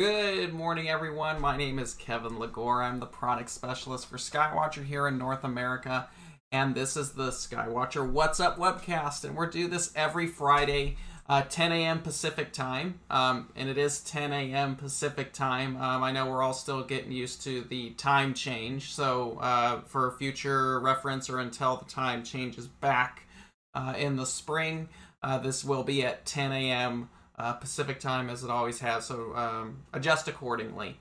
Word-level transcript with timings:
Good 0.00 0.54
morning, 0.54 0.88
everyone. 0.88 1.42
My 1.42 1.58
name 1.58 1.78
is 1.78 1.92
Kevin 1.92 2.38
Lagore. 2.38 2.82
I'm 2.82 3.00
the 3.00 3.04
product 3.04 3.50
specialist 3.50 4.06
for 4.06 4.16
Skywatcher 4.16 4.82
here 4.82 5.06
in 5.06 5.18
North 5.18 5.44
America, 5.44 6.08
and 6.50 6.74
this 6.74 6.96
is 6.96 7.12
the 7.12 7.28
Skywatcher 7.28 8.10
What's 8.10 8.40
Up 8.40 8.56
webcast. 8.56 9.24
And 9.24 9.36
we're 9.36 9.50
do 9.50 9.68
this 9.68 9.92
every 9.94 10.26
Friday, 10.26 10.96
uh, 11.28 11.42
10 11.42 11.72
a.m. 11.72 12.00
Pacific 12.00 12.54
time, 12.54 12.98
um, 13.10 13.50
and 13.54 13.68
it 13.68 13.76
is 13.76 14.00
10 14.00 14.32
a.m. 14.32 14.74
Pacific 14.74 15.34
time. 15.34 15.76
Um, 15.76 16.02
I 16.02 16.12
know 16.12 16.30
we're 16.30 16.42
all 16.42 16.54
still 16.54 16.82
getting 16.82 17.12
used 17.12 17.42
to 17.42 17.60
the 17.64 17.90
time 17.90 18.32
change, 18.32 18.94
so 18.94 19.36
uh, 19.42 19.82
for 19.82 20.12
future 20.12 20.80
reference 20.80 21.28
or 21.28 21.40
until 21.40 21.76
the 21.76 21.84
time 21.84 22.24
changes 22.24 22.66
back 22.66 23.26
uh, 23.74 23.92
in 23.98 24.16
the 24.16 24.24
spring, 24.24 24.88
uh, 25.22 25.36
this 25.36 25.62
will 25.62 25.84
be 25.84 26.02
at 26.06 26.24
10 26.24 26.52
a.m 26.52 27.10
uh, 27.40 27.54
Pacific 27.54 27.98
time 27.98 28.28
as 28.28 28.44
it 28.44 28.50
always 28.50 28.80
has, 28.80 29.06
so 29.06 29.34
um, 29.34 29.78
adjust 29.94 30.28
accordingly. 30.28 30.98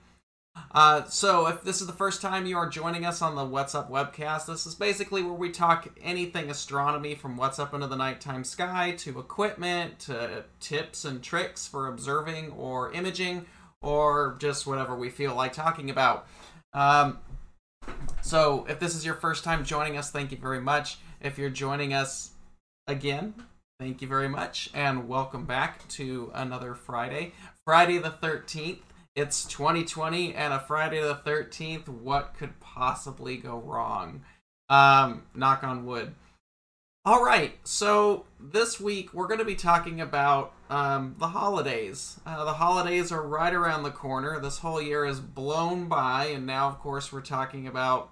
Uh, 0.71 1.03
so, 1.05 1.47
if 1.47 1.63
this 1.63 1.81
is 1.81 1.87
the 1.87 1.93
first 1.93 2.21
time 2.21 2.45
you 2.45 2.57
are 2.57 2.69
joining 2.69 3.05
us 3.05 3.21
on 3.21 3.35
the 3.35 3.43
What's 3.43 3.75
Up 3.75 3.91
webcast, 3.91 4.45
this 4.45 4.65
is 4.65 4.73
basically 4.73 5.21
where 5.21 5.33
we 5.33 5.51
talk 5.51 5.87
anything 6.01 6.49
astronomy 6.49 7.13
from 7.15 7.37
what's 7.37 7.59
up 7.59 7.73
into 7.73 7.87
the 7.87 7.95
nighttime 7.95 8.43
sky 8.43 8.91
to 8.99 9.19
equipment 9.19 9.99
to 9.99 10.45
tips 10.59 11.05
and 11.05 11.21
tricks 11.21 11.67
for 11.67 11.87
observing 11.87 12.51
or 12.51 12.91
imaging 12.93 13.45
or 13.81 14.37
just 14.39 14.65
whatever 14.65 14.95
we 14.95 15.09
feel 15.09 15.35
like 15.35 15.53
talking 15.53 15.89
about. 15.89 16.27
Um, 16.73 17.19
so, 18.21 18.65
if 18.69 18.79
this 18.79 18.95
is 18.95 19.05
your 19.05 19.15
first 19.15 19.43
time 19.43 19.63
joining 19.65 19.97
us, 19.97 20.09
thank 20.09 20.31
you 20.31 20.37
very 20.37 20.61
much. 20.61 20.99
If 21.21 21.37
you're 21.37 21.49
joining 21.49 21.93
us 21.93 22.31
again, 22.87 23.33
Thank 23.79 24.01
you 24.01 24.09
very 24.09 24.27
much, 24.27 24.69
and 24.73 25.07
welcome 25.07 25.45
back 25.45 25.87
to 25.87 26.31
another 26.35 26.75
Friday. 26.75 27.31
Friday 27.63 27.97
the 27.97 28.09
13th. 28.09 28.81
It's 29.15 29.45
2020 29.45 30.35
and 30.35 30.51
a 30.51 30.59
Friday 30.59 30.99
the 30.99 31.15
13th. 31.15 31.87
What 31.87 32.33
could 32.37 32.59
possibly 32.59 33.37
go 33.37 33.57
wrong? 33.57 34.23
Um, 34.67 35.23
knock 35.33 35.63
on 35.63 35.85
wood. 35.85 36.13
All 37.05 37.23
right, 37.23 37.53
so 37.63 38.25
this 38.37 38.81
week 38.81 39.13
we're 39.13 39.27
going 39.27 39.39
to 39.39 39.45
be 39.45 39.55
talking 39.55 40.01
about 40.01 40.51
um, 40.69 41.15
the 41.17 41.29
holidays. 41.29 42.19
Uh, 42.25 42.43
the 42.43 42.53
holidays 42.55 43.13
are 43.13 43.25
right 43.25 43.53
around 43.53 43.83
the 43.83 43.91
corner. 43.91 44.41
This 44.41 44.57
whole 44.57 44.81
year 44.81 45.05
is 45.05 45.21
blown 45.21 45.87
by, 45.87 46.25
and 46.25 46.45
now, 46.45 46.67
of 46.67 46.79
course, 46.79 47.13
we're 47.13 47.21
talking 47.21 47.65
about 47.65 48.09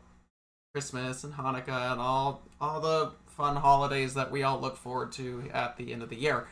Christmas 0.73 1.25
and 1.25 1.33
Hanukkah 1.33 1.91
and 1.91 1.99
all 1.99 2.43
all 2.61 2.79
the 2.79 3.11
fun 3.37 3.55
holidays 3.55 4.15
that 4.15 4.31
we 4.31 4.43
all 4.43 4.59
look 4.59 4.75
forward 4.75 5.11
to 5.13 5.49
at 5.53 5.77
the 5.77 5.93
end 5.93 6.03
of 6.03 6.09
the 6.09 6.15
year. 6.15 6.47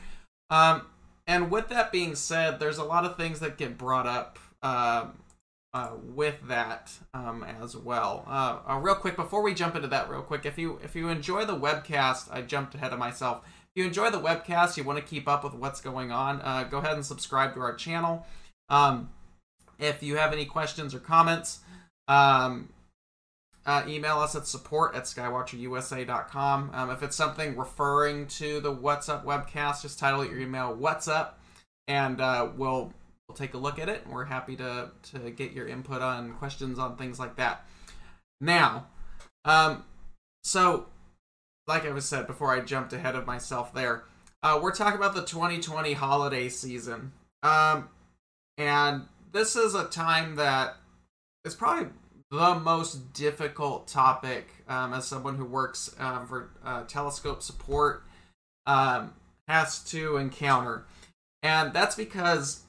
Um, 0.49 0.83
and 1.27 1.49
with 1.49 1.69
that 1.69 1.91
being 1.91 2.15
said, 2.15 2.59
there's 2.59 2.77
a 2.77 2.83
lot 2.83 3.03
of 3.03 3.17
things 3.17 3.39
that 3.39 3.57
get 3.57 3.77
brought 3.77 4.05
up 4.05 4.37
uh, 4.61 5.07
uh, 5.73 5.91
with 6.03 6.35
that 6.47 6.91
um, 7.13 7.43
as 7.43 7.75
well. 7.75 8.23
Uh, 8.27 8.59
uh, 8.69 8.79
real 8.79 8.95
quick, 8.95 9.15
before 9.15 9.41
we 9.41 9.53
jump 9.53 9.75
into 9.75 9.87
that, 9.87 10.09
real 10.09 10.21
quick, 10.21 10.45
if 10.45 10.57
you 10.57 10.79
if 10.83 10.95
you 10.95 11.09
enjoy 11.09 11.43
the 11.43 11.57
webcast, 11.57 12.31
I 12.31 12.43
jumped 12.43 12.75
ahead 12.75 12.93
of 12.93 12.99
myself. 12.99 13.41
If 13.45 13.81
you 13.81 13.85
enjoy 13.85 14.09
the 14.11 14.21
webcast, 14.21 14.77
you 14.77 14.83
want 14.83 14.99
to 14.99 15.05
keep 15.05 15.27
up 15.27 15.43
with 15.43 15.53
what's 15.53 15.81
going 15.81 16.11
on, 16.11 16.39
uh, 16.41 16.63
go 16.63 16.77
ahead 16.77 16.93
and 16.93 17.05
subscribe 17.05 17.55
to 17.55 17.59
our 17.59 17.73
channel. 17.75 18.25
Um, 18.69 19.09
if 19.79 20.01
you 20.01 20.15
have 20.15 20.31
any 20.31 20.45
questions 20.45 20.93
or 20.93 20.99
comments, 20.99 21.59
um, 22.07 22.69
uh, 23.65 23.83
email 23.87 24.19
us 24.19 24.35
at 24.35 24.45
support 24.45 24.95
at 24.95 25.03
skywatcherusa.com. 25.03 26.71
Um, 26.73 26.89
if 26.91 27.01
it's 27.01 27.15
something 27.15 27.57
referring 27.57 28.27
to 28.27 28.59
the 28.59 28.71
What's 28.71 29.09
Up 29.09 29.25
webcast, 29.25 29.81
just 29.81 29.97
title 29.97 30.23
your 30.23 30.39
email 30.39 30.73
What's 30.73 31.07
Up, 31.07 31.39
and 31.87 32.21
uh, 32.21 32.49
we'll 32.55 32.93
we'll 33.27 33.35
take 33.35 33.55
a 33.55 33.57
look 33.57 33.79
at 33.79 33.89
it. 33.89 34.05
We're 34.07 34.25
happy 34.25 34.55
to 34.57 34.91
to 35.13 35.31
get 35.31 35.53
your 35.53 35.67
input 35.67 36.01
on 36.01 36.33
questions 36.33 36.77
on 36.77 36.95
things 36.95 37.19
like 37.19 37.37
that. 37.37 37.65
Now, 38.39 38.87
um, 39.45 39.83
so 40.43 40.87
like 41.67 41.85
I 41.85 41.91
was 41.91 42.05
said 42.05 42.27
before, 42.27 42.53
I 42.53 42.59
jumped 42.59 42.93
ahead 42.93 43.15
of 43.15 43.25
myself 43.25 43.73
there. 43.73 44.03
Uh, 44.43 44.59
we're 44.61 44.75
talking 44.75 44.99
about 44.99 45.15
the 45.15 45.23
2020 45.23 45.93
holiday 45.93 46.49
season, 46.49 47.13
um, 47.41 47.89
and 48.59 49.05
this 49.31 49.55
is 49.55 49.73
a 49.73 49.85
time 49.85 50.35
that 50.35 50.75
is 51.43 51.55
probably 51.55 51.89
the 52.35 52.55
most 52.55 53.13
difficult 53.13 53.87
topic 53.87 54.47
um, 54.67 54.93
as 54.93 55.07
someone 55.07 55.35
who 55.35 55.45
works 55.45 55.95
um, 55.99 56.27
for 56.27 56.49
uh, 56.63 56.83
telescope 56.83 57.41
support 57.41 58.03
um, 58.67 59.13
has 59.47 59.83
to 59.85 60.17
encounter. 60.17 60.85
And 61.41 61.71
that's 61.73 61.95
because 61.95 62.63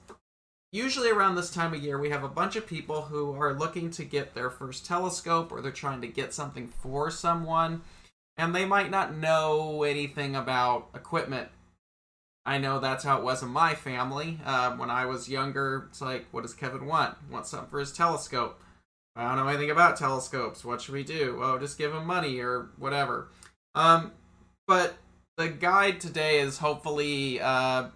usually 0.73 1.11
around 1.11 1.35
this 1.35 1.51
time 1.51 1.75
of 1.75 1.83
year, 1.83 1.99
we 1.99 2.11
have 2.11 2.23
a 2.23 2.29
bunch 2.29 2.55
of 2.55 2.67
people 2.67 3.03
who 3.03 3.33
are 3.33 3.55
looking 3.55 3.91
to 3.93 4.05
get 4.05 4.35
their 4.35 4.51
first 4.51 4.87
telescope 4.87 5.51
or 5.51 5.61
they're 5.61 5.73
trying 5.73 6.01
to 6.03 6.09
get 6.09 6.33
something 6.33 6.69
for 6.69 7.11
someone, 7.11 7.83
and 8.37 8.55
they 8.55 8.65
might 8.65 8.91
not 8.91 9.17
know 9.17 9.83
anything 9.83 10.37
about 10.37 10.89
equipment. 10.95 11.49
I 12.45 12.59
know 12.59 12.79
that's 12.79 13.03
how 13.03 13.19
it 13.19 13.25
was 13.25 13.43
in 13.43 13.49
my 13.49 13.75
family. 13.75 14.39
Uh, 14.45 14.77
when 14.77 14.91
I 14.91 15.07
was 15.07 15.29
younger, 15.29 15.87
it's 15.91 16.01
like, 16.01 16.27
what 16.31 16.43
does 16.43 16.55
Kevin 16.55 16.87
want? 16.87 17.17
Want 17.29 17.47
something 17.47 17.69
for 17.69 17.81
his 17.81 17.93
telescope 17.93 18.61
I 19.17 19.29
don't 19.29 19.37
know 19.37 19.49
anything 19.49 19.71
about 19.71 19.97
telescopes. 19.97 20.65
What 20.65 20.83
should 20.83 20.95
we 20.95 21.03
do? 21.03 21.41
Oh, 21.43 21.59
just 21.59 21.79
give 21.79 21.95
him 21.95 22.07
money 22.07 22.39
or 22.41 22.69
whatever. 22.77 23.29
Um, 23.75 24.13
but 24.67 24.95
the 25.37 25.49
guide 25.49 26.01
today 26.01 26.41
is 26.41 26.59
hopefully 26.59 27.41
uh, 27.41 27.87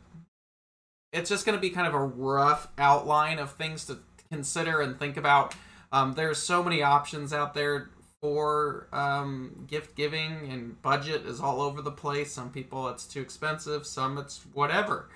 it's 1.12 1.28
just 1.28 1.44
going 1.44 1.56
to 1.56 1.60
be 1.60 1.70
kind 1.70 1.86
of 1.86 1.94
a 1.94 2.02
rough 2.02 2.68
outline 2.78 3.38
of 3.38 3.52
things 3.52 3.84
to 3.86 3.98
consider 4.30 4.80
and 4.80 4.98
think 4.98 5.16
about. 5.16 5.54
Um, 5.92 6.14
there's 6.14 6.38
so 6.38 6.62
many 6.62 6.82
options 6.82 7.32
out 7.32 7.52
there 7.52 7.90
for 8.20 8.86
um, 8.92 9.64
gift 9.66 9.96
giving, 9.96 10.50
and 10.50 10.80
budget 10.82 11.26
is 11.26 11.40
all 11.40 11.60
over 11.60 11.82
the 11.82 11.90
place. 11.90 12.32
Some 12.32 12.50
people 12.50 12.88
it's 12.88 13.06
too 13.06 13.20
expensive, 13.20 13.86
some 13.86 14.18
it's 14.18 14.44
whatever. 14.52 15.08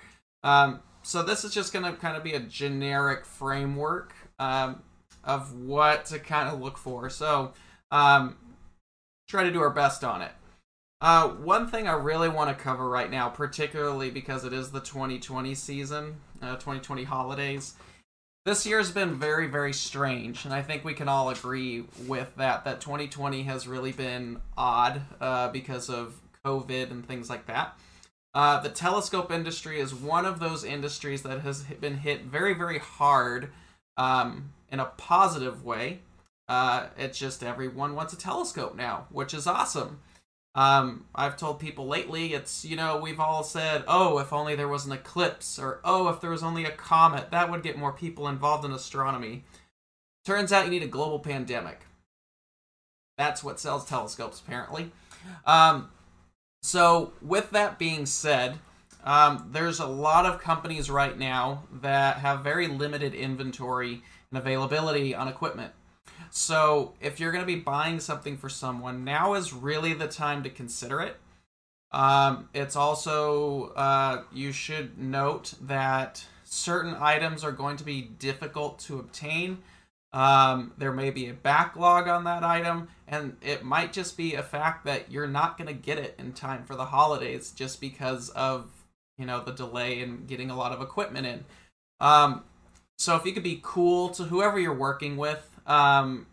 Um, 0.43 0.81
so 1.03 1.23
this 1.23 1.43
is 1.43 1.53
just 1.53 1.71
going 1.71 1.85
to 1.85 1.93
kind 1.93 2.17
of 2.17 2.23
be 2.23 2.33
a 2.33 2.39
generic 2.39 3.25
framework. 3.25 4.13
Um, 4.39 4.81
of 5.25 5.53
what 5.53 6.05
to 6.05 6.19
kind 6.19 6.49
of 6.49 6.61
look 6.61 6.77
for. 6.77 7.09
So, 7.09 7.53
um, 7.91 8.37
try 9.27 9.43
to 9.43 9.51
do 9.51 9.61
our 9.61 9.69
best 9.69 10.03
on 10.03 10.21
it. 10.21 10.31
Uh, 11.01 11.29
one 11.29 11.67
thing 11.67 11.87
I 11.87 11.93
really 11.93 12.29
want 12.29 12.55
to 12.55 12.63
cover 12.63 12.87
right 12.89 13.11
now, 13.11 13.29
particularly 13.29 14.09
because 14.09 14.45
it 14.45 14.53
is 14.53 14.71
the 14.71 14.79
2020 14.79 15.53
season, 15.53 16.15
uh, 16.41 16.53
2020 16.53 17.03
holidays. 17.03 17.73
This 18.45 18.65
year's 18.65 18.91
been 18.91 19.15
very, 19.15 19.47
very 19.47 19.73
strange, 19.73 20.45
and 20.45 20.53
I 20.53 20.61
think 20.61 20.85
we 20.85 20.93
can 20.93 21.09
all 21.09 21.29
agree 21.29 21.85
with 22.07 22.35
that. 22.37 22.63
That 22.63 22.79
2020 22.79 23.43
has 23.43 23.67
really 23.67 23.91
been 23.91 24.39
odd 24.55 25.01
uh, 25.19 25.49
because 25.49 25.89
of 25.89 26.21
COVID 26.45 26.91
and 26.91 27.07
things 27.07 27.29
like 27.29 27.47
that. 27.47 27.77
Uh, 28.35 28.59
the 28.59 28.69
telescope 28.69 29.31
industry 29.31 29.79
is 29.79 29.95
one 29.95 30.25
of 30.25 30.39
those 30.39 30.63
industries 30.63 31.23
that 31.23 31.41
has 31.41 31.63
been 31.63 31.97
hit 31.97 32.23
very, 32.25 32.53
very 32.53 32.79
hard 32.79 33.49
um, 33.97 34.53
in 34.75 34.81
a 34.81 34.91
positive 34.97 35.63
way. 35.63 35.99
Uh, 36.49 36.87
it's 36.97 37.17
just 37.17 37.41
everyone 37.41 37.95
wants 37.95 38.11
a 38.11 38.17
telescope 38.17 38.75
now, 38.75 39.07
which 39.09 39.33
is 39.33 39.47
awesome. 39.47 40.01
Um, 40.53 41.05
I've 41.15 41.37
told 41.37 41.61
people 41.61 41.87
lately, 41.87 42.33
it's, 42.33 42.65
you 42.65 42.75
know, 42.75 42.97
we've 42.97 43.21
all 43.21 43.41
said, 43.41 43.85
oh, 43.87 44.19
if 44.19 44.33
only 44.33 44.53
there 44.53 44.67
was 44.67 44.85
an 44.85 44.91
eclipse, 44.91 45.57
or 45.57 45.79
oh, 45.85 46.09
if 46.09 46.19
there 46.19 46.29
was 46.29 46.43
only 46.43 46.65
a 46.65 46.71
comet, 46.71 47.31
that 47.31 47.49
would 47.49 47.63
get 47.63 47.77
more 47.77 47.93
people 47.93 48.27
involved 48.27 48.65
in 48.65 48.73
astronomy. 48.73 49.45
Turns 50.25 50.51
out 50.51 50.65
you 50.65 50.71
need 50.71 50.83
a 50.83 50.87
global 50.87 51.19
pandemic. 51.19 51.85
That's 53.17 53.45
what 53.45 53.61
sells 53.61 53.85
telescopes, 53.85 54.41
apparently. 54.41 54.91
Um, 55.45 55.89
so, 56.61 57.13
with 57.21 57.51
that 57.51 57.79
being 57.79 58.05
said, 58.05 58.59
um, 59.05 59.49
there's 59.53 59.79
a 59.79 59.87
lot 59.87 60.25
of 60.25 60.41
companies 60.41 60.89
right 60.89 61.17
now 61.17 61.63
that 61.81 62.17
have 62.17 62.43
very 62.43 62.67
limited 62.67 63.13
inventory 63.13 64.01
and 64.35 64.45
availability 64.45 65.15
on 65.15 65.27
equipment. 65.27 65.71
So, 66.29 66.93
if 66.99 67.19
you're 67.19 67.31
going 67.31 67.43
to 67.43 67.47
be 67.47 67.59
buying 67.59 67.99
something 67.99 68.37
for 68.37 68.49
someone, 68.49 69.05
now 69.05 69.35
is 69.35 69.53
really 69.53 69.93
the 69.93 70.07
time 70.07 70.43
to 70.43 70.49
consider 70.49 70.99
it. 70.99 71.15
Um, 71.91 72.49
it's 72.53 72.75
also, 72.75 73.71
uh, 73.75 74.23
you 74.33 74.51
should 74.51 74.97
note 74.97 75.53
that 75.61 76.25
certain 76.43 76.95
items 76.99 77.43
are 77.43 77.53
going 77.53 77.77
to 77.77 77.85
be 77.85 78.01
difficult 78.01 78.79
to 78.79 78.99
obtain. 78.99 79.59
Um, 80.11 80.73
there 80.77 80.91
may 80.91 81.09
be 81.09 81.29
a 81.29 81.33
backlog 81.33 82.09
on 82.09 82.25
that 82.25 82.43
item, 82.43 82.89
and 83.07 83.37
it 83.41 83.63
might 83.63 83.93
just 83.93 84.17
be 84.17 84.33
a 84.33 84.43
fact 84.43 84.85
that 84.85 85.09
you're 85.09 85.27
not 85.27 85.57
going 85.57 85.67
to 85.67 85.73
get 85.73 85.97
it 85.97 86.15
in 86.19 86.33
time 86.33 86.65
for 86.65 86.75
the 86.75 86.85
holidays 86.85 87.51
just 87.51 87.79
because 87.79 88.29
of 88.29 88.69
you 89.17 89.25
know 89.25 89.41
the 89.41 89.51
delay 89.53 90.01
in 90.01 90.25
getting 90.25 90.49
a 90.49 90.57
lot 90.57 90.73
of 90.73 90.81
equipment 90.81 91.25
in. 91.25 91.45
Um, 92.01 92.43
so 92.97 93.15
if 93.15 93.25
you 93.25 93.33
could 93.33 93.43
be 93.43 93.59
cool 93.61 94.09
to 94.09 94.23
whoever 94.23 94.59
you're 94.59 94.73
working 94.73 95.17
with, 95.17 95.49
um, 95.65 96.27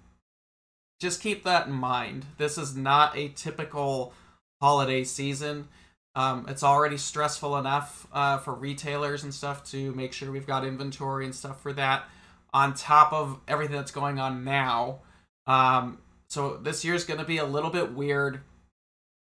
just 1.00 1.20
keep 1.20 1.42
that 1.44 1.66
in 1.66 1.72
mind. 1.72 2.26
This 2.38 2.56
is 2.56 2.76
not 2.76 3.16
a 3.16 3.28
typical 3.28 4.12
holiday 4.60 5.02
season. 5.02 5.68
Um, 6.14 6.46
it's 6.48 6.62
already 6.62 6.98
stressful 6.98 7.56
enough 7.56 8.06
uh, 8.12 8.38
for 8.38 8.54
retailers 8.54 9.24
and 9.24 9.32
stuff 9.32 9.64
to 9.70 9.92
make 9.94 10.12
sure 10.12 10.30
we've 10.30 10.46
got 10.46 10.64
inventory 10.64 11.24
and 11.24 11.34
stuff 11.34 11.60
for 11.60 11.72
that, 11.72 12.04
on 12.52 12.74
top 12.74 13.12
of 13.12 13.40
everything 13.48 13.76
that's 13.76 13.90
going 13.90 14.20
on 14.20 14.44
now. 14.44 15.00
Um, 15.46 15.98
so 16.28 16.58
this 16.58 16.84
year's 16.84 17.04
going 17.04 17.18
to 17.18 17.26
be 17.26 17.38
a 17.38 17.44
little 17.44 17.70
bit 17.70 17.92
weird, 17.92 18.40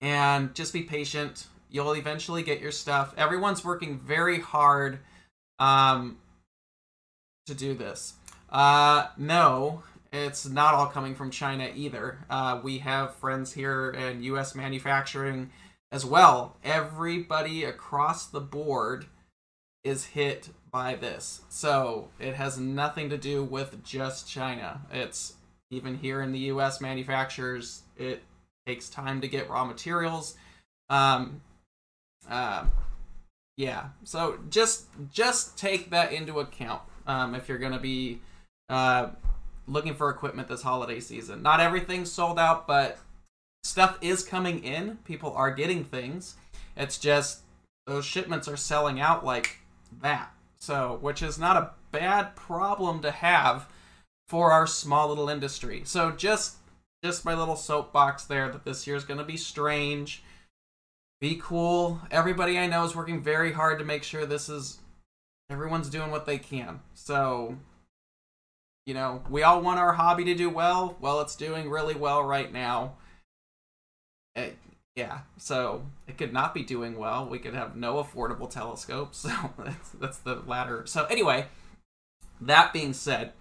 and 0.01 0.55
just 0.55 0.73
be 0.73 0.83
patient. 0.83 1.47
You'll 1.71 1.93
eventually 1.93 2.43
get 2.43 2.61
your 2.61 2.73
stuff. 2.73 3.15
Everyone's 3.17 3.65
working 3.65 4.01
very 4.01 4.41
hard 4.41 4.99
um, 5.59 6.19
to 7.47 7.55
do 7.55 7.75
this. 7.75 8.15
Uh, 8.51 9.09
no, 9.17 9.83
it's 10.13 10.47
not 10.47 10.75
all 10.75 10.87
coming 10.87 11.15
from 11.15 11.31
China 11.31 11.71
either. 11.75 12.19
Uh, 12.29 12.61
we 12.63 12.79
have 12.79 13.15
friends 13.15 13.53
here 13.53 13.91
in 13.91 14.23
U.S. 14.25 14.55
manufacturing 14.55 15.51
as 15.91 16.05
well. 16.05 16.57
Everybody 16.63 17.65
across 17.65 18.27
the 18.27 18.41
board 18.41 19.07
is 19.85 20.07
hit 20.07 20.51
by 20.71 20.95
this. 20.95 21.43
So 21.49 22.09
it 22.21 22.35
has 22.35 22.59
nothing 22.59 23.11
to 23.11 23.19
do 23.19 23.43
with 23.43 23.83
just 23.85 24.29
China. 24.29 24.83
It's 24.93 25.35
even 25.71 25.97
here 25.97 26.21
in 26.21 26.33
the 26.33 26.39
US, 26.41 26.81
manufacturers, 26.81 27.83
it 27.97 28.23
takes 28.67 28.89
time 28.89 29.21
to 29.23 29.29
get 29.29 29.49
raw 29.49 29.65
materials. 29.65 30.37
Um, 30.89 31.41
uh, 32.29 32.67
yeah, 33.57 33.89
so 34.05 34.39
just 34.51 34.87
just 35.11 35.59
take 35.59 35.91
that 35.91 36.13
into 36.13 36.41
account 36.41 36.83
um, 37.07 37.35
if 37.35 37.49
you're 37.49 37.59
going 37.59 37.73
to 37.73 37.79
be 37.79 38.21
uh, 38.69 39.11
looking 39.67 39.95
for 39.95 40.11
equipment 40.11 40.49
this 40.49 40.63
holiday 40.63 41.01
season. 41.01 41.43
Not 41.43 41.61
everything's 41.61 42.11
sold 42.11 42.39
out, 42.39 42.67
but 42.67 42.99
stuff 43.65 43.99
is 44.01 44.23
coming 44.23 44.65
in. 44.65 44.99
People 45.05 45.33
are 45.35 45.51
getting 45.51 45.85
things. 45.85 46.37
It's 46.77 46.99
just 46.99 47.43
those 47.87 48.05
shipments 48.05 48.49
are 48.49 48.57
selling 48.57 49.01
out 49.01 49.25
like 49.25 49.59
that. 50.01 50.33
So, 50.59 50.99
which 51.01 51.23
is 51.23 51.39
not 51.39 51.57
a 51.57 51.71
bad 51.91 52.37
problem 52.37 53.03
to 53.03 53.11
have 53.11 53.69
for 54.29 54.53
our 54.53 54.67
small 54.67 55.09
little 55.09 55.29
industry. 55.29 55.83
So, 55.85 56.13
just 56.13 56.57
just 57.05 57.25
my 57.25 57.35
little 57.35 57.57
soapbox 57.57 58.25
there 58.25 58.49
that 58.49 58.65
this 58.65 58.87
year 58.87 58.95
is 58.95 59.05
going 59.05 59.19
to 59.19 59.25
be 59.25 59.37
strange. 59.37 60.23
Be 61.21 61.39
cool. 61.43 62.01
Everybody 62.11 62.59
I 62.59 62.69
know 62.69 62.85
is 62.85 62.95
working 62.95 63.23
very 63.23 63.53
hard 63.53 63.81
to 63.81 63.85
make 63.85 64.05
sure 64.05 64.25
this 64.25 64.49
is 64.49 64.79
everyone's 65.51 65.89
doing 65.89 66.11
what 66.11 66.27
they 66.27 66.39
can. 66.39 66.81
So, 66.95 67.57
you 68.87 68.95
know, 68.95 69.23
we 69.29 69.43
all 69.43 69.61
want 69.61 69.79
our 69.81 69.93
hobby 69.93 70.25
to 70.25 70.35
do 70.35 70.51
well. 70.51 70.97
Well, 71.01 71.21
it's 71.21 71.37
doing 71.37 71.71
really 71.71 71.95
well 71.95 72.23
right 72.23 72.53
now. 72.53 72.95
It, 74.35 74.41
eh, 74.41 74.51
yeah, 74.95 75.21
so 75.39 75.87
it 76.07 76.19
could 76.19 76.35
not 76.35 76.53
be 76.53 76.63
doing 76.63 76.99
well. 76.99 77.27
We 77.27 77.39
could 77.39 77.55
have 77.55 77.77
no 77.77 78.03
affordable 78.03 78.51
telescopes. 78.51 79.25
So 79.33 79.51
that's, 79.59 79.91
that's 79.91 80.19
the 80.19 80.43
latter. 80.47 80.85
So 80.87 81.05
anyway, 81.07 81.47
that 82.41 82.73
being 82.73 82.93
said, 82.93 83.33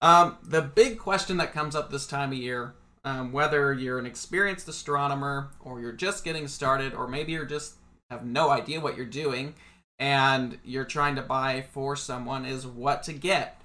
um, 0.00 0.38
the 0.42 0.62
big 0.62 0.98
question 0.98 1.36
that 1.36 1.52
comes 1.52 1.76
up 1.76 1.90
this 1.90 2.06
time 2.06 2.32
of 2.32 2.38
year, 2.38 2.74
um, 3.04 3.32
whether 3.32 3.72
you're 3.72 3.98
an 3.98 4.06
experienced 4.06 4.68
astronomer 4.68 5.50
or 5.60 5.80
you're 5.80 5.92
just 5.92 6.24
getting 6.24 6.48
started, 6.48 6.94
or 6.94 7.06
maybe 7.06 7.32
you're 7.32 7.44
just 7.44 7.74
have 8.10 8.24
no 8.24 8.50
idea 8.50 8.80
what 8.80 8.96
you're 8.96 9.06
doing 9.06 9.54
and 10.00 10.58
you're 10.64 10.84
trying 10.84 11.14
to 11.14 11.22
buy 11.22 11.64
for 11.72 11.94
someone, 11.94 12.44
is 12.44 12.66
what 12.66 13.04
to 13.04 13.12
get. 13.12 13.60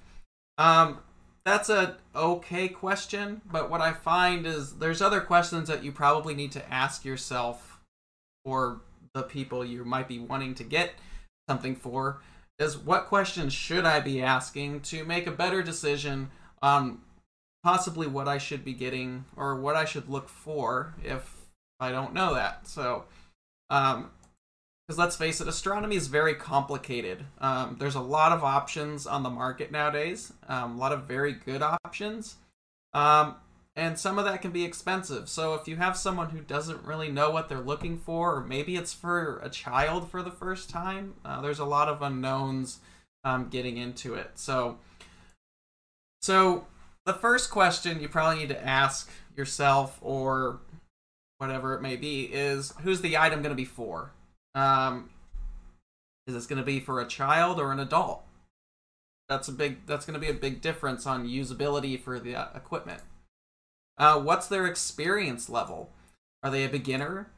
Um, 0.58 0.98
that's 1.44 1.68
a 1.68 1.96
okay 2.14 2.68
question, 2.68 3.40
but 3.50 3.70
what 3.70 3.80
I 3.80 3.92
find 3.92 4.46
is 4.46 4.74
there's 4.74 5.02
other 5.02 5.20
questions 5.20 5.68
that 5.68 5.82
you 5.82 5.92
probably 5.92 6.34
need 6.34 6.52
to 6.52 6.72
ask 6.72 7.04
yourself 7.04 7.80
or 8.44 8.80
the 9.14 9.22
people 9.22 9.64
you 9.64 9.84
might 9.84 10.08
be 10.08 10.18
wanting 10.18 10.54
to 10.54 10.64
get 10.64 10.92
something 11.48 11.74
for 11.74 12.20
is 12.58 12.76
what 12.76 13.06
questions 13.06 13.52
should 13.52 13.84
I 13.84 14.00
be 14.00 14.22
asking 14.22 14.80
to 14.80 15.04
make 15.04 15.26
a 15.26 15.32
better 15.32 15.62
decision 15.62 16.30
on 16.62 17.00
possibly 17.62 18.06
what 18.06 18.28
I 18.28 18.38
should 18.38 18.64
be 18.64 18.72
getting 18.72 19.24
or 19.36 19.56
what 19.56 19.76
I 19.76 19.84
should 19.84 20.08
look 20.08 20.28
for 20.28 20.94
if 21.02 21.32
I 21.80 21.90
don't 21.90 22.14
know 22.14 22.34
that. 22.34 22.66
So, 22.66 23.04
um, 23.70 24.10
because 24.86 24.98
let's 24.98 25.16
face 25.16 25.40
it, 25.40 25.48
astronomy 25.48 25.96
is 25.96 26.06
very 26.06 26.34
complicated. 26.34 27.24
Um, 27.40 27.76
there's 27.78 27.96
a 27.96 28.00
lot 28.00 28.32
of 28.32 28.44
options 28.44 29.06
on 29.06 29.24
the 29.24 29.30
market 29.30 29.72
nowadays, 29.72 30.32
um, 30.48 30.76
a 30.76 30.78
lot 30.78 30.92
of 30.92 31.04
very 31.04 31.32
good 31.32 31.60
options, 31.60 32.36
um, 32.94 33.34
and 33.74 33.98
some 33.98 34.18
of 34.18 34.24
that 34.24 34.42
can 34.42 34.52
be 34.52 34.64
expensive. 34.64 35.28
So 35.28 35.54
if 35.54 35.66
you 35.66 35.76
have 35.76 35.96
someone 35.96 36.30
who 36.30 36.40
doesn't 36.40 36.84
really 36.84 37.10
know 37.10 37.30
what 37.30 37.48
they're 37.48 37.60
looking 37.60 37.98
for, 37.98 38.36
or 38.36 38.40
maybe 38.44 38.76
it's 38.76 38.92
for 38.92 39.40
a 39.42 39.50
child 39.50 40.08
for 40.08 40.22
the 40.22 40.30
first 40.30 40.70
time, 40.70 41.14
uh, 41.24 41.40
there's 41.40 41.58
a 41.58 41.64
lot 41.64 41.88
of 41.88 42.00
unknowns 42.00 42.78
um, 43.24 43.48
getting 43.48 43.76
into 43.76 44.14
it. 44.14 44.30
So, 44.34 44.78
so 46.22 46.68
the 47.04 47.12
first 47.12 47.50
question 47.50 48.00
you 48.00 48.08
probably 48.08 48.38
need 48.38 48.48
to 48.50 48.66
ask 48.66 49.10
yourself, 49.36 49.98
or 50.00 50.60
whatever 51.38 51.74
it 51.74 51.82
may 51.82 51.96
be, 51.96 52.22
is 52.22 52.72
who's 52.82 53.00
the 53.00 53.18
item 53.18 53.42
going 53.42 53.50
to 53.50 53.56
be 53.56 53.64
for? 53.64 54.12
Um, 54.56 55.10
is 56.26 56.34
this 56.34 56.46
going 56.46 56.58
to 56.58 56.64
be 56.64 56.80
for 56.80 57.00
a 57.00 57.06
child 57.06 57.60
or 57.60 57.70
an 57.70 57.78
adult? 57.78 58.22
That's 59.28 59.48
a 59.48 59.52
big. 59.52 59.86
That's 59.86 60.06
going 60.06 60.18
to 60.18 60.24
be 60.24 60.30
a 60.30 60.34
big 60.34 60.60
difference 60.60 61.06
on 61.06 61.28
usability 61.28 62.00
for 62.00 62.18
the 62.18 62.34
uh, 62.34 62.48
equipment. 62.54 63.02
Uh, 63.98 64.18
what's 64.20 64.48
their 64.48 64.66
experience 64.66 65.48
level? 65.48 65.90
Are 66.42 66.50
they 66.50 66.64
a 66.64 66.68
beginner? 66.68 67.28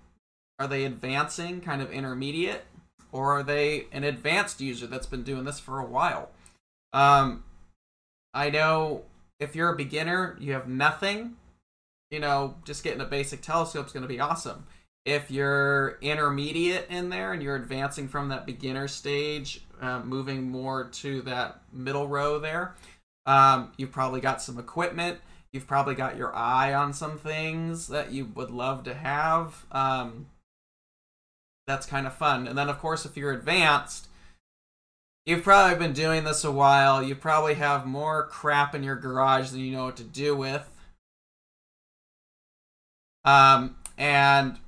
Are 0.58 0.68
they 0.68 0.84
advancing, 0.84 1.60
kind 1.60 1.82
of 1.82 1.92
intermediate, 1.92 2.64
or 3.12 3.38
are 3.38 3.42
they 3.42 3.86
an 3.92 4.04
advanced 4.04 4.60
user 4.60 4.86
that's 4.86 5.06
been 5.06 5.22
doing 5.22 5.44
this 5.44 5.58
for 5.60 5.78
a 5.78 5.84
while? 5.84 6.30
Um, 6.92 7.44
I 8.34 8.50
know 8.50 9.02
if 9.40 9.54
you're 9.56 9.72
a 9.72 9.76
beginner, 9.76 10.36
you 10.40 10.52
have 10.52 10.68
nothing. 10.68 11.36
You 12.10 12.20
know, 12.20 12.56
just 12.64 12.84
getting 12.84 13.00
a 13.00 13.06
basic 13.06 13.40
telescope 13.40 13.86
is 13.86 13.92
going 13.92 14.02
to 14.02 14.08
be 14.08 14.20
awesome 14.20 14.66
if 15.08 15.30
you're 15.30 15.96
intermediate 16.02 16.86
in 16.90 17.08
there 17.08 17.32
and 17.32 17.42
you're 17.42 17.56
advancing 17.56 18.08
from 18.08 18.28
that 18.28 18.44
beginner 18.44 18.86
stage, 18.86 19.62
uh, 19.80 20.00
moving 20.00 20.50
more 20.50 20.84
to 20.84 21.22
that 21.22 21.62
middle 21.72 22.06
row 22.06 22.38
there, 22.38 22.74
um, 23.24 23.72
you've 23.78 23.90
probably 23.90 24.20
got 24.20 24.42
some 24.42 24.58
equipment. 24.58 25.18
You've 25.50 25.66
probably 25.66 25.94
got 25.94 26.18
your 26.18 26.36
eye 26.36 26.74
on 26.74 26.92
some 26.92 27.16
things 27.16 27.86
that 27.88 28.12
you 28.12 28.26
would 28.34 28.50
love 28.50 28.84
to 28.84 28.92
have. 28.92 29.64
Um, 29.72 30.26
that's 31.66 31.86
kind 31.86 32.06
of 32.06 32.14
fun. 32.14 32.46
And 32.46 32.58
then, 32.58 32.68
of 32.68 32.78
course, 32.78 33.06
if 33.06 33.16
you're 33.16 33.32
advanced, 33.32 34.08
you've 35.24 35.42
probably 35.42 35.78
been 35.78 35.94
doing 35.94 36.24
this 36.24 36.44
a 36.44 36.52
while. 36.52 37.02
You 37.02 37.14
probably 37.14 37.54
have 37.54 37.86
more 37.86 38.26
crap 38.26 38.74
in 38.74 38.82
your 38.82 38.96
garage 38.96 39.48
than 39.52 39.60
you 39.60 39.72
know 39.72 39.86
what 39.86 39.96
to 39.96 40.04
do 40.04 40.36
with. 40.36 40.68
Um, 43.24 43.76
and 43.96 44.58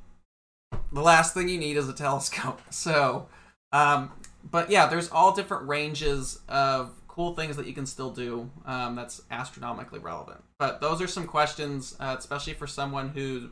the 0.93 1.01
last 1.01 1.35
thing 1.35 1.49
you 1.49 1.59
need 1.59 1.77
is 1.77 1.89
a 1.89 1.93
telescope. 1.93 2.61
So, 2.71 3.29
um, 3.73 4.13
but 4.51 4.71
yeah, 4.71 4.87
there's 4.87 5.11
all 5.11 5.33
different 5.35 5.69
ranges 5.69 6.41
of 6.49 6.93
cool 7.09 7.35
things 7.35 7.57
that 7.57 7.67
you 7.67 7.75
can 7.75 7.87
still 7.87 8.11
do 8.11 8.51
um, 8.65 8.95
that's 8.95 9.23
astronomically 9.31 9.99
relevant. 9.99 10.43
But 10.59 10.81
those 10.81 11.03
are 11.03 11.07
some 11.07 11.27
questions, 11.27 11.97
uh, 12.01 12.17
especially 12.19 12.55
for 12.55 12.67
someone 12.67 13.11
who 13.11 13.51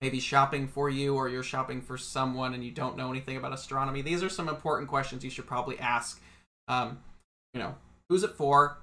maybe 0.00 0.18
shopping 0.18 0.66
for 0.66 0.88
you 0.88 1.14
or 1.14 1.28
you're 1.28 1.42
shopping 1.42 1.82
for 1.82 1.98
someone 1.98 2.54
and 2.54 2.64
you 2.64 2.70
don't 2.70 2.96
know 2.96 3.10
anything 3.10 3.36
about 3.36 3.52
astronomy. 3.52 4.00
These 4.00 4.22
are 4.22 4.30
some 4.30 4.48
important 4.48 4.88
questions 4.88 5.22
you 5.22 5.30
should 5.30 5.46
probably 5.46 5.78
ask. 5.78 6.22
Um, 6.68 7.00
you 7.52 7.60
know, 7.60 7.74
who's 8.08 8.22
it 8.22 8.34
for? 8.36 8.78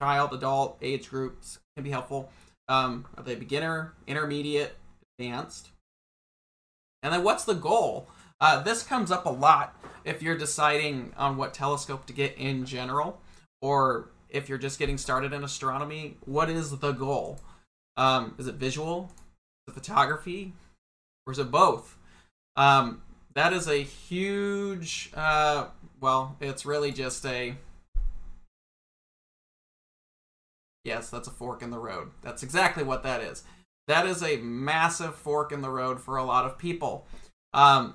Child, 0.00 0.32
adult, 0.32 0.78
age 0.80 1.10
groups 1.10 1.58
can 1.76 1.84
be 1.84 1.90
helpful. 1.90 2.30
Um, 2.68 3.06
are 3.16 3.24
they 3.24 3.34
beginner, 3.34 3.94
intermediate, 4.06 4.76
advanced? 5.18 5.70
And 7.02 7.12
then 7.12 7.24
what's 7.24 7.44
the 7.44 7.54
goal? 7.54 8.08
Uh, 8.40 8.62
this 8.62 8.82
comes 8.82 9.10
up 9.10 9.26
a 9.26 9.30
lot 9.30 9.76
if 10.04 10.22
you're 10.22 10.36
deciding 10.36 11.12
on 11.16 11.36
what 11.36 11.54
telescope 11.54 12.06
to 12.06 12.12
get 12.12 12.36
in 12.36 12.64
general, 12.64 13.20
or 13.60 14.08
if 14.28 14.48
you're 14.48 14.58
just 14.58 14.78
getting 14.78 14.98
started 14.98 15.32
in 15.32 15.44
astronomy. 15.44 16.16
What 16.24 16.48
is 16.48 16.78
the 16.78 16.92
goal? 16.92 17.40
Um, 17.96 18.34
is 18.38 18.46
it 18.46 18.54
visual? 18.54 19.10
Is 19.66 19.72
it 19.72 19.78
photography? 19.78 20.52
Or 21.26 21.32
is 21.32 21.38
it 21.38 21.50
both? 21.50 21.96
Um, 22.56 23.02
that 23.34 23.52
is 23.52 23.68
a 23.68 23.82
huge, 23.82 25.10
uh, 25.14 25.66
well, 26.00 26.36
it's 26.40 26.64
really 26.66 26.92
just 26.92 27.24
a. 27.26 27.54
Yes, 30.84 31.10
that's 31.10 31.28
a 31.28 31.30
fork 31.30 31.62
in 31.62 31.70
the 31.70 31.78
road. 31.78 32.10
That's 32.22 32.42
exactly 32.42 32.82
what 32.82 33.02
that 33.02 33.20
is 33.20 33.44
that 33.90 34.06
is 34.06 34.22
a 34.22 34.36
massive 34.36 35.14
fork 35.14 35.52
in 35.52 35.60
the 35.60 35.70
road 35.70 36.00
for 36.00 36.16
a 36.16 36.24
lot 36.24 36.44
of 36.46 36.58
people. 36.58 37.06
Um, 37.52 37.94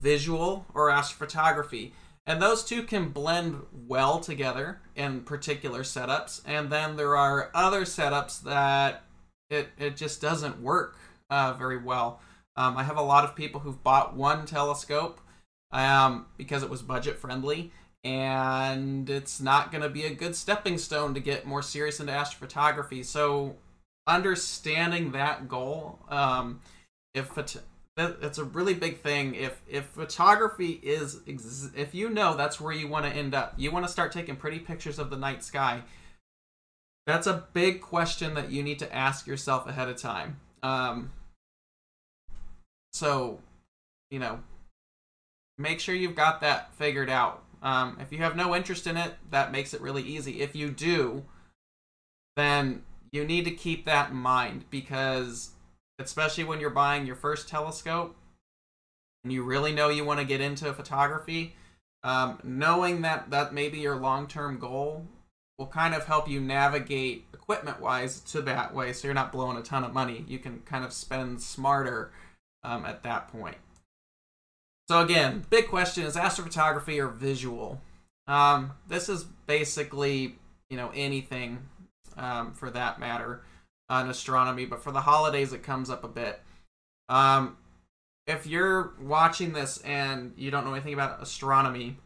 visual 0.00 0.66
or 0.74 0.90
astrophotography. 0.90 1.92
And 2.26 2.42
those 2.42 2.64
two 2.64 2.82
can 2.82 3.10
blend 3.10 3.62
well 3.72 4.18
together 4.18 4.80
in 4.94 5.22
particular 5.22 5.82
setups. 5.82 6.42
And 6.44 6.70
then 6.70 6.96
there 6.96 7.16
are 7.16 7.50
other 7.54 7.82
setups 7.82 8.42
that 8.42 9.04
it, 9.48 9.68
it 9.78 9.96
just 9.96 10.20
doesn't 10.20 10.60
work 10.60 10.98
uh, 11.30 11.52
very 11.54 11.78
well. 11.78 12.20
Um, 12.56 12.76
I 12.76 12.82
have 12.82 12.96
a 12.96 13.02
lot 13.02 13.24
of 13.24 13.36
people 13.36 13.60
who've 13.60 13.82
bought 13.82 14.16
one 14.16 14.46
telescope 14.46 15.20
um, 15.72 16.26
because 16.36 16.62
it 16.62 16.70
was 16.70 16.82
budget 16.82 17.18
friendly, 17.18 17.70
and 18.02 19.08
it's 19.10 19.40
not 19.40 19.70
going 19.70 19.82
to 19.82 19.90
be 19.90 20.04
a 20.04 20.14
good 20.14 20.34
stepping 20.34 20.78
stone 20.78 21.12
to 21.14 21.20
get 21.20 21.46
more 21.46 21.62
serious 21.62 22.00
into 22.00 22.12
astrophotography. 22.12 23.04
So, 23.04 23.56
understanding 24.06 25.12
that 25.12 25.48
goal, 25.48 25.98
um, 26.08 26.60
if 27.14 27.36
it, 27.36 27.56
it's 27.96 28.38
a 28.38 28.44
really 28.44 28.74
big 28.74 28.98
thing. 29.00 29.34
If 29.34 29.60
if 29.68 29.86
photography 29.86 30.80
is, 30.82 31.20
if 31.26 31.94
you 31.94 32.10
know 32.10 32.36
that's 32.36 32.60
where 32.60 32.72
you 32.72 32.88
want 32.88 33.06
to 33.06 33.10
end 33.10 33.34
up, 33.34 33.54
you 33.56 33.70
want 33.70 33.86
to 33.86 33.92
start 33.92 34.12
taking 34.12 34.36
pretty 34.36 34.58
pictures 34.58 34.98
of 34.98 35.10
the 35.10 35.16
night 35.16 35.42
sky. 35.42 35.82
That's 37.06 37.26
a 37.26 37.44
big 37.52 37.80
question 37.80 38.34
that 38.34 38.50
you 38.50 38.62
need 38.62 38.80
to 38.80 38.94
ask 38.94 39.26
yourself 39.26 39.68
ahead 39.68 39.88
of 39.88 39.96
time. 39.96 40.40
Um, 40.62 41.12
so, 42.92 43.38
you 44.10 44.18
know, 44.18 44.40
make 45.56 45.78
sure 45.78 45.94
you've 45.94 46.16
got 46.16 46.40
that 46.40 46.74
figured 46.74 47.08
out. 47.08 47.44
Um, 47.62 47.98
if 48.00 48.12
you 48.12 48.18
have 48.18 48.36
no 48.36 48.54
interest 48.56 48.86
in 48.86 48.96
it, 48.96 49.14
that 49.30 49.52
makes 49.52 49.72
it 49.72 49.80
really 49.80 50.02
easy. 50.02 50.40
If 50.40 50.56
you 50.56 50.70
do, 50.70 51.24
then 52.36 52.82
you 53.16 53.24
need 53.24 53.44
to 53.46 53.50
keep 53.50 53.84
that 53.86 54.10
in 54.10 54.16
mind 54.16 54.64
because, 54.70 55.50
especially 55.98 56.44
when 56.44 56.60
you're 56.60 56.70
buying 56.70 57.06
your 57.06 57.16
first 57.16 57.48
telescope 57.48 58.14
and 59.24 59.32
you 59.32 59.42
really 59.42 59.72
know 59.72 59.88
you 59.88 60.04
want 60.04 60.20
to 60.20 60.26
get 60.26 60.40
into 60.40 60.72
photography, 60.72 61.56
um, 62.04 62.38
knowing 62.44 63.02
that 63.02 63.30
that 63.30 63.52
may 63.52 63.68
be 63.68 63.78
your 63.78 63.96
long 63.96 64.28
term 64.28 64.58
goal 64.58 65.06
will 65.58 65.66
kind 65.66 65.94
of 65.94 66.04
help 66.04 66.28
you 66.28 66.40
navigate 66.40 67.24
equipment 67.32 67.80
wise 67.80 68.20
to 68.20 68.42
that 68.42 68.74
way 68.74 68.92
so 68.92 69.08
you're 69.08 69.14
not 69.14 69.32
blowing 69.32 69.56
a 69.56 69.62
ton 69.62 69.82
of 69.82 69.92
money. 69.92 70.24
You 70.28 70.38
can 70.38 70.60
kind 70.60 70.84
of 70.84 70.92
spend 70.92 71.40
smarter 71.40 72.12
um, 72.62 72.84
at 72.84 73.02
that 73.04 73.28
point. 73.28 73.56
So 74.88 75.00
again, 75.00 75.44
big 75.50 75.68
question 75.68 76.04
is 76.04 76.14
astrophotography 76.14 77.02
or 77.02 77.08
visual? 77.08 77.80
Um, 78.28 78.72
this 78.86 79.08
is 79.08 79.24
basically, 79.46 80.36
you 80.70 80.76
know, 80.76 80.90
anything 80.94 81.58
um, 82.16 82.52
for 82.52 82.70
that 82.70 82.98
matter 82.98 83.42
on 83.88 84.10
astronomy, 84.10 84.66
but 84.66 84.82
for 84.82 84.92
the 84.92 85.00
holidays 85.00 85.52
it 85.52 85.62
comes 85.62 85.90
up 85.90 86.04
a 86.04 86.08
bit. 86.08 86.40
Um, 87.08 87.56
if 88.26 88.46
you're 88.46 88.94
watching 89.00 89.52
this 89.52 89.78
and 89.78 90.32
you 90.36 90.50
don't 90.50 90.64
know 90.64 90.74
anything 90.74 90.94
about 90.94 91.22
astronomy, 91.22 91.96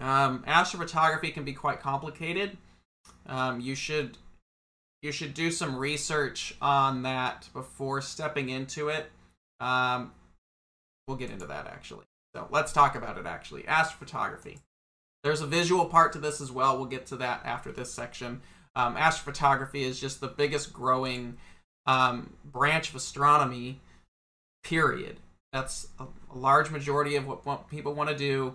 um, 0.00 0.44
astrophotography 0.48 1.32
can 1.32 1.44
be 1.44 1.52
quite 1.52 1.80
complicated. 1.80 2.56
Um, 3.26 3.60
you 3.60 3.74
should 3.74 4.18
you 5.02 5.12
should 5.12 5.34
do 5.34 5.50
some 5.50 5.76
research 5.76 6.54
on 6.60 7.02
that 7.02 7.48
before 7.52 8.00
stepping 8.00 8.48
into 8.48 8.88
it. 8.88 9.10
Um, 9.60 10.12
we'll 11.06 11.16
get 11.16 11.30
into 11.30 11.46
that 11.46 11.66
actually. 11.66 12.04
So 12.34 12.46
let's 12.50 12.72
talk 12.72 12.94
about 12.94 13.18
it 13.18 13.26
actually. 13.26 13.62
Astrophotography. 13.64 14.58
There's 15.22 15.40
a 15.40 15.46
visual 15.46 15.86
part 15.86 16.12
to 16.14 16.18
this 16.18 16.40
as 16.40 16.50
well. 16.50 16.76
We'll 16.76 16.86
get 16.86 17.06
to 17.06 17.16
that 17.16 17.42
after 17.44 17.70
this 17.70 17.92
section. 17.92 18.42
Um, 18.74 18.96
astrophotography 18.96 19.82
is 19.82 20.00
just 20.00 20.20
the 20.20 20.28
biggest 20.28 20.72
growing 20.72 21.36
um, 21.86 22.34
branch 22.44 22.90
of 22.90 22.96
astronomy, 22.96 23.80
period. 24.64 25.18
That's 25.52 25.88
a, 25.98 26.04
a 26.04 26.38
large 26.38 26.70
majority 26.70 27.16
of 27.16 27.26
what, 27.26 27.44
what 27.44 27.68
people 27.68 27.94
want 27.94 28.08
to 28.08 28.16
do 28.16 28.54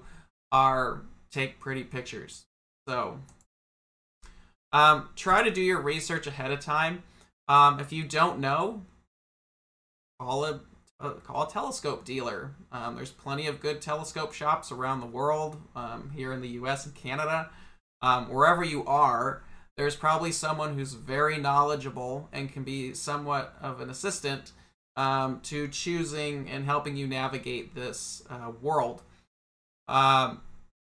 are 0.52 1.04
take 1.32 1.60
pretty 1.60 1.84
pictures. 1.84 2.46
So 2.88 3.20
um, 4.72 5.10
try 5.16 5.44
to 5.44 5.52
do 5.52 5.62
your 5.62 5.82
research 5.82 6.28
ahead 6.28 6.52
of 6.52 6.60
time. 6.60 7.04
Um, 7.48 7.80
if 7.80 7.92
you 7.92 8.04
don't 8.04 8.40
know, 8.40 8.86
call 10.20 10.46
a 10.46 10.62
uh, 11.00 11.12
call 11.12 11.48
a 11.48 11.52
telescope 11.52 12.06
dealer. 12.06 12.56
Um, 12.72 12.96
there's 12.96 13.12
plenty 13.12 13.46
of 13.46 13.60
good 13.60 13.82
telescope 13.82 14.34
shops 14.34 14.72
around 14.72 15.00
the 15.00 15.06
world, 15.06 15.62
um, 15.76 16.12
here 16.16 16.34
in 16.34 16.42
the 16.42 16.48
U.S. 16.50 16.86
and 16.88 16.96
Canada. 16.96 17.52
Um, 18.02 18.26
wherever 18.30 18.64
you 18.64 18.84
are, 18.86 19.44
there's 19.78 19.96
probably 19.96 20.32
someone 20.32 20.74
who's 20.74 20.94
very 20.94 21.38
knowledgeable 21.38 22.28
and 22.34 22.52
can 22.52 22.64
be 22.64 22.94
somewhat 22.94 23.56
of 23.62 23.80
an 23.80 23.90
assistant 23.90 24.52
um, 24.96 25.40
to 25.42 25.68
choosing 25.68 26.50
and 26.50 26.66
helping 26.66 26.98
you 26.98 27.08
navigate 27.08 27.76
this 27.76 28.24
uh, 28.30 28.52
world. 28.60 29.04
Um, 29.88 30.42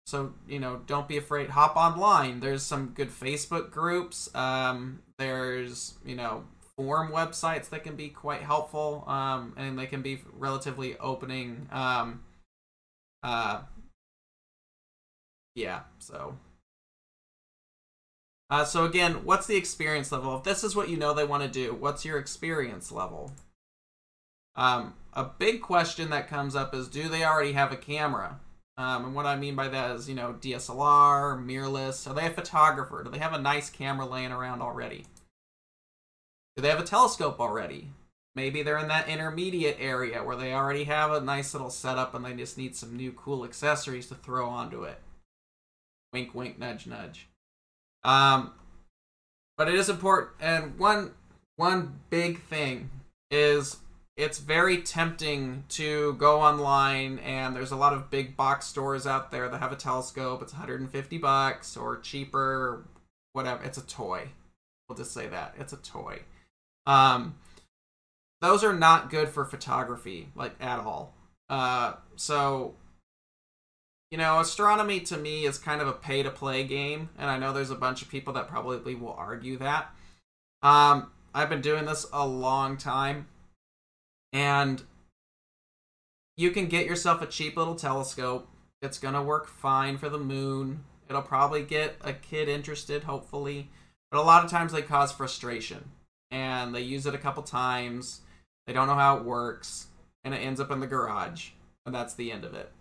so 0.05 0.33
you 0.47 0.59
know, 0.59 0.81
don't 0.87 1.07
be 1.07 1.17
afraid. 1.17 1.49
Hop 1.49 1.75
online. 1.75 2.39
There's 2.39 2.63
some 2.63 2.93
good 2.95 3.09
Facebook 3.09 3.69
groups. 3.69 4.33
Um, 4.33 5.03
there's 5.17 5.95
you 6.05 6.15
know 6.15 6.45
forum 6.77 7.11
websites 7.11 7.69
that 7.69 7.83
can 7.83 7.97
be 7.97 8.07
quite 8.07 8.41
helpful, 8.41 9.03
um, 9.07 9.53
and 9.57 9.77
they 9.77 9.85
can 9.85 10.01
be 10.01 10.21
relatively 10.33 10.97
opening. 10.97 11.67
Um, 11.71 12.23
uh, 13.21 13.61
yeah. 15.53 15.81
So. 15.99 16.37
Uh, 18.49 18.65
so 18.65 18.85
again, 18.85 19.23
what's 19.25 19.45
the 19.45 19.55
experience 19.55 20.11
level? 20.11 20.35
If 20.37 20.43
this 20.43 20.63
is 20.63 20.75
what 20.75 20.89
you 20.89 20.97
know 20.97 21.13
they 21.13 21.25
want 21.25 21.43
to 21.43 21.49
do, 21.49 21.73
what's 21.73 22.03
your 22.03 22.17
experience 22.17 22.91
level? 22.91 23.31
Um, 24.55 24.95
a 25.13 25.23
big 25.23 25.61
question 25.61 26.09
that 26.09 26.27
comes 26.27 26.55
up 26.55 26.73
is, 26.73 26.87
do 26.87 27.07
they 27.07 27.23
already 27.23 27.53
have 27.53 27.71
a 27.71 27.77
camera? 27.77 28.39
Um, 28.77 29.05
and 29.05 29.15
what 29.15 29.25
I 29.25 29.35
mean 29.35 29.55
by 29.55 29.67
that 29.67 29.91
is, 29.91 30.09
you 30.09 30.15
know, 30.15 30.35
DSLR, 30.39 31.45
mirrorless. 31.45 32.09
Are 32.09 32.13
they 32.13 32.25
a 32.25 32.31
photographer? 32.31 33.03
Do 33.03 33.11
they 33.11 33.19
have 33.19 33.33
a 33.33 33.41
nice 33.41 33.69
camera 33.69 34.05
laying 34.05 34.31
around 34.31 34.61
already? 34.61 35.05
Do 36.55 36.61
they 36.61 36.69
have 36.69 36.79
a 36.79 36.85
telescope 36.85 37.39
already? 37.39 37.89
Maybe 38.35 38.63
they're 38.63 38.77
in 38.77 38.87
that 38.87 39.09
intermediate 39.09 39.77
area 39.79 40.23
where 40.23 40.35
they 40.35 40.53
already 40.53 40.85
have 40.85 41.11
a 41.11 41.19
nice 41.19 41.53
little 41.53 41.69
setup 41.69 42.13
and 42.13 42.23
they 42.23 42.33
just 42.33 42.57
need 42.57 42.75
some 42.75 42.95
new 42.95 43.11
cool 43.11 43.43
accessories 43.43 44.07
to 44.07 44.15
throw 44.15 44.47
onto 44.47 44.83
it. 44.83 44.99
Wink, 46.13 46.33
wink, 46.33 46.57
nudge, 46.57 46.87
nudge. 46.87 47.27
Um, 48.03 48.53
but 49.57 49.67
it 49.67 49.75
is 49.75 49.89
important, 49.89 50.31
and 50.39 50.77
one 50.79 51.11
one 51.57 51.99
big 52.09 52.41
thing 52.43 52.89
is 53.31 53.77
it's 54.19 54.39
very 54.39 54.81
tempting 54.81 55.63
to 55.69 56.13
go 56.15 56.41
online 56.41 57.19
and 57.19 57.55
there's 57.55 57.71
a 57.71 57.75
lot 57.77 57.93
of 57.93 58.09
big 58.09 58.35
box 58.35 58.65
stores 58.65 59.07
out 59.07 59.31
there 59.31 59.47
that 59.47 59.61
have 59.61 59.71
a 59.71 59.77
telescope. 59.77 60.41
It's 60.41 60.51
150 60.51 61.17
bucks 61.19 61.77
or 61.77 61.99
cheaper 61.99 62.85
whatever. 63.31 63.63
It's 63.63 63.77
a 63.77 63.85
toy. 63.85 64.27
We'll 64.87 64.97
just 64.97 65.13
say 65.13 65.27
that. 65.27 65.55
It's 65.57 65.71
a 65.71 65.77
toy. 65.77 66.19
Um 66.85 67.35
those 68.41 68.63
are 68.63 68.73
not 68.73 69.09
good 69.09 69.29
for 69.29 69.45
photography 69.45 70.29
like 70.35 70.55
at 70.59 70.79
all. 70.79 71.13
Uh 71.49 71.93
so 72.17 72.75
you 74.11 74.17
know 74.17 74.39
astronomy 74.39 74.99
to 74.99 75.17
me 75.17 75.45
is 75.45 75.57
kind 75.57 75.81
of 75.81 75.87
a 75.87 75.93
pay 75.93 76.23
to 76.23 76.31
play 76.31 76.63
game 76.63 77.09
and 77.17 77.29
i 77.29 77.37
know 77.37 77.53
there's 77.53 77.71
a 77.71 77.75
bunch 77.75 78.01
of 78.01 78.09
people 78.09 78.33
that 78.33 78.47
probably 78.47 78.95
will 78.95 79.13
argue 79.13 79.57
that 79.57 79.93
um 80.63 81.11
i've 81.33 81.49
been 81.49 81.61
doing 81.61 81.85
this 81.85 82.05
a 82.11 82.25
long 82.25 82.77
time 82.77 83.27
and 84.33 84.83
you 86.39 86.51
can 86.51 86.67
get 86.67 86.85
yourself 86.85 87.21
a 87.21 87.25
cheap 87.25 87.57
little 87.57 87.75
telescope. 87.75 88.47
It's 88.81 88.97
going 88.97 89.13
to 89.13 89.21
work 89.21 89.49
fine 89.49 89.97
for 89.97 90.07
the 90.07 90.17
moon. 90.17 90.85
It'll 91.09 91.21
probably 91.21 91.63
get 91.63 91.97
a 91.99 92.13
kid 92.13 92.47
interested, 92.47 93.03
hopefully. 93.03 93.69
But 94.09 94.21
a 94.21 94.23
lot 94.23 94.45
of 94.45 94.49
times 94.49 94.71
they 94.71 94.81
cause 94.81 95.11
frustration. 95.11 95.91
And 96.31 96.73
they 96.73 96.79
use 96.79 97.05
it 97.05 97.13
a 97.13 97.17
couple 97.17 97.43
times. 97.43 98.21
They 98.65 98.71
don't 98.73 98.87
know 98.87 98.95
how 98.95 99.17
it 99.17 99.25
works. 99.25 99.87
And 100.23 100.33
it 100.33 100.37
ends 100.37 100.61
up 100.61 100.71
in 100.71 100.79
the 100.79 100.87
garage. 100.87 101.49
And 101.85 101.93
that's 101.93 102.13
the 102.13 102.31
end 102.31 102.45
of 102.45 102.53
it. 102.53 102.71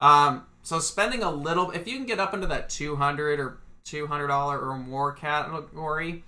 Um, 0.00 0.46
so 0.62 0.78
spending 0.78 1.22
a 1.22 1.30
little, 1.30 1.70
if 1.70 1.86
you 1.88 1.96
can 1.96 2.06
get 2.06 2.20
up 2.20 2.34
into 2.34 2.46
that 2.46 2.68
200 2.68 3.40
or 3.40 3.58
$200 3.86 4.62
or 4.62 4.78
more 4.78 5.12
category, 5.12 6.24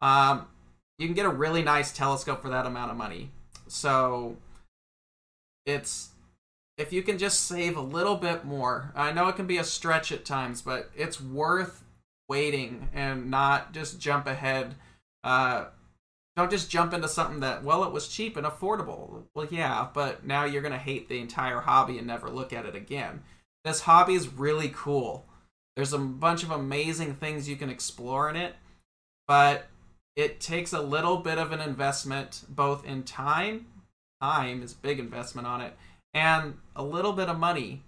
um, 0.00 0.46
you 0.98 1.06
can 1.06 1.14
get 1.14 1.26
a 1.26 1.30
really 1.30 1.62
nice 1.62 1.92
telescope 1.92 2.42
for 2.42 2.48
that 2.48 2.66
amount 2.66 2.90
of 2.90 2.96
money. 2.96 3.30
So 3.68 4.36
it's 5.66 6.10
if 6.76 6.92
you 6.92 7.02
can 7.02 7.18
just 7.18 7.46
save 7.46 7.76
a 7.76 7.82
little 7.82 8.16
bit 8.16 8.44
more. 8.44 8.92
I 8.94 9.12
know 9.12 9.28
it 9.28 9.36
can 9.36 9.46
be 9.46 9.58
a 9.58 9.64
stretch 9.64 10.12
at 10.12 10.24
times, 10.24 10.62
but 10.62 10.90
it's 10.96 11.20
worth 11.20 11.84
waiting 12.28 12.88
and 12.94 13.30
not 13.30 13.72
just 13.72 14.00
jump 14.00 14.26
ahead. 14.26 14.76
Uh, 15.24 15.66
don't 16.38 16.52
just 16.52 16.70
jump 16.70 16.94
into 16.94 17.08
something 17.08 17.40
that 17.40 17.64
well 17.64 17.82
it 17.82 17.92
was 17.92 18.06
cheap 18.06 18.36
and 18.36 18.46
affordable. 18.46 19.24
Well, 19.34 19.48
yeah, 19.50 19.88
but 19.92 20.24
now 20.24 20.44
you're 20.44 20.62
gonna 20.62 20.78
hate 20.78 21.08
the 21.08 21.18
entire 21.18 21.60
hobby 21.60 21.98
and 21.98 22.06
never 22.06 22.30
look 22.30 22.52
at 22.52 22.64
it 22.64 22.76
again. 22.76 23.24
This 23.64 23.80
hobby 23.80 24.14
is 24.14 24.32
really 24.32 24.72
cool. 24.72 25.26
There's 25.74 25.92
a 25.92 25.98
bunch 25.98 26.44
of 26.44 26.52
amazing 26.52 27.16
things 27.16 27.48
you 27.48 27.56
can 27.56 27.70
explore 27.70 28.30
in 28.30 28.36
it, 28.36 28.54
but 29.26 29.66
it 30.14 30.38
takes 30.38 30.72
a 30.72 30.80
little 30.80 31.16
bit 31.16 31.38
of 31.38 31.50
an 31.50 31.60
investment 31.60 32.44
both 32.48 32.86
in 32.86 33.02
time 33.02 33.66
time 34.20 34.62
is 34.62 34.74
big 34.74 35.00
investment 35.00 35.46
on 35.46 35.60
it 35.60 35.76
and 36.14 36.54
a 36.76 36.84
little 36.84 37.12
bit 37.12 37.28
of 37.28 37.38
money 37.38 37.82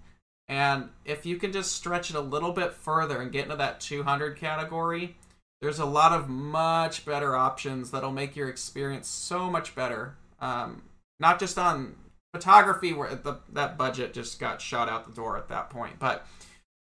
and 0.48 0.88
if 1.04 1.24
you 1.24 1.36
can 1.36 1.52
just 1.52 1.72
stretch 1.72 2.10
it 2.10 2.16
a 2.16 2.20
little 2.20 2.52
bit 2.52 2.72
further 2.72 3.20
and 3.20 3.30
get 3.30 3.44
into 3.44 3.56
that 3.56 3.80
200 3.80 4.36
category 4.36 5.16
there's 5.60 5.78
a 5.78 5.84
lot 5.84 6.12
of 6.12 6.28
much 6.28 7.04
better 7.04 7.36
options 7.36 7.90
that'll 7.90 8.12
make 8.12 8.34
your 8.36 8.48
experience 8.48 9.08
so 9.08 9.50
much 9.50 9.74
better 9.74 10.16
um, 10.40 10.82
not 11.18 11.38
just 11.38 11.58
on 11.58 11.94
photography 12.32 12.92
where 12.92 13.14
the, 13.14 13.36
that 13.52 13.76
budget 13.76 14.14
just 14.14 14.40
got 14.40 14.60
shot 14.60 14.88
out 14.88 15.06
the 15.06 15.14
door 15.14 15.36
at 15.36 15.48
that 15.48 15.70
point, 15.70 15.98
but 15.98 16.26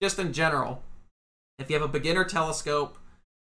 just 0.02 0.19
in 0.19 0.33
general, 0.33 0.83
if 1.59 1.71
you 1.71 1.75
have 1.78 1.88
a 1.88 1.93
beginner 1.93 2.25
telescope, 2.25 2.99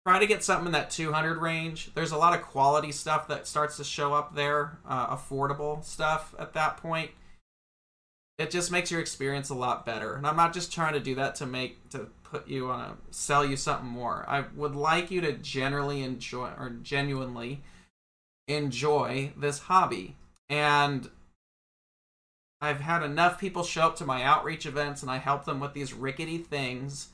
try 0.06 0.18
to 0.18 0.26
get 0.26 0.42
something 0.42 0.66
in 0.66 0.72
that 0.72 0.90
200 0.90 1.38
range. 1.38 1.94
There's 1.94 2.12
a 2.12 2.16
lot 2.16 2.34
of 2.34 2.42
quality 2.42 2.90
stuff 2.90 3.28
that 3.28 3.46
starts 3.46 3.76
to 3.76 3.84
show 3.84 4.12
up 4.12 4.34
there, 4.34 4.78
uh, 4.86 5.14
affordable 5.16 5.84
stuff 5.84 6.34
at 6.38 6.54
that 6.54 6.78
point. 6.78 7.12
It 8.38 8.50
just 8.50 8.70
makes 8.72 8.90
your 8.90 9.00
experience 9.00 9.50
a 9.50 9.54
lot 9.54 9.86
better. 9.86 10.14
And 10.14 10.26
I'm 10.26 10.36
not 10.36 10.52
just 10.52 10.72
trying 10.72 10.94
to 10.94 11.00
do 11.00 11.14
that 11.16 11.34
to 11.36 11.46
make 11.46 11.88
to 11.90 12.08
put 12.24 12.48
you 12.48 12.70
on 12.70 12.80
a 12.80 12.96
sell 13.10 13.44
you 13.44 13.56
something 13.56 13.88
more. 13.88 14.24
I 14.26 14.44
would 14.56 14.74
like 14.74 15.10
you 15.10 15.20
to 15.20 15.32
generally 15.32 16.02
enjoy 16.02 16.50
or 16.58 16.70
genuinely 16.82 17.62
enjoy 18.48 19.32
this 19.36 19.60
hobby. 19.60 20.16
And 20.48 21.10
I've 22.60 22.80
had 22.80 23.02
enough 23.02 23.38
people 23.40 23.64
show 23.64 23.82
up 23.82 23.96
to 23.96 24.06
my 24.06 24.22
outreach 24.22 24.66
events 24.66 25.02
and 25.02 25.10
I 25.10 25.18
help 25.18 25.44
them 25.44 25.60
with 25.60 25.74
these 25.74 25.92
rickety 25.92 26.38
things 26.38 27.08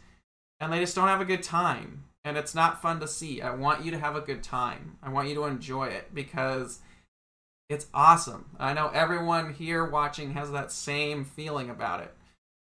and 0.60 0.72
they 0.72 0.80
just 0.80 0.94
don't 0.94 1.08
have 1.08 1.20
a 1.20 1.26
good 1.26 1.42
time. 1.42 2.04
And 2.24 2.36
it's 2.36 2.54
not 2.54 2.82
fun 2.82 3.00
to 3.00 3.08
see. 3.08 3.40
I 3.40 3.54
want 3.54 3.84
you 3.84 3.90
to 3.90 3.98
have 3.98 4.16
a 4.16 4.20
good 4.20 4.42
time. 4.42 4.98
I 5.02 5.08
want 5.08 5.28
you 5.28 5.34
to 5.36 5.44
enjoy 5.44 5.86
it 5.86 6.14
because 6.14 6.80
it's 7.68 7.86
awesome. 7.92 8.46
I 8.58 8.72
know 8.72 8.88
everyone 8.88 9.52
here 9.52 9.84
watching 9.84 10.32
has 10.32 10.50
that 10.52 10.72
same 10.72 11.24
feeling 11.24 11.68
about 11.68 12.00
it, 12.00 12.14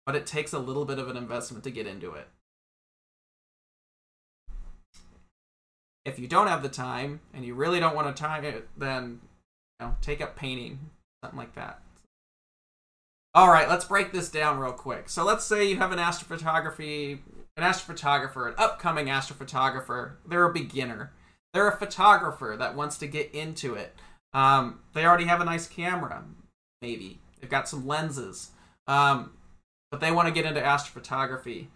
but 0.06 0.16
it 0.16 0.26
takes 0.26 0.54
a 0.54 0.60
little 0.60 0.86
bit 0.86 1.00
of 1.00 1.10
an 1.10 1.18
investment 1.18 1.64
to 1.66 1.72
get 1.72 1.88
into 1.88 2.14
it. 2.14 2.28
If 6.06 6.20
you 6.20 6.28
don't 6.28 6.48
have 6.48 6.64
the 6.64 6.70
time 6.70 7.20
and 7.34 7.44
you 7.44 7.56
really 7.56 7.80
don't 7.80 7.96
want 7.96 8.16
to 8.16 8.22
time 8.22 8.46
it, 8.46 8.70
then 8.78 9.20
you 9.80 9.88
know, 9.88 9.96
take 10.02 10.22
up 10.22 10.36
painting, 10.36 10.80
something 11.24 11.40
like 11.40 11.56
that. 11.56 11.82
All 13.34 13.50
right, 13.50 13.68
let's 13.68 13.84
break 13.84 14.14
this 14.14 14.30
down 14.30 14.60
real 14.60 14.72
quick. 14.72 15.10
So 15.10 15.26
let's 15.26 15.44
say 15.44 15.68
you 15.68 15.78
have 15.78 15.92
an 15.92 16.00
astrophotography, 16.00 17.20
an 17.58 17.64
astrophotographer, 17.64 18.48
an 18.48 18.54
upcoming 18.58 19.08
astrophotographer. 19.08 20.14
They're 20.26 20.46
a 20.46 20.54
beginner. 20.54 21.12
They're 21.54 21.68
a 21.68 21.76
photographer 21.76 22.56
that 22.58 22.76
wants 22.76 22.98
to 23.00 23.08
get 23.08 23.34
into 23.34 23.74
it. 23.76 23.94
Um, 24.36 24.82
they 24.94 25.06
already 25.06 25.24
have 25.26 25.40
a 25.40 25.46
nice 25.46 25.66
camera, 25.66 26.24
maybe. 26.82 27.20
They've 27.40 27.50
got 27.50 27.70
some 27.70 27.88
lenses, 27.88 28.52
um, 28.86 29.32
but 29.90 30.02
they 30.02 30.12
want 30.12 30.28
to 30.28 30.34
get 30.34 30.46
into 30.46 30.60
astrophotography. 30.60 31.68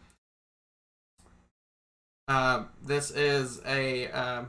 Uh, 2.28 2.66
this 2.84 3.12
is 3.12 3.62
a 3.66 4.12
uh, 4.12 4.44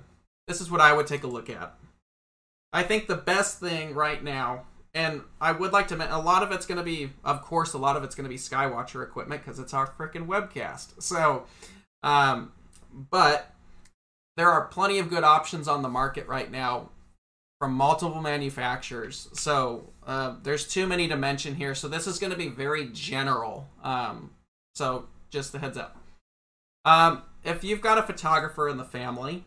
this 0.48 0.60
is 0.60 0.70
what 0.70 0.80
I 0.80 0.92
would 0.92 1.06
take 1.06 1.22
a 1.22 1.28
look 1.28 1.48
at. 1.48 1.74
I 2.72 2.82
think 2.82 3.06
the 3.06 3.16
best 3.16 3.60
thing 3.60 3.94
right 3.94 4.22
now 4.22 4.66
and 4.92 5.22
I 5.40 5.52
would 5.52 5.72
like 5.72 5.88
to 5.88 5.96
mention 5.96 6.14
a 6.14 6.20
lot 6.20 6.42
of 6.42 6.50
it's 6.50 6.66
going 6.66 6.78
to 6.78 6.84
be, 6.84 7.10
of 7.24 7.42
course, 7.42 7.74
a 7.74 7.78
lot 7.78 7.96
of 7.96 8.02
it's 8.02 8.16
going 8.16 8.24
to 8.24 8.28
be 8.28 8.36
Skywatcher 8.36 9.04
equipment 9.04 9.42
because 9.44 9.60
it's 9.60 9.72
our 9.72 9.86
freaking 9.86 10.26
webcast. 10.26 11.00
So, 11.00 11.44
um, 12.02 12.52
but 12.92 13.54
there 14.36 14.50
are 14.50 14.66
plenty 14.66 14.98
of 14.98 15.08
good 15.08 15.22
options 15.22 15.68
on 15.68 15.82
the 15.82 15.88
market 15.88 16.26
right 16.26 16.50
now 16.50 16.90
from 17.60 17.74
multiple 17.74 18.20
manufacturers. 18.20 19.28
So 19.34 19.92
uh, 20.06 20.36
there's 20.42 20.66
too 20.66 20.86
many 20.86 21.06
to 21.08 21.16
mention 21.16 21.54
here. 21.54 21.74
So 21.74 21.88
this 21.88 22.06
is 22.06 22.18
going 22.18 22.32
to 22.32 22.38
be 22.38 22.48
very 22.48 22.88
general. 22.88 23.68
Um, 23.84 24.30
so 24.74 25.08
just 25.30 25.54
a 25.54 25.58
heads 25.58 25.76
up. 25.76 25.96
Um, 26.84 27.22
if 27.44 27.62
you've 27.62 27.82
got 27.82 27.98
a 27.98 28.02
photographer 28.02 28.68
in 28.68 28.78
the 28.78 28.84
family 28.84 29.44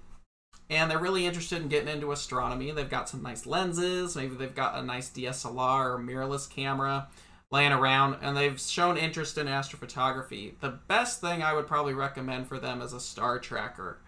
and 0.70 0.90
they're 0.90 1.00
really 1.00 1.26
interested 1.26 1.62
in 1.62 1.68
getting 1.68 1.90
into 1.90 2.12
astronomy. 2.12 2.72
They've 2.72 2.90
got 2.90 3.10
some 3.10 3.22
nice 3.22 3.46
lenses, 3.46 4.16
maybe 4.16 4.36
they've 4.36 4.56
got 4.56 4.78
a 4.78 4.84
nice 4.84 5.10
DSLR 5.10 5.96
or 5.96 6.00
mirrorless 6.00 6.50
camera 6.50 7.08
laying 7.52 7.72
around, 7.72 8.18
and 8.22 8.36
they've 8.36 8.60
shown 8.60 8.98
interest 8.98 9.38
in 9.38 9.46
astrophotography. 9.48 10.60
The 10.60 10.80
best 10.88 11.22
thing 11.22 11.44
I 11.44 11.54
would 11.54 11.68
probably 11.68 11.94
recommend 11.94 12.48
for 12.48 12.60
them 12.60 12.82
is 12.82 12.94
a 12.94 13.00
star 13.00 13.38
tracker. 13.38 14.00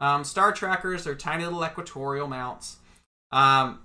Um, 0.00 0.22
star 0.22 0.52
trackers 0.52 1.06
are 1.06 1.14
tiny 1.14 1.44
little 1.44 1.64
equatorial 1.64 2.28
mounts, 2.28 2.76
um, 3.32 3.80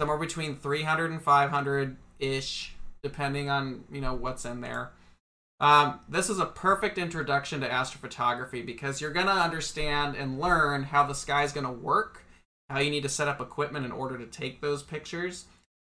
somewhere 0.00 0.18
between 0.18 0.56
300 0.56 1.10
and 1.10 1.22
500 1.22 1.96
ish, 2.18 2.74
depending 3.02 3.50
on 3.50 3.84
you 3.90 4.00
know 4.00 4.14
what's 4.14 4.44
in 4.44 4.60
there. 4.60 4.92
Um, 5.60 6.00
this 6.08 6.30
is 6.30 6.38
a 6.38 6.46
perfect 6.46 6.98
introduction 6.98 7.60
to 7.60 7.68
astrophotography 7.68 8.64
because 8.64 9.00
you're 9.00 9.12
going 9.12 9.26
to 9.26 9.32
understand 9.32 10.14
and 10.14 10.38
learn 10.38 10.84
how 10.84 11.04
the 11.04 11.14
sky 11.14 11.42
is 11.42 11.52
going 11.52 11.66
to 11.66 11.72
work, 11.72 12.22
how 12.70 12.78
you 12.78 12.90
need 12.90 13.02
to 13.02 13.08
set 13.08 13.26
up 13.26 13.40
equipment 13.40 13.84
in 13.84 13.90
order 13.90 14.16
to 14.18 14.26
take 14.26 14.60
those 14.60 14.84
pictures, 14.84 15.46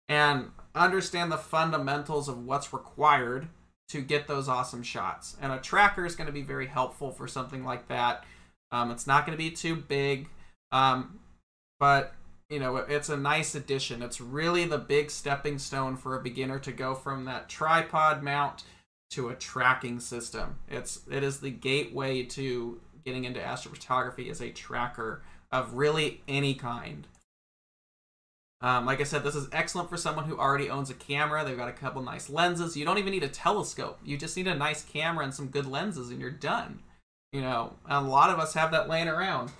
and 0.09 0.51
understand 0.75 1.31
the 1.31 1.37
fundamentals 1.37 2.27
of 2.27 2.45
what's 2.45 2.73
required 2.73 3.47
to 3.89 4.01
get 4.01 4.27
those 4.27 4.49
awesome 4.49 4.83
shots. 4.83 5.37
And 5.41 5.53
a 5.53 5.57
tracker 5.57 6.05
is 6.05 6.15
going 6.15 6.27
to 6.27 6.33
be 6.33 6.41
very 6.41 6.67
helpful 6.67 7.11
for 7.11 7.27
something 7.27 7.63
like 7.63 7.87
that. 7.87 8.25
Um, 8.71 8.91
it's 8.91 9.07
not 9.07 9.25
going 9.25 9.37
to 9.37 9.43
be 9.43 9.51
too 9.51 9.75
big, 9.75 10.27
um, 10.71 11.19
but 11.79 12.13
you 12.51 12.59
know 12.59 12.75
it's 12.75 13.09
a 13.09 13.17
nice 13.17 13.55
addition. 13.55 14.03
It's 14.03 14.19
really 14.19 14.65
the 14.65 14.77
big 14.77 15.09
stepping 15.09 15.57
stone 15.57 15.95
for 15.95 16.15
a 16.15 16.21
beginner 16.21 16.59
to 16.59 16.71
go 16.71 16.93
from 16.93 17.25
that 17.25 17.47
tripod 17.47 18.21
mount 18.21 18.63
to 19.11 19.29
a 19.29 19.35
tracking 19.35 19.99
system. 20.01 20.59
It's 20.67 21.01
it 21.09 21.23
is 21.23 21.39
the 21.39 21.49
gateway 21.49 22.23
to 22.23 22.79
getting 23.05 23.23
into 23.23 23.39
astrophotography 23.39 24.29
as 24.29 24.41
a 24.41 24.51
tracker 24.51 25.23
of 25.51 25.73
really 25.73 26.21
any 26.27 26.53
kind. 26.53 27.07
Um, 28.59 28.85
like 28.85 28.99
I 29.01 29.05
said, 29.05 29.23
this 29.23 29.35
is 29.35 29.47
excellent 29.51 29.89
for 29.89 29.97
someone 29.97 30.25
who 30.25 30.37
already 30.37 30.69
owns 30.69 30.91
a 30.91 30.93
camera. 30.93 31.43
They've 31.43 31.57
got 31.57 31.67
a 31.67 31.73
couple 31.73 32.03
nice 32.03 32.29
lenses. 32.29 32.77
You 32.77 32.85
don't 32.85 32.99
even 32.99 33.11
need 33.11 33.23
a 33.23 33.27
telescope. 33.29 33.99
You 34.05 34.17
just 34.17 34.37
need 34.37 34.47
a 34.47 34.53
nice 34.53 34.83
camera 34.83 35.23
and 35.23 35.33
some 35.33 35.47
good 35.47 35.65
lenses, 35.65 36.11
and 36.11 36.21
you're 36.21 36.29
done. 36.29 36.83
You 37.33 37.41
know, 37.41 37.73
a 37.89 38.01
lot 38.01 38.29
of 38.29 38.39
us 38.39 38.53
have 38.53 38.71
that 38.71 38.87
laying 38.87 39.07
around. 39.07 39.51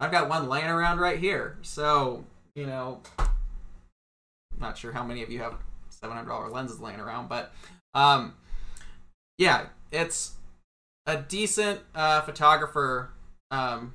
I've 0.00 0.12
got 0.12 0.28
one 0.28 0.48
laying 0.48 0.66
around 0.66 0.98
right 0.98 1.18
here. 1.18 1.58
So, 1.62 2.24
you 2.54 2.66
know, 2.66 3.02
not 4.58 4.78
sure 4.78 4.92
how 4.92 5.04
many 5.04 5.22
of 5.22 5.30
you 5.30 5.40
have 5.40 5.54
$700 6.02 6.52
lenses 6.52 6.80
laying 6.80 7.00
around, 7.00 7.28
but 7.28 7.52
um, 7.94 8.34
yeah, 9.38 9.66
it's 9.90 10.34
a 11.06 11.16
decent 11.16 11.80
uh, 11.94 12.20
photographer 12.20 13.10
um, 13.50 13.94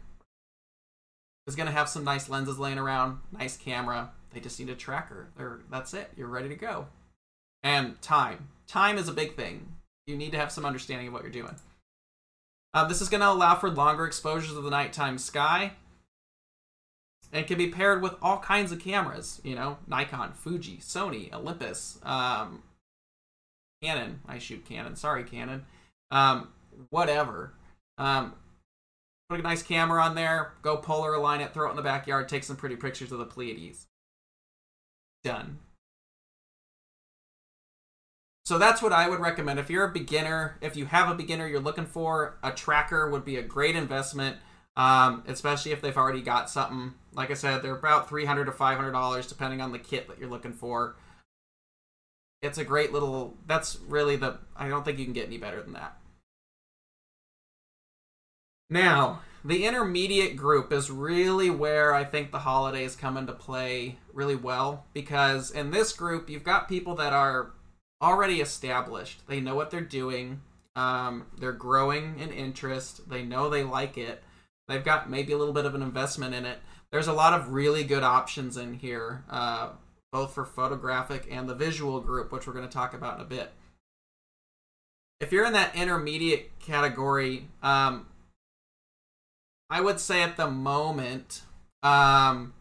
is 1.47 1.55
going 1.55 1.67
to 1.67 1.73
have 1.73 1.87
some 1.87 2.03
nice 2.03 2.29
lenses 2.29 2.59
laying 2.59 2.79
around, 2.79 3.19
nice 3.31 3.55
camera. 3.55 4.11
They 4.33 4.39
just 4.39 4.59
need 4.59 4.69
a 4.69 4.75
tracker. 4.75 5.29
They're, 5.37 5.59
that's 5.71 5.93
it. 5.93 6.09
You're 6.17 6.27
ready 6.27 6.49
to 6.49 6.55
go. 6.55 6.87
And 7.61 8.01
time. 8.01 8.49
Time 8.67 8.97
is 8.97 9.07
a 9.07 9.13
big 9.13 9.35
thing. 9.35 9.75
You 10.07 10.17
need 10.17 10.31
to 10.31 10.37
have 10.37 10.51
some 10.51 10.65
understanding 10.65 11.07
of 11.07 11.13
what 11.13 11.21
you're 11.21 11.31
doing. 11.31 11.55
Uh, 12.73 12.87
this 12.87 13.01
is 13.01 13.09
going 13.09 13.21
to 13.21 13.29
allow 13.29 13.55
for 13.55 13.69
longer 13.69 14.05
exposures 14.05 14.57
of 14.57 14.63
the 14.63 14.69
nighttime 14.69 15.17
sky. 15.17 15.73
And 17.33 17.47
can 17.47 17.57
be 17.57 17.67
paired 17.67 18.03
with 18.03 18.13
all 18.21 18.37
kinds 18.37 18.71
of 18.71 18.79
cameras. 18.79 19.41
You 19.43 19.55
know, 19.55 19.77
Nikon, 19.87 20.33
Fuji, 20.33 20.77
Sony, 20.77 21.33
Olympus, 21.33 21.97
um, 22.03 22.61
Canon. 23.81 24.21
I 24.27 24.37
shoot 24.37 24.65
Canon. 24.65 24.95
Sorry, 24.95 25.23
Canon. 25.23 25.65
Um, 26.11 26.49
whatever. 26.91 27.53
Um, 27.97 28.35
put 29.29 29.39
a 29.39 29.43
nice 29.43 29.63
camera 29.63 30.01
on 30.03 30.13
there. 30.13 30.53
Go 30.61 30.77
polar 30.77 31.15
align 31.15 31.41
it. 31.41 31.53
Throw 31.53 31.67
it 31.67 31.71
in 31.71 31.75
the 31.75 31.81
backyard. 31.81 32.29
Take 32.29 32.43
some 32.43 32.55
pretty 32.55 32.75
pictures 32.75 33.11
of 33.11 33.17
the 33.17 33.25
Pleiades. 33.25 33.87
Done. 35.23 35.57
So 38.45 38.59
that's 38.59 38.81
what 38.81 38.91
I 38.93 39.09
would 39.09 39.19
recommend. 39.19 39.57
If 39.57 39.69
you're 39.69 39.85
a 39.85 39.91
beginner, 39.91 40.57
if 40.61 40.75
you 40.75 40.85
have 40.85 41.09
a 41.09 41.15
beginner 41.15 41.47
you're 41.47 41.61
looking 41.61 41.85
for, 41.85 42.37
a 42.43 42.51
tracker 42.51 43.09
would 43.09 43.23
be 43.25 43.37
a 43.37 43.41
great 43.41 43.75
investment, 43.75 44.37
um, 44.75 45.23
especially 45.27 45.71
if 45.71 45.81
they've 45.81 45.97
already 45.97 46.21
got 46.21 46.49
something. 46.49 46.93
Like 47.15 47.31
I 47.31 47.35
said, 47.35 47.61
they're 47.61 47.75
about 47.75 48.09
300 48.09 48.45
to 48.45 48.51
$500 48.51 49.29
depending 49.29 49.61
on 49.61 49.71
the 49.71 49.79
kit 49.79 50.07
that 50.07 50.19
you're 50.19 50.29
looking 50.29 50.53
for. 50.53 50.95
It's 52.41 52.57
a 52.57 52.65
great 52.65 52.91
little 52.91 53.37
that's 53.47 53.77
really 53.87 54.17
the 54.17 54.37
i 54.57 54.67
don't 54.67 54.83
think 54.83 54.99
you 54.99 55.05
can 55.05 55.13
get 55.13 55.27
any 55.27 55.37
better 55.37 55.61
than 55.61 55.73
that. 55.73 55.97
Now 58.69 59.21
the 59.45 59.65
intermediate 59.65 60.35
group 60.35 60.71
is 60.71 60.89
really 60.89 61.49
where 61.49 61.93
i 61.93 62.03
think 62.05 62.31
the 62.31 62.39
holidays 62.39 62.95
come 62.95 63.17
into 63.17 63.33
play 63.33 63.97
really 64.13 64.35
well 64.35 64.85
because 64.93 65.51
in 65.51 65.71
this 65.71 65.91
group 65.91 66.29
you've 66.29 66.45
got 66.45 66.69
people 66.69 66.95
that 66.95 67.13
are 67.13 67.51
already 68.01 68.41
established. 68.41 69.25
They 69.27 69.39
know 69.39 69.55
what 69.55 69.71
they're 69.71 69.81
doing. 69.81 70.41
Um, 70.75 71.27
they're 71.39 71.53
growing 71.53 72.19
in 72.19 72.31
interest. 72.31 73.09
They 73.09 73.23
know 73.23 73.49
they 73.49 73.63
like 73.63 73.97
it. 73.97 74.21
They've 74.67 74.83
got 74.83 75.09
maybe 75.09 75.33
a 75.33 75.37
little 75.37 75.53
bit 75.53 75.65
of 75.65 75.75
an 75.75 75.81
investment 75.81 76.35
in 76.35 76.45
it 76.45 76.59
there's 76.93 77.07
a 77.07 77.13
lot 77.13 77.33
of 77.33 77.49
really 77.49 77.83
good 77.83 78.03
options 78.03 78.55
in 78.55 78.75
here 78.75 79.23
uh, 79.27 79.69
both 80.11 80.35
for 80.35 80.45
photographic 80.45 81.27
and 81.29 81.49
the 81.49 81.55
visual 81.55 81.99
group, 81.99 82.31
which 82.31 82.45
we're 82.45 82.53
going 82.53 82.67
to 82.67 82.71
talk 82.71 82.93
about 82.93 83.15
in 83.15 83.21
a 83.21 83.27
bit. 83.27 83.51
If 85.19 85.31
you're 85.31 85.45
in 85.45 85.53
that 85.53 85.75
intermediate 85.75 86.59
category, 86.59 87.47
um, 87.63 88.05
I 89.71 89.81
would 89.81 89.99
say 89.99 90.21
at 90.21 90.37
the 90.37 90.47
moment, 90.51 91.41
um, 91.81 92.53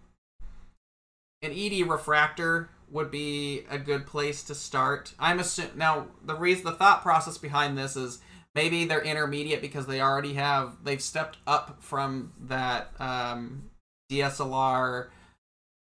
an 1.43 1.53
ED 1.53 1.87
refractor 1.87 2.71
would 2.91 3.11
be 3.11 3.65
a 3.69 3.77
good 3.77 4.07
place 4.07 4.43
to 4.45 4.55
start. 4.55 5.13
I'm 5.19 5.41
assuming 5.41 5.77
now 5.77 6.07
the 6.25 6.37
reason 6.37 6.65
the 6.65 6.73
thought 6.73 7.03
process 7.03 7.37
behind 7.37 7.77
this 7.77 7.97
is 7.97 8.21
maybe 8.55 8.87
they're 8.87 9.03
intermediate 9.03 9.61
because 9.61 9.87
they 9.87 10.01
already 10.01 10.35
have 10.35 10.77
they've 10.85 11.03
stepped 11.03 11.37
up 11.47 11.83
from 11.83 12.33
that 12.41 12.93
um, 12.99 13.65
DSLR 14.13 15.09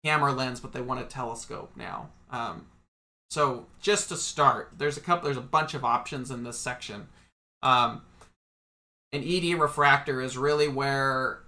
camera 0.03 0.31
lens, 0.31 0.59
but 0.59 0.73
they 0.73 0.81
want 0.81 1.01
a 1.01 1.05
telescope 1.05 1.71
now. 1.75 2.09
Um, 2.31 2.67
so 3.29 3.67
just 3.81 4.09
to 4.09 4.15
start, 4.15 4.71
there's 4.77 4.97
a 4.97 5.01
couple, 5.01 5.25
there's 5.25 5.37
a 5.37 5.41
bunch 5.41 5.73
of 5.73 5.83
options 5.83 6.31
in 6.31 6.43
this 6.43 6.57
section. 6.57 7.07
Um, 7.61 8.03
an 9.11 9.23
ED 9.23 9.59
refractor 9.59 10.21
is 10.21 10.37
really 10.37 10.67
where 10.67 11.39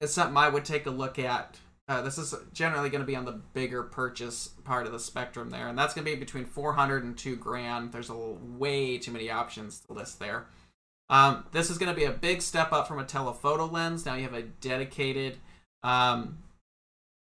it's 0.00 0.12
something 0.12 0.36
I 0.36 0.48
would 0.48 0.64
take 0.64 0.86
a 0.86 0.90
look 0.90 1.18
at. 1.18 1.58
Uh, 1.88 2.02
this 2.02 2.18
is 2.18 2.34
generally 2.52 2.90
going 2.90 3.00
to 3.00 3.06
be 3.06 3.16
on 3.16 3.24
the 3.24 3.40
bigger 3.54 3.82
purchase 3.82 4.48
part 4.64 4.86
of 4.86 4.92
the 4.92 5.00
spectrum 5.00 5.50
there, 5.50 5.68
and 5.68 5.78
that's 5.78 5.94
going 5.94 6.04
to 6.04 6.12
be 6.12 6.18
between 6.18 6.44
400 6.44 7.02
and 7.02 7.16
2 7.16 7.36
grand. 7.36 7.92
There's 7.92 8.10
a 8.10 8.16
way 8.16 8.98
too 8.98 9.10
many 9.10 9.30
options 9.30 9.80
to 9.80 9.94
list 9.94 10.18
there. 10.18 10.46
Um, 11.08 11.46
this 11.52 11.70
is 11.70 11.78
going 11.78 11.92
to 11.92 11.98
be 11.98 12.04
a 12.04 12.12
big 12.12 12.42
step 12.42 12.72
up 12.72 12.86
from 12.86 12.98
a 12.98 13.04
telephoto 13.04 13.66
lens. 13.66 14.04
Now 14.04 14.14
you 14.14 14.24
have 14.24 14.34
a 14.34 14.42
dedicated 14.42 15.38
um, 15.82 16.38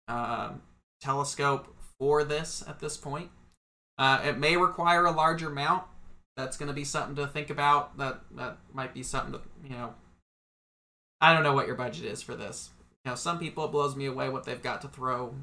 uh, 0.06 0.52
telescope 1.00 1.74
for 1.98 2.24
this 2.24 2.64
at 2.66 2.80
this 2.80 2.96
point. 2.96 3.30
Uh, 3.98 4.20
it 4.24 4.38
may 4.38 4.56
require 4.56 5.04
a 5.06 5.10
larger 5.10 5.50
mount. 5.50 5.84
That's 6.36 6.56
going 6.56 6.68
to 6.68 6.74
be 6.74 6.84
something 6.84 7.16
to 7.16 7.26
think 7.26 7.50
about. 7.50 7.98
That 7.98 8.20
that 8.36 8.58
might 8.72 8.94
be 8.94 9.02
something 9.02 9.32
to 9.32 9.40
you 9.64 9.76
know 9.76 9.94
I 11.20 11.34
don't 11.34 11.42
know 11.42 11.52
what 11.52 11.66
your 11.66 11.76
budget 11.76 12.04
is 12.04 12.22
for 12.22 12.36
this. 12.36 12.70
You 13.04 13.10
know, 13.10 13.16
some 13.16 13.38
people 13.38 13.64
it 13.64 13.72
blows 13.72 13.96
me 13.96 14.06
away 14.06 14.28
what 14.28 14.44
they've 14.44 14.62
got 14.62 14.80
to 14.82 14.88
throw 14.88 15.34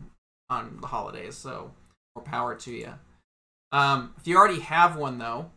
on 0.49 0.77
the 0.79 0.87
holidays. 0.87 1.35
So 1.35 1.71
more 2.15 2.23
power 2.23 2.55
to 2.55 2.71
you. 2.71 2.93
Um, 3.71 4.13
if 4.17 4.27
you 4.27 4.37
already 4.37 4.61
have 4.61 4.95
one 4.95 5.17
though, 5.17 5.51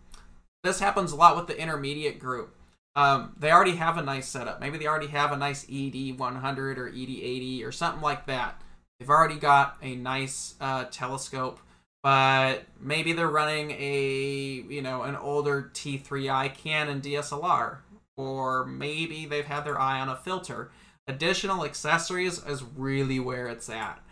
this 0.64 0.80
happens 0.80 1.12
a 1.12 1.16
lot 1.16 1.36
with 1.36 1.46
the 1.46 1.60
intermediate 1.60 2.18
group. 2.18 2.54
Um, 2.98 3.32
they 3.38 3.52
already 3.52 3.76
have 3.76 3.96
a 3.96 4.02
nice 4.02 4.26
setup. 4.26 4.60
Maybe 4.60 4.76
they 4.76 4.88
already 4.88 5.06
have 5.06 5.30
a 5.30 5.36
nice 5.36 5.64
ED 5.72 6.18
100 6.18 6.78
or 6.80 6.88
ED 6.88 6.94
80 6.94 7.62
or 7.62 7.70
something 7.70 8.02
like 8.02 8.26
that. 8.26 8.60
They've 8.98 9.08
already 9.08 9.36
got 9.36 9.76
a 9.80 9.94
nice 9.94 10.56
uh, 10.60 10.86
telescope, 10.90 11.60
but 12.02 12.64
maybe 12.80 13.12
they're 13.12 13.28
running 13.28 13.70
a 13.70 14.64
you 14.68 14.82
know 14.82 15.02
an 15.02 15.14
older 15.14 15.70
T3i 15.72 16.52
Canon 16.56 17.00
DSLR 17.00 17.78
or 18.16 18.66
maybe 18.66 19.26
they've 19.26 19.46
had 19.46 19.64
their 19.64 19.80
eye 19.80 20.00
on 20.00 20.08
a 20.08 20.16
filter. 20.16 20.72
Additional 21.06 21.64
accessories 21.64 22.44
is 22.44 22.64
really 22.64 23.20
where 23.20 23.46
it's 23.46 23.70
at. 23.70 24.02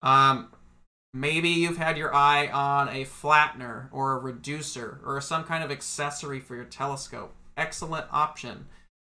Um, 0.00 0.48
maybe 1.12 1.50
you've 1.50 1.76
had 1.76 1.98
your 1.98 2.14
eye 2.14 2.46
on 2.46 2.88
a 2.88 3.04
flattener 3.04 3.88
or 3.92 4.12
a 4.12 4.18
reducer 4.18 5.00
or 5.04 5.20
some 5.20 5.44
kind 5.44 5.62
of 5.62 5.70
accessory 5.70 6.40
for 6.40 6.56
your 6.56 6.64
telescope. 6.64 7.34
Excellent 7.56 8.06
option. 8.10 8.66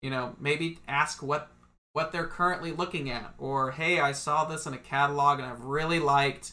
You 0.03 0.11
know, 0.11 0.37
maybe 0.39 0.79
ask 0.87 1.23
what 1.23 1.51
what 1.93 2.13
they're 2.13 2.27
currently 2.27 2.73
looking 2.73 3.11
at, 3.11 3.35
or 3.39 3.71
hey, 3.71 4.01
I 4.01 4.13
saw 4.13 4.45
this 4.45 4.67
in 4.67 4.75
a 4.75 4.79
catalog 4.79 5.39
and 5.39 5.49
I've 5.49 5.65
really 5.65 5.99
liked. 5.99 6.53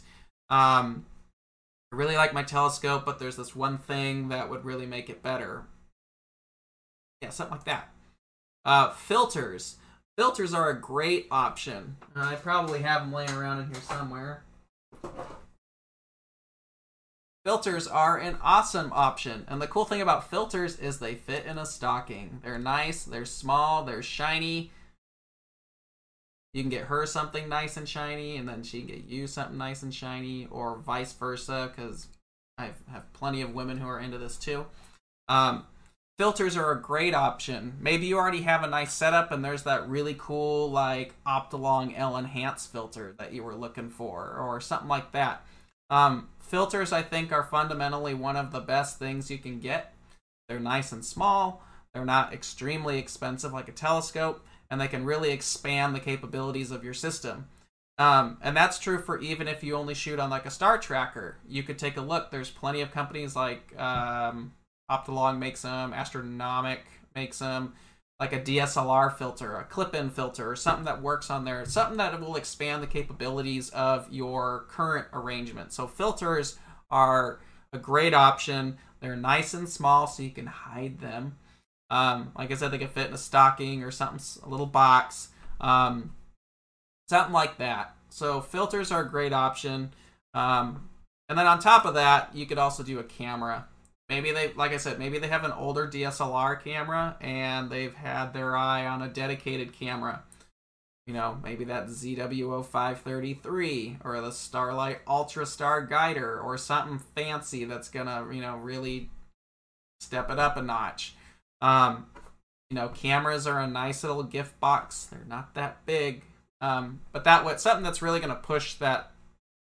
Um, 0.49 1.05
I 1.91 1.97
really 1.97 2.15
like 2.15 2.33
my 2.33 2.43
telescope, 2.43 3.05
but 3.05 3.19
there's 3.19 3.35
this 3.35 3.55
one 3.55 3.77
thing 3.77 4.29
that 4.29 4.49
would 4.49 4.63
really 4.63 4.85
make 4.85 5.09
it 5.09 5.21
better 5.21 5.65
yeah, 7.23 7.29
something 7.29 7.55
like 7.55 7.65
that. 7.65 7.89
Uh, 8.65 8.89
filters. 8.91 9.77
Filters 10.17 10.53
are 10.53 10.69
a 10.69 10.79
great 10.79 11.25
option. 11.31 11.95
I 12.15 12.35
probably 12.35 12.81
have 12.81 13.01
them 13.01 13.13
laying 13.13 13.31
around 13.31 13.61
in 13.61 13.67
here 13.67 13.81
somewhere. 13.81 14.43
Filters 17.45 17.87
are 17.87 18.17
an 18.17 18.37
awesome 18.41 18.91
option. 18.93 19.45
And 19.49 19.61
the 19.61 19.67
cool 19.67 19.85
thing 19.85 20.01
about 20.01 20.29
filters 20.29 20.79
is 20.79 20.99
they 20.99 21.15
fit 21.15 21.45
in 21.45 21.57
a 21.57 21.65
stocking. 21.65 22.39
They're 22.43 22.57
nice, 22.57 23.03
they're 23.03 23.25
small, 23.25 23.83
they're 23.83 24.01
shiny. 24.01 24.71
You 26.53 26.63
can 26.63 26.69
get 26.69 26.85
her 26.85 27.05
something 27.05 27.49
nice 27.49 27.75
and 27.77 27.89
shiny, 27.89 28.37
and 28.37 28.47
then 28.47 28.63
she 28.63 28.79
can 28.79 28.87
get 28.87 29.05
you 29.05 29.27
something 29.27 29.57
nice 29.57 29.83
and 29.83 29.93
shiny, 29.93 30.47
or 30.51 30.77
vice 30.77 31.11
versa, 31.11 31.71
because 31.75 32.07
I 32.57 32.69
have 32.91 33.11
plenty 33.13 33.41
of 33.41 33.53
women 33.55 33.79
who 33.79 33.87
are 33.87 33.99
into 33.99 34.17
this 34.17 34.37
too. 34.37 34.65
Um, 35.27 35.65
filters 36.17 36.55
are 36.55 36.71
a 36.71 36.81
great 36.81 37.15
option. 37.15 37.73
Maybe 37.79 38.05
you 38.05 38.17
already 38.17 38.43
have 38.43 38.63
a 38.63 38.67
nice 38.67 38.93
setup 38.93 39.31
and 39.31 39.43
there's 39.43 39.63
that 39.63 39.89
really 39.89 40.15
cool 40.17 40.69
like 40.69 41.13
Optolong 41.25 41.97
L 41.97 42.17
Enhance 42.17 42.67
filter 42.67 43.15
that 43.17 43.33
you 43.33 43.43
were 43.43 43.55
looking 43.55 43.89
for 43.89 44.37
or 44.37 44.61
something 44.61 44.87
like 44.87 45.11
that. 45.13 45.45
Um, 45.89 46.29
filters 46.53 46.93
I 46.93 47.01
think 47.01 47.31
are 47.31 47.41
fundamentally 47.41 48.13
one 48.13 48.35
of 48.35 48.51
the 48.51 48.59
best 48.59 48.99
things 48.99 49.31
you 49.31 49.39
can 49.39 49.59
get. 49.59 49.91
They're 50.47 50.59
nice 50.59 50.91
and 50.91 51.03
small. 51.03 51.63
They're 51.91 52.05
not 52.05 52.31
extremely 52.31 52.99
expensive 52.99 53.51
like 53.51 53.67
a 53.67 53.71
telescope 53.71 54.45
and 54.69 54.79
they 54.79 54.87
can 54.87 55.03
really 55.03 55.31
expand 55.31 55.95
the 55.95 55.99
capabilities 55.99 56.69
of 56.69 56.83
your 56.83 56.93
system. 56.93 57.47
Um, 57.97 58.37
and 58.43 58.55
that's 58.55 58.77
true 58.77 58.99
for 58.99 59.19
even 59.19 59.47
if 59.47 59.63
you 59.63 59.75
only 59.75 59.95
shoot 59.95 60.19
on 60.19 60.29
like 60.29 60.45
a 60.45 60.51
star 60.51 60.77
tracker. 60.77 61.37
You 61.47 61.63
could 61.63 61.79
take 61.79 61.97
a 61.97 62.01
look. 62.01 62.29
There's 62.29 62.51
plenty 62.51 62.81
of 62.81 62.91
companies 62.91 63.35
like 63.35 63.73
um, 63.79 64.53
Optolong 64.91 65.39
makes 65.39 65.63
them, 65.63 65.91
Astronomik 65.91 66.81
makes 67.15 67.39
them, 67.39 67.73
like 68.23 68.31
a 68.31 68.39
DSLR 68.39 69.17
filter, 69.17 69.57
a 69.57 69.65
clip-in 69.65 70.09
filter, 70.09 70.49
or 70.49 70.55
something 70.55 70.85
that 70.85 71.01
works 71.01 71.29
on 71.29 71.43
there, 71.43 71.65
something 71.65 71.97
that 71.97 72.21
will 72.21 72.37
expand 72.37 72.81
the 72.81 72.87
capabilities 72.87 73.69
of 73.71 74.07
your 74.13 74.63
current 74.69 75.07
arrangement. 75.11 75.73
So 75.73 75.87
filters 75.87 76.57
are 76.89 77.41
a 77.73 77.77
great 77.77 78.13
option. 78.13 78.77
They're 79.01 79.17
nice 79.17 79.53
and 79.53 79.67
small, 79.67 80.07
so 80.07 80.23
you 80.23 80.29
can 80.29 80.45
hide 80.45 81.01
them. 81.01 81.35
Um, 81.89 82.31
like 82.37 82.49
I 82.49 82.55
said, 82.55 82.71
they 82.71 82.77
can 82.77 82.87
fit 82.87 83.07
in 83.07 83.13
a 83.13 83.17
stocking 83.17 83.83
or 83.83 83.91
something, 83.91 84.21
a 84.41 84.47
little 84.47 84.67
box, 84.67 85.27
um, 85.59 86.13
something 87.09 87.33
like 87.33 87.57
that. 87.57 87.93
So 88.07 88.39
filters 88.39 88.89
are 88.89 89.01
a 89.01 89.09
great 89.09 89.33
option. 89.33 89.91
Um, 90.33 90.89
and 91.27 91.37
then 91.37 91.45
on 91.45 91.59
top 91.59 91.83
of 91.83 91.95
that, 91.95 92.33
you 92.33 92.45
could 92.45 92.57
also 92.57 92.83
do 92.83 92.99
a 92.99 93.03
camera. 93.03 93.67
Maybe 94.09 94.31
they, 94.31 94.51
like 94.53 94.73
I 94.73 94.77
said, 94.77 94.99
maybe 94.99 95.17
they 95.17 95.27
have 95.27 95.45
an 95.45 95.51
older 95.51 95.87
DSLR 95.87 96.63
camera 96.63 97.17
and 97.21 97.69
they've 97.69 97.95
had 97.95 98.33
their 98.33 98.55
eye 98.55 98.85
on 98.85 99.01
a 99.01 99.07
dedicated 99.07 99.73
camera. 99.73 100.23
You 101.07 101.13
know, 101.13 101.39
maybe 101.43 101.65
that 101.65 101.87
ZW0533 101.87 104.05
or 104.05 104.21
the 104.21 104.31
Starlight 104.31 104.99
Ultra 105.07 105.45
Star 105.45 105.85
Guider 105.85 106.39
or 106.39 106.57
something 106.57 106.99
fancy 107.15 107.65
that's 107.65 107.89
gonna, 107.89 108.27
you 108.31 108.41
know, 108.41 108.55
really 108.55 109.09
step 109.99 110.29
it 110.29 110.39
up 110.39 110.57
a 110.57 110.61
notch. 110.61 111.15
Um, 111.61 112.07
you 112.69 112.75
know, 112.75 112.89
cameras 112.89 113.47
are 113.47 113.59
a 113.59 113.67
nice 113.67 114.03
little 114.03 114.23
gift 114.23 114.59
box. 114.59 115.05
They're 115.05 115.25
not 115.27 115.55
that 115.55 115.85
big, 115.85 116.23
um, 116.61 117.01
but 117.11 117.23
that 117.25 117.43
what 117.43 117.59
something 117.59 117.83
that's 117.83 118.01
really 118.01 118.19
gonna 118.19 118.35
push 118.35 118.75
that 118.75 119.11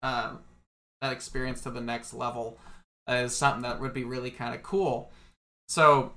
uh, 0.02 0.32
that 1.00 1.12
experience 1.12 1.62
to 1.62 1.70
the 1.70 1.80
next 1.80 2.12
level 2.12 2.58
is 3.08 3.34
something 3.34 3.62
that 3.62 3.80
would 3.80 3.94
be 3.94 4.04
really 4.04 4.30
kind 4.30 4.54
of 4.54 4.62
cool. 4.62 5.10
So, 5.68 6.12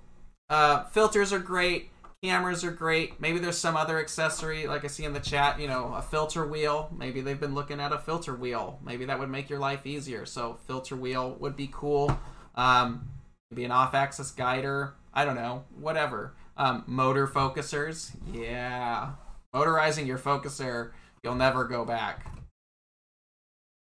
uh, 0.49 0.85
filters 0.85 1.31
are 1.31 1.39
great. 1.39 1.89
Cameras 2.23 2.63
are 2.63 2.71
great. 2.71 3.19
Maybe 3.19 3.39
there's 3.39 3.57
some 3.57 3.75
other 3.75 3.99
accessory, 3.99 4.67
like 4.67 4.83
I 4.83 4.87
see 4.87 5.05
in 5.05 5.13
the 5.13 5.19
chat, 5.19 5.59
you 5.59 5.67
know, 5.67 5.93
a 5.95 6.01
filter 6.01 6.45
wheel. 6.45 6.91
Maybe 6.95 7.21
they've 7.21 7.39
been 7.39 7.55
looking 7.55 7.79
at 7.79 7.91
a 7.91 7.97
filter 7.97 8.35
wheel. 8.35 8.79
Maybe 8.83 9.05
that 9.05 9.17
would 9.17 9.29
make 9.29 9.49
your 9.49 9.59
life 9.59 9.85
easier. 9.85 10.25
So, 10.25 10.59
filter 10.67 10.95
wheel 10.95 11.35
would 11.39 11.55
be 11.55 11.69
cool. 11.71 12.17
Um, 12.55 13.09
maybe 13.49 13.63
an 13.63 13.71
off 13.71 13.93
axis 13.95 14.31
guider. 14.31 14.93
I 15.13 15.25
don't 15.25 15.35
know. 15.35 15.63
Whatever. 15.79 16.33
Um, 16.57 16.83
motor 16.85 17.27
focusers. 17.27 18.11
Yeah. 18.31 19.13
Motorizing 19.53 20.07
your 20.07 20.17
focuser, 20.17 20.91
you'll 21.23 21.35
never 21.35 21.65
go 21.65 21.83
back. 21.83 22.25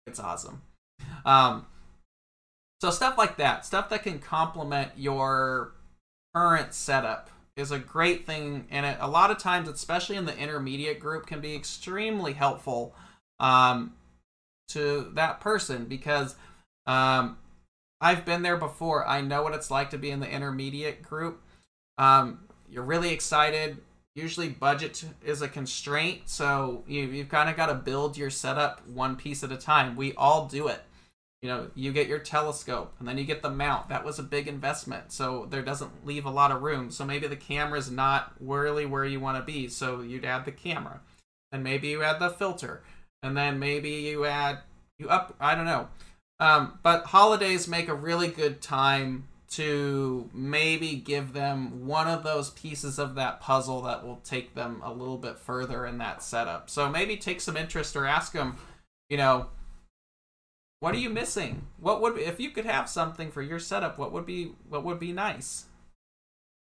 It's 0.07 0.21
awesome. 0.21 0.63
Um, 1.25 1.67
so 2.81 2.91
stuff 2.91 3.17
like 3.17 3.37
that, 3.39 3.65
stuff 3.65 3.89
that 3.91 4.03
can 4.03 4.19
complement 4.19 4.93
your 4.97 5.73
current 6.35 6.75
setup 6.75 7.31
is 7.57 7.71
a 7.71 7.79
great 7.79 8.27
thing 8.27 8.67
and 8.71 8.85
it, 8.85 8.99
a 9.01 9.09
lot 9.09 9.31
of 9.31 9.39
times 9.39 9.69
especially 9.69 10.17
in 10.17 10.27
the 10.27 10.37
intermediate 10.37 11.01
group 11.01 11.27
can 11.27 11.41
be 11.41 11.55
extremely 11.55 12.35
helpful 12.35 12.95
um, 13.41 13.95
to 14.69 15.11
that 15.15 15.41
person 15.41 15.87
because 15.87 16.37
um, 16.87 17.39
i've 18.01 18.25
been 18.27 18.43
there 18.43 18.59
before. 18.59 19.07
I 19.07 19.23
know 19.23 19.43
what 19.43 19.55
it's 19.55 19.71
like 19.71 19.91
to 19.91 19.99
be 19.99 20.11
in 20.11 20.21
the 20.21 20.31
intermediate 20.31 21.03
group. 21.03 21.41
Um, 21.97 22.41
you're 22.69 22.83
really 22.83 23.13
excited. 23.13 23.79
Usually 24.15 24.49
budget 24.49 25.05
is 25.25 25.41
a 25.41 25.49
constraint 25.49 26.23
so 26.27 26.85
you, 26.87 27.03
you've 27.03 27.31
kind 27.31 27.49
of 27.49 27.57
got 27.57 27.67
to 27.67 27.75
build 27.75 28.19
your 28.19 28.29
setup 28.29 28.87
one 28.87 29.17
piece 29.17 29.43
at 29.43 29.51
a 29.51 29.57
time. 29.57 29.97
We 29.97 30.13
all 30.15 30.47
do 30.47 30.69
it 30.69 30.83
you 31.47 31.53
know 31.53 31.71
you 31.77 31.93
get 31.93 32.09
your 32.09 32.19
telescope 32.19 32.93
and 32.99 33.07
then 33.07 33.17
you 33.19 33.25
get 33.25 33.41
the 33.41 33.51
mount. 33.51 33.89
That 33.89 34.05
was 34.05 34.19
a 34.19 34.25
big 34.25 34.49
investment 34.49 35.13
so 35.13 35.47
there 35.49 35.63
doesn't 35.63 36.05
leave 36.05 36.27
a 36.27 36.31
lot 36.31 36.51
of 36.51 36.63
room. 36.63 36.91
So 36.91 37.05
maybe 37.05 37.29
the 37.29 37.37
camera's 37.37 37.89
not 37.89 38.33
really 38.41 38.85
where 38.85 39.05
you 39.05 39.21
want 39.21 39.39
to 39.39 39.45
be 39.45 39.69
so 39.69 40.01
you'd 40.01 40.25
add 40.25 40.45
the 40.45 40.51
camera. 40.51 41.01
And 41.53 41.63
maybe 41.63 41.87
you 41.87 42.03
add 42.03 42.19
the 42.19 42.31
filter 42.31 42.83
and 43.23 43.37
then 43.37 43.61
maybe 43.61 43.91
you 43.91 44.25
add 44.25 44.59
you 44.99 45.09
up 45.09 45.37
i 45.39 45.55
don't 45.55 45.67
know. 45.67 45.87
Um, 46.41 46.81
but 46.83 47.05
holidays 47.05 47.69
make 47.69 47.89
a 47.89 47.95
really 47.95 48.29
good 48.29 48.61
time 48.61 49.29
to 49.51 50.29
maybe 50.35 50.97
give 50.97 51.33
them 51.33 51.87
one 51.87 52.09
of 52.09 52.25
those 52.25 52.51
pieces 52.51 52.99
of 52.99 53.15
that 53.15 53.41
puzzle 53.41 53.83
that 53.83 54.05
will 54.05 54.21
take 54.25 54.57
them 54.57 54.83
a 54.85 54.93
little 54.93 55.17
bit 55.17 55.39
further 55.39 55.87
in 55.87 55.99
that 55.99 56.25
setup. 56.25 56.69
So 56.69 56.91
maybe 56.91 57.17
take 57.17 57.41
some 57.41 57.57
interest 57.57 57.95
or 57.95 58.05
ask 58.05 58.33
them, 58.33 58.57
you 59.09 59.17
know, 59.17 59.47
what 60.81 60.95
are 60.95 60.99
you 60.99 61.11
missing? 61.11 61.67
What 61.79 62.01
would 62.01 62.19
if 62.19 62.39
you 62.39 62.51
could 62.51 62.67
have 62.67 62.89
something 62.89 63.31
for 63.31 63.43
your 63.43 63.59
setup? 63.59 63.99
What 63.99 64.13
would 64.13 64.27
be 64.27 64.53
what 64.69 64.85
would 64.85 64.99
be 64.99 65.13
nice? 65.13 65.67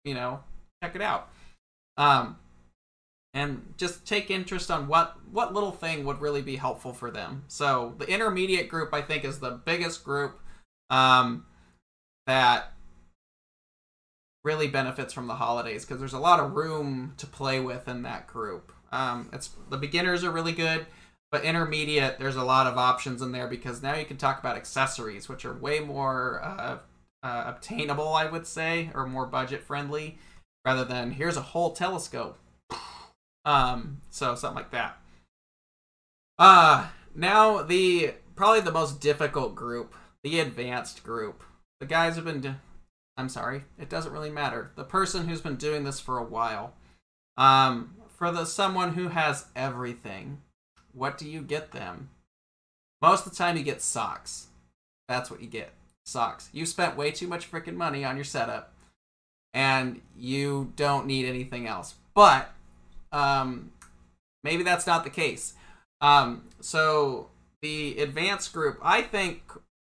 You 0.04 0.14
know, 0.14 0.44
check 0.84 0.96
it 0.96 1.02
out. 1.02 1.30
Um, 1.98 2.38
and 3.34 3.74
just 3.78 4.06
take 4.08 4.32
interest 4.32 4.72
on 4.72 4.88
what 4.88 5.16
what 5.32 5.54
little 5.54 5.72
thing 5.72 6.06
would 6.06 6.22
really 6.22 6.42
be 6.42 6.56
helpful 6.56 6.94
for 6.94 7.12
them. 7.12 7.44
So 7.48 7.94
the 7.98 8.08
intermediate 8.08 8.70
group, 8.70 8.94
I 8.94 9.02
think, 9.02 9.24
is 9.24 9.40
the 9.40 9.52
biggest 9.52 10.04
group 10.04 10.40
um, 10.90 11.46
that 12.26 12.74
really 14.44 14.68
benefits 14.68 15.14
from 15.14 15.28
the 15.28 15.36
holidays 15.36 15.86
because 15.86 16.00
there's 16.00 16.14
a 16.14 16.20
lot 16.20 16.40
of 16.40 16.54
room 16.54 17.14
to 17.18 17.28
play 17.28 17.60
with 17.60 17.88
in 17.88 18.04
that 18.04 18.26
group. 18.26 18.72
Um, 18.92 19.30
it's 19.34 19.52
the 19.70 19.78
beginners 19.78 20.24
are 20.24 20.32
really 20.32 20.54
good, 20.54 20.88
but 21.32 21.44
intermediate 21.44 22.20
there's 22.20 22.36
a 22.36 22.44
lot 22.44 22.68
of 22.68 22.78
options 22.78 23.22
in 23.22 23.32
there 23.32 23.48
because 23.48 23.82
now 23.82 23.96
you 23.96 24.06
can 24.06 24.18
talk 24.18 24.40
about 24.40 24.58
accessories, 24.58 25.30
which 25.30 25.46
are 25.46 25.54
way 25.54 25.80
more 25.80 26.42
uh, 26.44 26.78
uh, 27.24 27.44
obtainable, 27.48 28.14
I 28.14 28.26
would 28.26 28.48
say, 28.48 28.92
or 28.94 29.06
more 29.06 29.26
budget 29.26 29.64
friendly, 29.64 30.18
rather 30.66 30.86
than 30.86 31.12
here's 31.12 31.38
a 31.38 31.42
whole 31.42 31.72
telescope 31.72 32.38
um, 33.46 34.02
so 34.10 34.36
something 34.36 34.58
like 34.58 34.72
that. 34.72 34.98
Uh 36.38 36.88
now 37.16 37.64
the 37.64 38.14
probably 38.36 38.62
the 38.62 38.72
most 38.72 39.02
difficult 39.02 39.56
group, 39.56 39.96
the 40.24 40.40
advanced 40.40 41.04
group. 41.04 41.44
The 41.80 41.86
guys 41.86 42.16
have 42.16 42.26
been. 42.26 42.58
I'm 43.18 43.30
sorry, 43.30 43.66
it 43.78 43.90
doesn't 43.90 44.14
really 44.14 44.30
matter. 44.30 44.72
The 44.76 44.84
person 44.84 45.28
who's 45.28 45.42
been 45.42 45.58
doing 45.58 45.84
this 45.84 46.00
for 46.00 46.18
a 46.18 46.24
while. 46.24 46.74
Um, 47.38 47.96
for 48.18 48.32
the 48.32 48.46
someone 48.46 48.94
who 48.94 49.10
has 49.10 49.46
everything, 49.56 50.42
what 51.00 51.18
do 51.18 51.28
you 51.28 51.42
get 51.42 51.72
them? 51.72 52.10
Most 53.02 53.26
of 53.26 53.32
the 53.32 53.38
time, 53.38 53.56
you 53.56 53.64
get 53.64 53.82
socks. 53.82 54.48
That's 55.08 55.32
what 55.32 55.42
you 55.42 55.48
get. 55.48 55.72
Socks. 56.06 56.50
You 56.52 56.66
spent 56.66 56.98
way 56.98 57.12
too 57.12 57.28
much 57.28 57.50
freaking 57.50 57.76
money 57.76 58.04
on 58.04 58.18
your 58.18 58.26
setup, 58.26 58.74
and 59.54 60.02
you 60.18 60.74
don't 60.76 61.08
need 61.08 61.26
anything 61.26 61.68
else. 61.68 61.96
But 62.14 62.52
um, 63.14 63.72
maybe 64.44 64.64
that's 64.64 64.86
not 64.86 65.06
the 65.06 65.10
case. 65.10 65.54
Um, 66.02 66.44
so 66.60 67.30
the 67.62 68.00
advanced 68.00 68.52
group, 68.52 68.78
I 68.84 69.02
think 69.02 69.42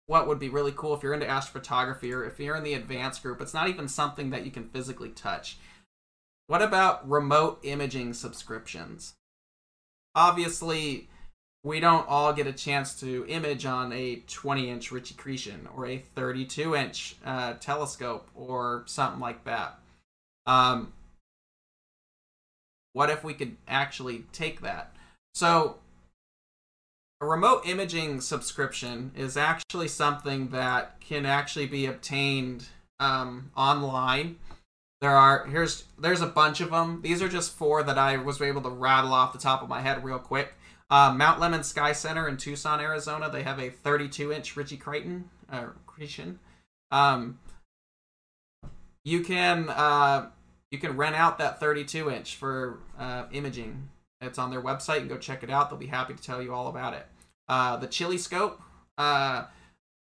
what 0.08 0.28
would 0.28 0.40
be 0.40 0.50
really 0.50 0.74
cool 0.76 0.94
if 0.94 1.02
you're 1.02 1.14
into 1.14 1.26
astrophotography 1.26 2.14
or 2.14 2.26
if 2.26 2.40
you're 2.40 2.58
in 2.58 2.64
the 2.64 2.74
advanced 2.74 3.24
group, 3.24 3.42
it's 3.42 3.54
not 3.54 3.70
even 3.70 3.88
something 3.88 4.30
that 4.32 4.46
you 4.46 4.52
can 4.52 4.68
physically 4.70 5.10
touch. 5.10 5.58
What 6.48 6.62
about 6.62 7.10
remote 7.10 7.60
imaging 7.64 8.14
subscriptions? 8.14 9.16
Obviously, 10.16 11.10
we 11.64 11.80
don't 11.80 12.08
all 12.08 12.32
get 12.32 12.48
a 12.48 12.54
chance 12.54 13.00
to 13.00 13.26
image 13.28 13.66
on 13.66 13.92
a 13.92 14.18
20 14.28 14.70
inch 14.70 14.92
Ritchey-Chrétien 14.92 15.68
or 15.76 15.88
a 15.88 15.98
32 15.98 16.76
inch 16.76 17.16
uh, 17.26 17.54
telescope 17.54 18.30
or 18.36 18.84
something 18.86 19.20
like 19.20 19.44
that. 19.46 19.80
Um, 20.46 20.94
what 22.94 23.10
if 23.10 23.24
we 23.24 23.34
could 23.34 23.58
actually 23.68 24.26
take 24.32 24.62
that? 24.62 24.96
So, 25.34 25.80
a 27.20 27.26
remote 27.26 27.66
imaging 27.66 28.22
subscription 28.22 29.12
is 29.18 29.36
actually 29.36 29.88
something 29.88 30.50
that 30.50 31.00
can 31.02 31.26
actually 31.26 31.66
be 31.66 31.88
obtained 31.88 32.68
um, 33.00 33.52
online. 33.58 34.38
There 35.02 35.16
are 35.16 35.46
here's 35.46 35.84
there's 36.00 36.22
a 36.22 36.28
bunch 36.28 36.62
of 36.62 36.72
them. 36.72 37.02
These 37.02 37.22
are 37.22 37.30
just 37.30 37.56
four 37.56 37.84
that 37.84 37.98
I 37.98 38.18
was 38.18 38.42
able 38.42 38.62
to 38.62 38.70
rattle 38.70 39.14
off 39.14 39.34
the 39.34 39.40
top 39.40 39.62
of 39.62 39.70
my 39.70 39.82
head 39.82 40.04
real 40.04 40.20
quick. 40.20 40.54
Uh, 40.90 41.14
Mount 41.16 41.40
Lemmon 41.40 41.64
Sky 41.64 41.94
Center 41.94 42.28
in 42.28 42.38
Tucson, 42.38 42.80
Arizona. 42.80 43.30
They 43.30 43.44
have 43.44 43.60
a 43.60 43.70
32 43.70 44.32
inch 44.32 44.56
Ritchey-Chrétien. 44.56 45.24
Uh, 45.52 45.68
um, 46.92 47.40
you 49.04 49.22
can 49.24 49.70
uh, 49.70 50.30
you 50.72 50.78
can 50.78 50.98
rent 50.98 51.16
out 51.16 51.38
that 51.40 51.60
32 51.60 52.10
inch 52.10 52.36
for 52.36 52.80
uh, 53.00 53.26
imaging. 53.32 53.90
It's 54.22 54.40
on 54.40 54.50
their 54.50 54.62
website. 54.62 55.02
You 55.02 55.08
go 55.08 55.18
check 55.18 55.44
it 55.44 55.50
out. 55.50 55.70
They'll 55.70 55.80
be 55.80 55.88
happy 55.88 56.14
to 56.14 56.22
tell 56.22 56.42
you 56.42 56.54
all 56.54 56.68
about 56.68 56.94
it. 56.94 57.06
Uh, 57.48 57.78
the 57.78 57.88
Chilescope, 57.88 58.60
uh, 58.98 59.46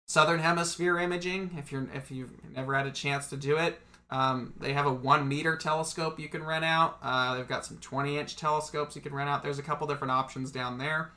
Southern 0.09 0.41
Hemisphere 0.41 0.99
imaging. 0.99 1.57
If 1.57 1.73
you're 1.73 1.89
if 1.95 2.11
you've 2.11 2.33
never 2.55 2.75
had 2.75 2.87
a 2.87 2.91
chance 2.91 3.29
to 3.29 3.37
do 3.37 3.57
it, 3.57 3.81
um, 4.11 4.55
they 4.59 4.73
have 4.73 4.87
a 4.87 4.93
one 4.93 5.29
meter 5.29 5.57
telescope 5.57 6.19
you 6.19 6.29
can 6.29 6.43
rent 6.43 6.65
out. 6.65 6.99
Uh, 7.03 7.37
they've 7.37 7.49
got 7.49 7.65
some 7.65 7.79
20 7.79 8.19
inch 8.19 8.37
telescopes 8.37 8.97
you 8.97 9.03
can 9.03 9.15
rent 9.15 9.31
out. 9.31 9.43
There's 9.43 9.59
a 9.59 9.63
couple 9.63 9.87
different 9.87 10.11
options 10.11 10.51
down 10.51 10.79
there. 10.79 11.13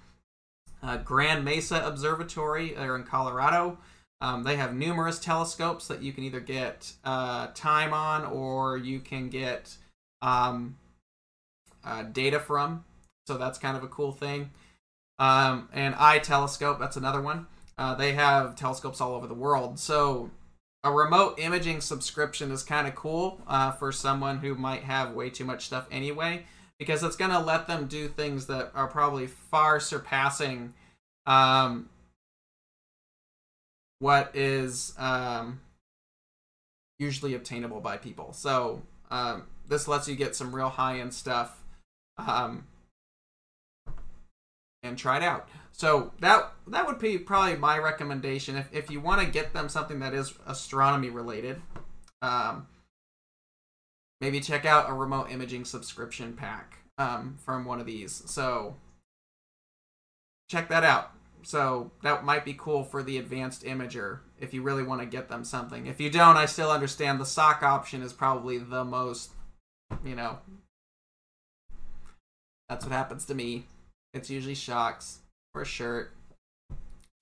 Uh, 0.81 0.97
Grand 0.97 1.43
Mesa 1.43 1.81
Observatory, 1.85 2.73
they're 2.73 2.95
in 2.95 3.03
Colorado. 3.03 3.77
Um, 4.21 4.43
they 4.43 4.57
have 4.57 4.73
numerous 4.73 5.19
telescopes 5.19 5.87
that 5.87 6.01
you 6.01 6.13
can 6.13 6.23
either 6.23 6.39
get 6.39 6.93
uh, 7.03 7.47
time 7.55 7.93
on 7.93 8.25
or 8.25 8.77
you 8.77 8.99
can 8.99 9.29
get 9.29 9.75
um, 10.21 10.77
uh, 11.83 12.03
data 12.03 12.39
from. 12.39 12.85
So 13.27 13.37
that's 13.37 13.57
kind 13.57 13.75
of 13.75 13.83
a 13.83 13.87
cool 13.87 14.11
thing. 14.11 14.51
Um, 15.19 15.69
and 15.73 15.95
iTelescope, 15.95 16.79
that's 16.79 16.97
another 16.97 17.21
one. 17.21 17.47
Uh, 17.77 17.95
they 17.95 18.13
have 18.13 18.55
telescopes 18.55 19.01
all 19.01 19.15
over 19.15 19.27
the 19.27 19.33
world. 19.33 19.79
So 19.79 20.29
a 20.83 20.91
remote 20.91 21.39
imaging 21.39 21.81
subscription 21.81 22.51
is 22.51 22.63
kind 22.63 22.87
of 22.87 22.95
cool 22.95 23.41
uh, 23.47 23.71
for 23.71 23.91
someone 23.91 24.39
who 24.39 24.55
might 24.55 24.83
have 24.83 25.13
way 25.13 25.29
too 25.29 25.45
much 25.45 25.65
stuff 25.65 25.87
anyway, 25.91 26.45
because 26.77 27.03
it's 27.03 27.15
going 27.15 27.31
to 27.31 27.39
let 27.39 27.67
them 27.67 27.87
do 27.87 28.07
things 28.07 28.47
that 28.47 28.71
are 28.75 28.87
probably 28.87 29.27
far 29.27 29.79
surpassing 29.79 30.73
um, 31.25 31.89
what 33.99 34.31
is 34.33 34.93
um, 34.97 35.61
usually 36.99 37.33
obtainable 37.33 37.79
by 37.79 37.95
people. 37.95 38.33
So 38.33 38.81
um, 39.09 39.43
this 39.67 39.87
lets 39.87 40.09
you 40.09 40.15
get 40.15 40.35
some 40.35 40.53
real 40.53 40.69
high 40.69 40.99
end 40.99 41.13
stuff 41.13 41.63
um, 42.17 42.67
and 44.83 44.97
try 44.97 45.17
it 45.17 45.23
out. 45.23 45.49
So 45.71 46.11
that 46.19 46.51
that 46.67 46.85
would 46.85 46.99
be 46.99 47.17
probably 47.17 47.55
my 47.55 47.77
recommendation 47.79 48.55
if, 48.55 48.69
if 48.71 48.91
you 48.91 48.99
want 48.99 49.21
to 49.21 49.27
get 49.27 49.53
them 49.53 49.69
something 49.69 49.99
that 49.99 50.13
is 50.13 50.33
astronomy 50.45 51.09
related. 51.09 51.61
Um, 52.21 52.67
maybe 54.21 54.39
check 54.39 54.65
out 54.65 54.89
a 54.89 54.93
remote 54.93 55.31
imaging 55.31 55.65
subscription 55.65 56.33
pack 56.33 56.77
um, 56.97 57.37
from 57.43 57.65
one 57.65 57.79
of 57.79 57.85
these. 57.85 58.23
So 58.27 58.75
check 60.49 60.69
that 60.69 60.83
out 60.83 61.11
so 61.43 61.91
that 62.01 62.23
might 62.23 62.45
be 62.45 62.53
cool 62.53 62.83
for 62.83 63.03
the 63.03 63.17
advanced 63.17 63.63
imager 63.63 64.19
if 64.39 64.53
you 64.53 64.61
really 64.61 64.83
want 64.83 65.01
to 65.01 65.05
get 65.05 65.29
them 65.29 65.43
something. 65.43 65.85
If 65.85 65.99
you 65.99 66.09
don't, 66.09 66.37
I 66.37 66.45
still 66.45 66.71
understand 66.71 67.19
the 67.19 67.25
sock 67.25 67.63
option 67.63 68.01
is 68.01 68.13
probably 68.13 68.57
the 68.57 68.83
most, 68.83 69.31
you 70.03 70.15
know, 70.15 70.39
that's 72.69 72.85
what 72.85 72.93
happens 72.93 73.25
to 73.25 73.35
me. 73.35 73.67
It's 74.13 74.29
usually 74.29 74.55
shocks 74.55 75.19
or 75.55 75.61
a 75.61 75.65
shirt, 75.65 76.11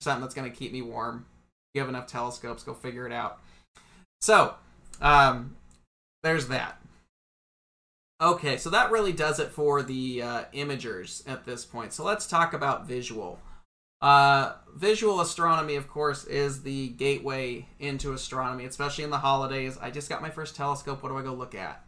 something 0.00 0.22
that's 0.22 0.34
going 0.34 0.50
to 0.50 0.56
keep 0.56 0.72
me 0.72 0.82
warm. 0.82 1.26
You 1.74 1.80
have 1.80 1.88
enough 1.88 2.06
telescopes, 2.06 2.62
go 2.62 2.74
figure 2.74 3.06
it 3.06 3.12
out. 3.12 3.38
So, 4.20 4.54
um, 5.00 5.56
there's 6.22 6.48
that. 6.48 6.78
Okay, 8.20 8.56
so 8.56 8.70
that 8.70 8.92
really 8.92 9.12
does 9.12 9.40
it 9.40 9.50
for 9.50 9.82
the 9.82 10.22
uh, 10.22 10.44
imagers 10.54 11.28
at 11.28 11.44
this 11.44 11.64
point. 11.64 11.92
So 11.92 12.04
let's 12.04 12.26
talk 12.26 12.52
about 12.52 12.86
visual. 12.86 13.40
Uh, 14.00 14.54
visual 14.74 15.20
astronomy, 15.20 15.74
of 15.76 15.88
course, 15.88 16.24
is 16.24 16.62
the 16.62 16.88
gateway 16.90 17.66
into 17.80 18.12
astronomy, 18.12 18.64
especially 18.64 19.04
in 19.04 19.10
the 19.10 19.18
holidays. 19.18 19.78
I 19.80 19.90
just 19.90 20.08
got 20.08 20.22
my 20.22 20.30
first 20.30 20.54
telescope. 20.54 21.02
What 21.02 21.08
do 21.08 21.18
I 21.18 21.22
go 21.22 21.32
look 21.32 21.54
at? 21.54 21.84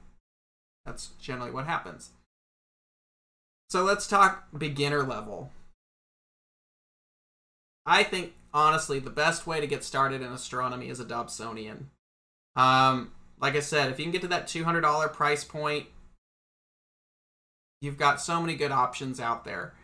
That's 0.87 1.09
generally 1.21 1.51
what 1.51 1.67
happens. 1.67 2.11
So 3.75 3.83
let's 3.83 4.07
talk 4.07 4.47
beginner 4.57 5.03
level. 5.03 5.51
I 7.85 8.05
think, 8.05 8.35
honestly, 8.53 9.01
the 9.01 9.11
best 9.11 9.49
way 9.49 9.61
to 9.61 9.67
get 9.67 9.83
started 9.83 10.23
in 10.23 10.29
astronomy 10.29 10.91
is 10.91 11.01
a 11.01 11.05
Dobsonian. 11.05 11.87
Um, 12.55 13.11
like 13.41 13.57
I 13.57 13.61
said, 13.61 13.91
if 13.91 13.99
you 13.99 14.05
can 14.05 14.13
get 14.13 14.21
to 14.21 14.29
that 14.29 14.47
$200 14.47 15.13
price 15.13 15.43
point, 15.43 15.87
you've 17.81 17.99
got 17.99 18.21
so 18.21 18.41
many 18.41 18.55
good 18.55 18.71
options 18.71 19.19
out 19.19 19.45
there. 19.45 19.75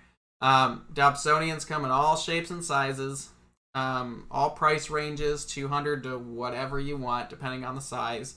Um, 0.40 0.86
Dobsonians 0.94 1.66
come 1.66 1.84
in 1.84 1.90
all 1.90 2.14
shapes 2.14 2.52
and 2.52 2.64
sizes, 2.64 3.30
um, 3.74 4.28
all 4.30 4.50
price 4.50 4.88
ranges, 4.88 5.44
200 5.46 6.04
to 6.04 6.16
whatever 6.16 6.78
you 6.78 6.96
want, 6.96 7.28
depending 7.28 7.64
on 7.64 7.74
the 7.74 7.80
size. 7.80 8.36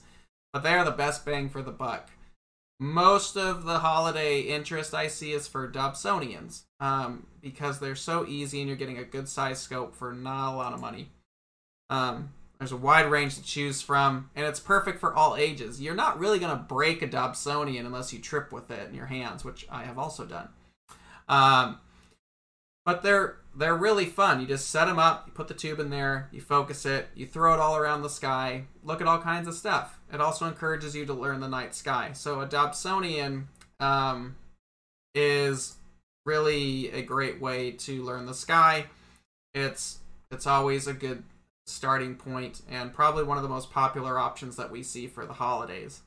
But 0.52 0.64
they 0.64 0.74
are 0.74 0.84
the 0.84 0.90
best 0.90 1.24
bang 1.24 1.48
for 1.48 1.62
the 1.62 1.70
buck. 1.70 2.10
Most 2.80 3.36
of 3.36 3.64
the 3.64 3.78
holiday 3.78 4.40
interest 4.40 4.94
I 4.94 5.06
see 5.06 5.32
is 5.32 5.46
for 5.46 5.70
Dobsonians 5.70 6.62
um, 6.80 7.26
because 7.40 7.78
they're 7.78 7.94
so 7.94 8.26
easy 8.26 8.60
and 8.60 8.68
you're 8.68 8.76
getting 8.76 8.98
a 8.98 9.04
good 9.04 9.28
size 9.28 9.60
scope 9.60 9.94
for 9.94 10.12
not 10.12 10.52
a 10.52 10.56
lot 10.56 10.72
of 10.72 10.80
money. 10.80 11.10
Um, 11.88 12.30
there's 12.58 12.72
a 12.72 12.76
wide 12.76 13.10
range 13.10 13.36
to 13.36 13.42
choose 13.42 13.82
from, 13.82 14.30
and 14.34 14.46
it's 14.46 14.60
perfect 14.60 14.98
for 14.98 15.14
all 15.14 15.36
ages. 15.36 15.80
You're 15.80 15.94
not 15.94 16.18
really 16.18 16.38
going 16.38 16.56
to 16.56 16.62
break 16.62 17.02
a 17.02 17.08
Dobsonian 17.08 17.86
unless 17.86 18.12
you 18.12 18.18
trip 18.18 18.52
with 18.52 18.70
it 18.70 18.88
in 18.88 18.94
your 18.94 19.06
hands, 19.06 19.44
which 19.44 19.66
I 19.70 19.84
have 19.84 19.98
also 19.98 20.24
done. 20.24 20.48
Um, 21.28 21.78
but 22.84 23.02
they're 23.02 23.36
they're 23.56 23.76
really 23.76 24.06
fun. 24.06 24.40
You 24.40 24.46
just 24.46 24.70
set 24.70 24.86
them 24.86 24.98
up, 24.98 25.24
you 25.26 25.32
put 25.32 25.48
the 25.48 25.54
tube 25.54 25.78
in 25.78 25.90
there, 25.90 26.28
you 26.32 26.40
focus 26.40 26.84
it, 26.84 27.08
you 27.14 27.26
throw 27.26 27.54
it 27.54 27.60
all 27.60 27.76
around 27.76 28.02
the 28.02 28.08
sky, 28.08 28.64
look 28.82 29.00
at 29.00 29.06
all 29.06 29.20
kinds 29.20 29.46
of 29.46 29.54
stuff. 29.54 30.00
It 30.12 30.20
also 30.20 30.46
encourages 30.46 30.94
you 30.94 31.06
to 31.06 31.14
learn 31.14 31.40
the 31.40 31.48
night 31.48 31.74
sky. 31.74 32.10
So 32.12 32.40
a 32.40 32.46
Dobsonian 32.46 33.44
um, 33.78 34.36
is 35.14 35.76
really 36.26 36.90
a 36.90 37.02
great 37.02 37.40
way 37.40 37.70
to 37.72 38.02
learn 38.02 38.26
the 38.26 38.34
sky. 38.34 38.86
It's 39.54 39.98
it's 40.30 40.46
always 40.46 40.86
a 40.86 40.92
good 40.92 41.22
starting 41.66 42.14
point 42.16 42.60
and 42.70 42.92
probably 42.92 43.24
one 43.24 43.38
of 43.38 43.42
the 43.42 43.48
most 43.48 43.70
popular 43.70 44.18
options 44.18 44.56
that 44.56 44.70
we 44.70 44.82
see 44.82 45.06
for 45.06 45.24
the 45.24 45.34
holidays. 45.34 46.00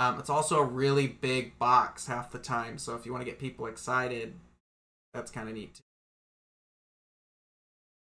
Um, 0.00 0.18
it's 0.18 0.30
also 0.30 0.58
a 0.58 0.64
really 0.64 1.06
big 1.06 1.58
box 1.58 2.06
half 2.06 2.30
the 2.30 2.38
time, 2.38 2.78
so 2.78 2.94
if 2.94 3.04
you 3.04 3.12
want 3.12 3.24
to 3.24 3.30
get 3.30 3.40
people 3.40 3.66
excited, 3.66 4.34
that's 5.18 5.30
kind 5.30 5.48
of 5.48 5.54
neat. 5.54 5.80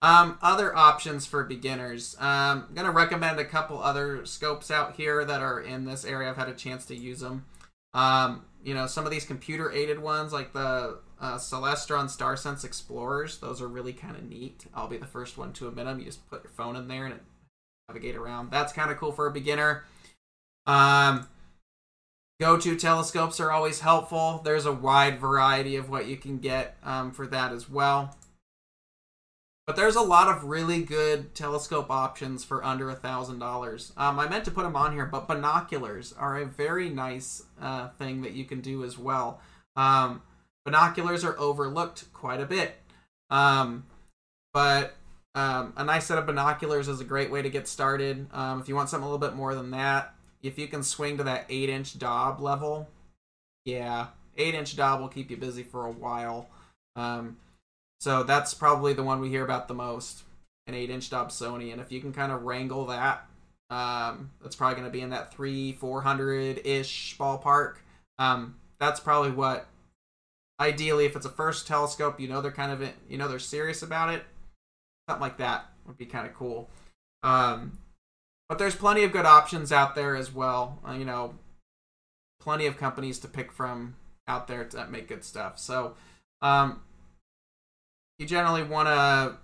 Um, 0.00 0.38
other 0.42 0.76
options 0.76 1.26
for 1.26 1.42
beginners. 1.42 2.14
Um, 2.20 2.66
I'm 2.68 2.74
gonna 2.74 2.92
recommend 2.92 3.40
a 3.40 3.44
couple 3.44 3.82
other 3.82 4.24
scopes 4.26 4.70
out 4.70 4.94
here 4.94 5.24
that 5.24 5.40
are 5.40 5.60
in 5.60 5.86
this 5.86 6.04
area. 6.04 6.28
I've 6.28 6.36
had 6.36 6.48
a 6.48 6.54
chance 6.54 6.86
to 6.86 6.94
use 6.94 7.20
them. 7.20 7.46
Um, 7.94 8.44
you 8.62 8.74
know, 8.74 8.86
some 8.86 9.06
of 9.06 9.10
these 9.10 9.24
computer 9.24 9.72
aided 9.72 9.98
ones, 9.98 10.32
like 10.32 10.52
the 10.52 10.98
uh, 11.20 11.36
Celestron 11.36 12.04
StarSense 12.04 12.64
Explorers, 12.64 13.38
those 13.38 13.60
are 13.60 13.66
really 13.66 13.92
kind 13.92 14.14
of 14.14 14.22
neat. 14.22 14.66
I'll 14.72 14.88
be 14.88 14.98
the 14.98 15.06
first 15.06 15.36
one 15.36 15.52
to 15.54 15.66
admit 15.66 15.86
them. 15.86 15.98
You 15.98 16.04
just 16.04 16.28
put 16.30 16.44
your 16.44 16.52
phone 16.52 16.76
in 16.76 16.86
there 16.86 17.06
and 17.06 17.18
navigate 17.88 18.14
around. 18.14 18.52
That's 18.52 18.72
kind 18.72 18.90
of 18.90 18.98
cool 18.98 19.10
for 19.10 19.26
a 19.26 19.32
beginner. 19.32 19.84
Um, 20.66 21.26
Go-to 22.40 22.76
telescopes 22.76 23.40
are 23.40 23.50
always 23.50 23.80
helpful. 23.80 24.40
There's 24.44 24.64
a 24.64 24.72
wide 24.72 25.18
variety 25.18 25.74
of 25.74 25.90
what 25.90 26.06
you 26.06 26.16
can 26.16 26.38
get 26.38 26.76
um, 26.84 27.10
for 27.10 27.26
that 27.26 27.52
as 27.52 27.68
well. 27.68 28.16
But 29.66 29.76
there's 29.76 29.96
a 29.96 30.02
lot 30.02 30.28
of 30.28 30.44
really 30.44 30.82
good 30.82 31.34
telescope 31.34 31.90
options 31.90 32.44
for 32.44 32.64
under 32.64 32.88
a 32.88 32.94
thousand 32.94 33.40
dollars. 33.40 33.92
Um, 33.96 34.18
I 34.18 34.28
meant 34.28 34.44
to 34.46 34.50
put 34.50 34.62
them 34.62 34.76
on 34.76 34.92
here, 34.92 35.04
but 35.04 35.28
binoculars 35.28 36.14
are 36.14 36.38
a 36.38 36.46
very 36.46 36.88
nice 36.88 37.42
uh, 37.60 37.88
thing 37.98 38.22
that 38.22 38.32
you 38.32 38.44
can 38.44 38.60
do 38.60 38.84
as 38.84 38.96
well. 38.96 39.40
Um, 39.76 40.22
binoculars 40.64 41.24
are 41.24 41.38
overlooked 41.38 42.10
quite 42.14 42.40
a 42.40 42.46
bit, 42.46 42.76
um, 43.30 43.84
but 44.54 44.94
um, 45.34 45.74
a 45.76 45.84
nice 45.84 46.06
set 46.06 46.18
of 46.18 46.24
binoculars 46.24 46.88
is 46.88 47.00
a 47.00 47.04
great 47.04 47.30
way 47.30 47.42
to 47.42 47.50
get 47.50 47.68
started. 47.68 48.26
Um, 48.32 48.60
if 48.60 48.68
you 48.68 48.74
want 48.74 48.88
something 48.88 49.06
a 49.06 49.10
little 49.10 49.26
bit 49.26 49.36
more 49.36 49.54
than 49.54 49.72
that, 49.72 50.14
if 50.42 50.58
you 50.58 50.68
can 50.68 50.82
swing 50.82 51.16
to 51.18 51.24
that 51.24 51.46
8 51.48 51.68
inch 51.68 51.98
Dob 51.98 52.40
level, 52.40 52.88
yeah, 53.64 54.08
8 54.36 54.54
inch 54.54 54.76
Dob 54.76 55.00
will 55.00 55.08
keep 55.08 55.30
you 55.30 55.36
busy 55.36 55.62
for 55.62 55.86
a 55.86 55.92
while. 55.92 56.48
Um, 56.96 57.36
so 58.00 58.22
that's 58.22 58.54
probably 58.54 58.92
the 58.92 59.02
one 59.02 59.20
we 59.20 59.28
hear 59.28 59.44
about 59.44 59.68
the 59.68 59.74
most 59.74 60.22
an 60.66 60.74
8 60.74 60.90
inch 60.90 61.10
Dobsonian. 61.10 61.72
And 61.72 61.80
if 61.80 61.90
you 61.90 62.00
can 62.00 62.12
kind 62.12 62.30
of 62.30 62.42
wrangle 62.42 62.86
that, 62.86 63.26
um, 63.70 64.30
that's 64.40 64.56
probably 64.56 64.76
going 64.76 64.86
to 64.86 64.92
be 64.92 65.00
in 65.00 65.10
that 65.10 65.32
3 65.32 65.72
400 65.72 66.60
ish 66.64 67.16
ballpark. 67.18 67.76
Um, 68.18 68.56
that's 68.78 69.00
probably 69.00 69.30
what, 69.30 69.66
ideally, 70.60 71.06
if 71.06 71.16
it's 71.16 71.26
a 71.26 71.30
first 71.30 71.66
telescope, 71.66 72.20
you 72.20 72.28
know 72.28 72.40
they're 72.40 72.52
kind 72.52 72.70
of, 72.70 72.88
you 73.08 73.18
know, 73.18 73.28
they're 73.28 73.38
serious 73.38 73.82
about 73.82 74.14
it. 74.14 74.22
Something 75.08 75.22
like 75.22 75.38
that 75.38 75.66
would 75.86 75.96
be 75.96 76.06
kind 76.06 76.26
of 76.26 76.34
cool. 76.34 76.68
Um, 77.22 77.78
but 78.48 78.58
there's 78.58 78.74
plenty 78.74 79.04
of 79.04 79.12
good 79.12 79.26
options 79.26 79.72
out 79.72 79.94
there 79.94 80.16
as 80.16 80.32
well. 80.32 80.78
Uh, 80.86 80.92
you 80.92 81.04
know, 81.04 81.34
plenty 82.40 82.66
of 82.66 82.78
companies 82.78 83.18
to 83.20 83.28
pick 83.28 83.52
from 83.52 83.96
out 84.26 84.48
there 84.48 84.64
that 84.64 84.90
make 84.90 85.08
good 85.08 85.24
stuff. 85.24 85.58
So, 85.58 85.94
um, 86.40 86.82
you 88.18 88.26
generally 88.26 88.62
want 88.62 88.88
to, 88.88 89.36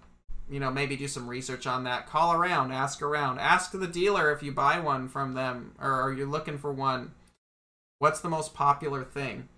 you 0.53 0.61
know, 0.61 0.71
maybe 0.71 0.97
do 0.97 1.09
some 1.09 1.29
research 1.29 1.67
on 1.67 1.85
that. 1.85 2.07
Call 2.07 2.33
around, 2.33 2.73
ask 2.73 3.03
around, 3.03 3.39
ask 3.39 3.73
the 3.73 3.87
dealer 3.87 4.33
if 4.33 4.43
you 4.43 4.53
buy 4.53 4.81
one 4.81 5.09
from 5.09 5.35
them 5.35 5.75
or 5.81 5.93
are 5.93 6.13
you 6.13 6.27
looking 6.27 6.59
for 6.59 6.73
one. 6.73 7.13
What's 7.99 8.21
the 8.21 8.29
most 8.29 8.55
popular 8.55 9.05
thing? 9.05 9.49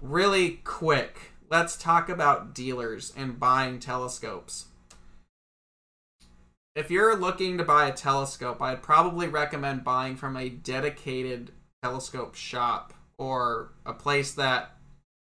Really 0.00 0.60
quick, 0.64 1.32
let's 1.48 1.76
talk 1.76 2.08
about 2.08 2.54
dealers 2.54 3.12
and 3.16 3.38
buying 3.38 3.78
telescopes 3.78 4.66
if 6.74 6.90
you're 6.90 7.16
looking 7.16 7.58
to 7.58 7.64
buy 7.64 7.86
a 7.86 7.92
telescope, 7.92 8.62
I'd 8.62 8.82
probably 8.82 9.28
recommend 9.28 9.84
buying 9.84 10.16
from 10.16 10.36
a 10.36 10.48
dedicated 10.48 11.50
telescope 11.82 12.34
shop 12.34 12.94
or 13.18 13.72
a 13.84 13.92
place 13.92 14.32
that 14.32 14.76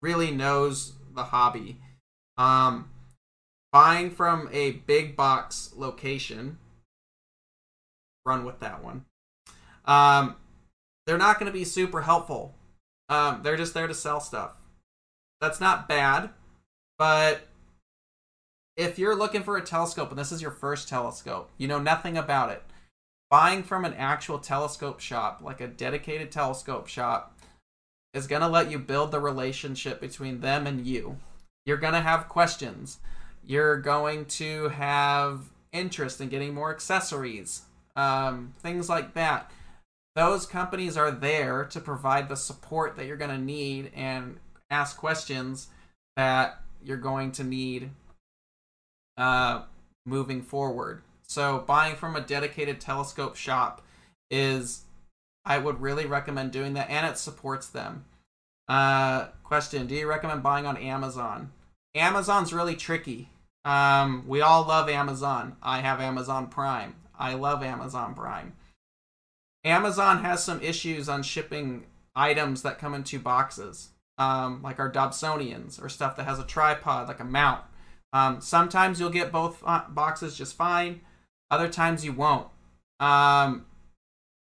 really 0.01 0.31
knows 0.31 0.93
the 1.15 1.23
hobby. 1.23 1.79
Um, 2.37 2.89
buying 3.71 4.11
from 4.11 4.49
a 4.51 4.71
big 4.71 5.15
box 5.15 5.71
location, 5.75 6.57
run 8.25 8.45
with 8.45 8.59
that 8.59 8.83
one. 8.83 9.05
Um, 9.85 10.35
they're 11.07 11.17
not 11.17 11.39
going 11.39 11.51
to 11.51 11.57
be 11.57 11.65
super 11.65 12.01
helpful. 12.01 12.53
Um, 13.09 13.41
they're 13.43 13.57
just 13.57 13.73
there 13.73 13.87
to 13.87 13.93
sell 13.93 14.19
stuff. 14.19 14.51
That's 15.39 15.59
not 15.59 15.87
bad, 15.87 16.29
but 16.99 17.47
if 18.77 18.97
you're 18.97 19.15
looking 19.15 19.43
for 19.43 19.57
a 19.57 19.61
telescope 19.61 20.09
and 20.09 20.19
this 20.19 20.31
is 20.31 20.41
your 20.41 20.51
first 20.51 20.87
telescope, 20.87 21.49
you 21.57 21.67
know 21.67 21.79
nothing 21.79 22.17
about 22.17 22.51
it, 22.51 22.63
buying 23.29 23.63
from 23.63 23.85
an 23.85 23.93
actual 23.95 24.39
telescope 24.39 24.99
shop, 24.99 25.41
like 25.41 25.61
a 25.61 25.67
dedicated 25.67 26.31
telescope 26.31 26.87
shop, 26.87 27.37
is 28.13 28.27
going 28.27 28.41
to 28.41 28.47
let 28.47 28.69
you 28.69 28.77
build 28.77 29.11
the 29.11 29.19
relationship 29.19 30.01
between 30.01 30.41
them 30.41 30.67
and 30.67 30.85
you. 30.85 31.17
You're 31.65 31.77
going 31.77 31.93
to 31.93 32.01
have 32.01 32.29
questions. 32.29 32.99
You're 33.45 33.79
going 33.79 34.25
to 34.25 34.69
have 34.69 35.41
interest 35.71 36.19
in 36.19 36.29
getting 36.29 36.53
more 36.53 36.71
accessories, 36.71 37.63
um, 37.95 38.53
things 38.59 38.89
like 38.89 39.13
that. 39.13 39.51
Those 40.15 40.45
companies 40.45 40.97
are 40.97 41.11
there 41.11 41.63
to 41.65 41.79
provide 41.79 42.27
the 42.27 42.35
support 42.35 42.97
that 42.97 43.05
you're 43.05 43.15
going 43.15 43.31
to 43.31 43.37
need 43.37 43.91
and 43.95 44.37
ask 44.69 44.97
questions 44.97 45.67
that 46.17 46.61
you're 46.83 46.97
going 46.97 47.31
to 47.33 47.43
need 47.43 47.91
uh, 49.21 49.61
moving 50.05 50.41
forward. 50.41 51.03
So 51.21 51.63
buying 51.67 51.95
from 51.95 52.15
a 52.15 52.21
dedicated 52.21 52.81
telescope 52.81 53.35
shop 53.35 53.85
is, 54.31 54.85
I 55.45 55.59
would 55.59 55.79
really 55.79 56.05
recommend 56.07 56.51
doing 56.51 56.73
that, 56.73 56.89
and 56.89 57.05
it 57.05 57.17
supports 57.17 57.67
them. 57.67 58.05
Uh, 58.67 59.27
question: 59.43 59.85
Do 59.85 59.95
you 59.95 60.07
recommend 60.07 60.41
buying 60.41 60.65
on 60.65 60.75
Amazon? 60.75 61.51
Amazon's 61.93 62.51
really 62.51 62.75
tricky. 62.75 63.29
Um, 63.63 64.25
we 64.27 64.41
all 64.41 64.65
love 64.65 64.89
Amazon. 64.89 65.55
I 65.61 65.81
have 65.81 66.01
Amazon 66.01 66.47
Prime. 66.47 66.95
I 67.17 67.35
love 67.35 67.61
Amazon 67.61 68.15
Prime. 68.15 68.53
Amazon 69.63 70.23
has 70.23 70.43
some 70.43 70.59
issues 70.61 71.07
on 71.07 71.21
shipping 71.21 71.85
items 72.15 72.63
that 72.63 72.79
come 72.79 72.95
in 72.95 73.03
two 73.03 73.19
boxes, 73.19 73.89
um, 74.17 74.63
like 74.63 74.79
our 74.79 74.91
Dobsonians 74.91 75.83
or 75.83 75.89
stuff 75.89 76.15
that 76.15 76.25
has 76.25 76.39
a 76.39 76.45
tripod, 76.45 77.07
like 77.07 77.19
a 77.19 77.25
mount. 77.25 77.61
Um, 78.13 78.41
sometimes 78.41 78.99
you'll 78.99 79.09
get 79.09 79.31
both 79.31 79.63
uh, 79.65 79.83
boxes 79.89 80.37
just 80.37 80.55
fine. 80.55 81.01
Other 81.49 81.69
times 81.69 82.03
you 82.05 82.13
won't. 82.13 82.47
Um, 82.99 83.65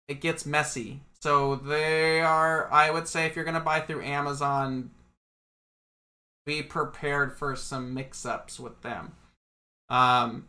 it 0.08 0.20
gets 0.20 0.46
messy. 0.46 1.00
So 1.20 1.56
they 1.56 2.20
are. 2.20 2.72
I 2.72 2.90
would 2.90 3.08
say 3.08 3.26
if 3.26 3.34
you're 3.34 3.44
gonna 3.44 3.60
buy 3.60 3.80
through 3.80 4.02
Amazon, 4.02 4.90
be 6.44 6.62
prepared 6.62 7.36
for 7.36 7.56
some 7.56 7.92
mix-ups 7.92 8.60
with 8.60 8.80
them. 8.82 9.12
Um, 9.88 10.46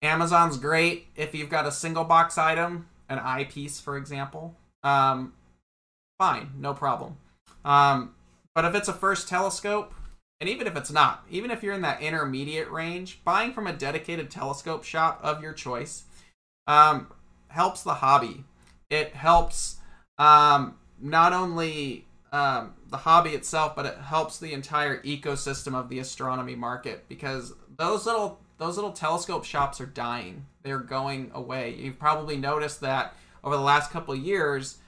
Amazon's 0.00 0.56
great 0.56 1.06
if 1.14 1.34
you've 1.34 1.50
got 1.50 1.66
a 1.66 1.72
single 1.72 2.04
box 2.04 2.38
item, 2.38 2.88
an 3.08 3.18
eyepiece, 3.18 3.78
for 3.78 3.96
example. 3.96 4.56
Um, 4.82 5.34
fine, 6.18 6.52
no 6.58 6.74
problem. 6.74 7.18
Um, 7.64 8.14
but 8.54 8.64
if 8.64 8.74
it's 8.74 8.88
a 8.88 8.92
first 8.92 9.28
telescope, 9.28 9.94
and 10.42 10.48
even 10.48 10.66
if 10.66 10.76
it's 10.76 10.90
not, 10.90 11.24
even 11.30 11.52
if 11.52 11.62
you're 11.62 11.72
in 11.72 11.82
that 11.82 12.02
intermediate 12.02 12.68
range, 12.68 13.20
buying 13.22 13.52
from 13.52 13.68
a 13.68 13.72
dedicated 13.72 14.28
telescope 14.28 14.82
shop 14.82 15.20
of 15.22 15.40
your 15.40 15.52
choice 15.52 16.02
um, 16.66 17.06
helps 17.46 17.84
the 17.84 17.94
hobby. 17.94 18.42
It 18.90 19.14
helps 19.14 19.76
um, 20.18 20.78
not 21.00 21.32
only 21.32 22.06
um, 22.32 22.74
the 22.90 22.96
hobby 22.96 23.30
itself, 23.30 23.76
but 23.76 23.86
it 23.86 23.96
helps 23.98 24.40
the 24.40 24.52
entire 24.52 25.00
ecosystem 25.02 25.76
of 25.76 25.88
the 25.88 26.00
astronomy 26.00 26.56
market 26.56 27.08
because 27.08 27.52
those 27.78 28.04
little 28.04 28.40
those 28.58 28.74
little 28.74 28.90
telescope 28.90 29.44
shops 29.44 29.80
are 29.80 29.86
dying. 29.86 30.46
They're 30.64 30.80
going 30.80 31.30
away. 31.34 31.76
You've 31.78 32.00
probably 32.00 32.36
noticed 32.36 32.80
that 32.80 33.14
over 33.44 33.54
the 33.54 33.62
last 33.62 33.92
couple 33.92 34.16
years, 34.16 34.78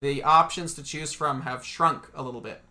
the 0.00 0.22
options 0.22 0.74
to 0.74 0.84
choose 0.84 1.12
from 1.12 1.40
have 1.40 1.64
shrunk 1.64 2.06
a 2.14 2.22
little 2.22 2.40
bit 2.40 2.62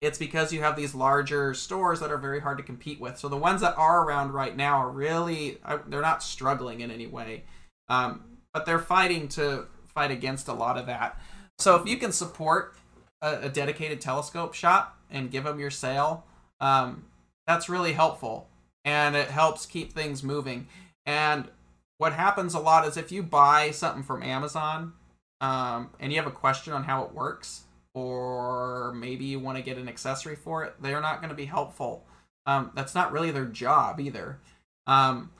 it's 0.00 0.18
because 0.18 0.52
you 0.52 0.60
have 0.60 0.76
these 0.76 0.94
larger 0.94 1.54
stores 1.54 2.00
that 2.00 2.10
are 2.10 2.18
very 2.18 2.40
hard 2.40 2.58
to 2.58 2.64
compete 2.64 3.00
with. 3.00 3.18
So 3.18 3.28
the 3.28 3.36
ones 3.36 3.60
that 3.60 3.76
are 3.76 4.04
around 4.04 4.32
right 4.32 4.56
now 4.56 4.78
are 4.78 4.90
really 4.90 5.58
they're 5.88 6.00
not 6.00 6.22
struggling 6.22 6.80
in 6.80 6.90
any 6.90 7.06
way, 7.06 7.44
um, 7.88 8.38
but 8.52 8.64
they're 8.64 8.78
fighting 8.78 9.28
to 9.28 9.66
fight 9.86 10.10
against 10.10 10.48
a 10.48 10.52
lot 10.52 10.78
of 10.78 10.86
that. 10.86 11.20
So 11.58 11.74
if 11.74 11.88
you 11.88 11.96
can 11.96 12.12
support 12.12 12.76
a, 13.20 13.40
a 13.42 13.48
dedicated 13.48 14.00
telescope 14.00 14.54
shop 14.54 14.96
and 15.10 15.30
give 15.30 15.44
them 15.44 15.58
your 15.58 15.70
sale, 15.70 16.24
um, 16.60 17.06
that's 17.46 17.68
really 17.68 17.94
helpful, 17.94 18.48
and 18.84 19.16
it 19.16 19.28
helps 19.28 19.66
keep 19.66 19.92
things 19.92 20.22
moving. 20.22 20.68
And 21.06 21.48
what 21.96 22.12
happens 22.12 22.54
a 22.54 22.60
lot 22.60 22.86
is 22.86 22.96
if 22.96 23.10
you 23.10 23.24
buy 23.24 23.72
something 23.72 24.04
from 24.04 24.22
Amazon 24.22 24.92
um, 25.40 25.90
and 25.98 26.12
you 26.12 26.18
have 26.18 26.28
a 26.28 26.34
question 26.34 26.72
on 26.72 26.84
how 26.84 27.02
it 27.02 27.12
works, 27.12 27.64
or 27.98 28.92
maybe 28.92 29.24
you 29.24 29.38
want 29.38 29.56
to 29.56 29.62
get 29.62 29.78
an 29.78 29.88
accessory 29.88 30.36
for 30.36 30.64
it, 30.64 30.74
they're 30.80 31.00
not 31.00 31.20
going 31.20 31.30
to 31.30 31.36
be 31.36 31.46
helpful. 31.46 32.06
Um, 32.46 32.70
that's 32.74 32.94
not 32.94 33.12
really 33.12 33.30
their 33.30 33.46
job 33.46 34.00
either. 34.00 34.38
Um, 34.86 35.30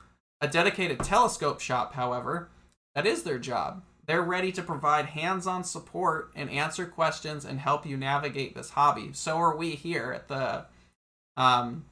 a 0.41 0.47
dedicated 0.47 0.99
telescope 0.99 1.59
shop, 1.59 1.93
however, 1.93 2.49
that 2.95 3.05
is 3.05 3.23
their 3.23 3.39
job. 3.39 3.83
They're 4.05 4.21
ready 4.21 4.51
to 4.53 4.63
provide 4.63 5.05
hands 5.05 5.45
on 5.45 5.63
support 5.63 6.31
and 6.35 6.49
answer 6.49 6.85
questions 6.85 7.45
and 7.45 7.59
help 7.59 7.85
you 7.85 7.97
navigate 7.97 8.55
this 8.55 8.71
hobby. 8.71 9.11
So 9.13 9.37
are 9.37 9.55
we 9.55 9.71
here 9.71 10.11
at 10.11 10.27
the 10.27 10.65
um, 11.37 11.85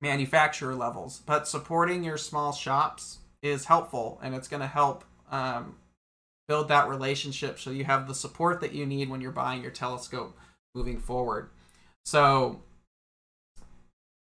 manufacturer 0.00 0.74
levels. 0.74 1.22
But 1.24 1.48
supporting 1.48 2.04
your 2.04 2.16
small 2.16 2.52
shops 2.52 3.18
is 3.42 3.66
helpful 3.66 4.18
and 4.22 4.34
it's 4.34 4.48
going 4.48 4.60
to 4.60 4.66
help 4.66 5.04
um, 5.30 5.76
build 6.50 6.66
that 6.66 6.88
relationship 6.88 7.60
so 7.60 7.70
you 7.70 7.84
have 7.84 8.08
the 8.08 8.14
support 8.14 8.60
that 8.60 8.72
you 8.72 8.84
need 8.84 9.08
when 9.08 9.20
you're 9.20 9.30
buying 9.30 9.62
your 9.62 9.70
telescope 9.70 10.36
moving 10.74 10.98
forward. 10.98 11.48
So 12.04 12.64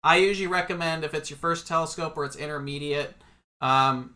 I 0.05 0.19
usually 0.19 0.47
recommend 0.47 1.03
if 1.03 1.13
it's 1.13 1.29
your 1.29 1.39
first 1.39 1.67
telescope 1.67 2.17
or 2.17 2.25
it's 2.25 2.37
intermediate, 2.37 3.17
um, 3.61 4.15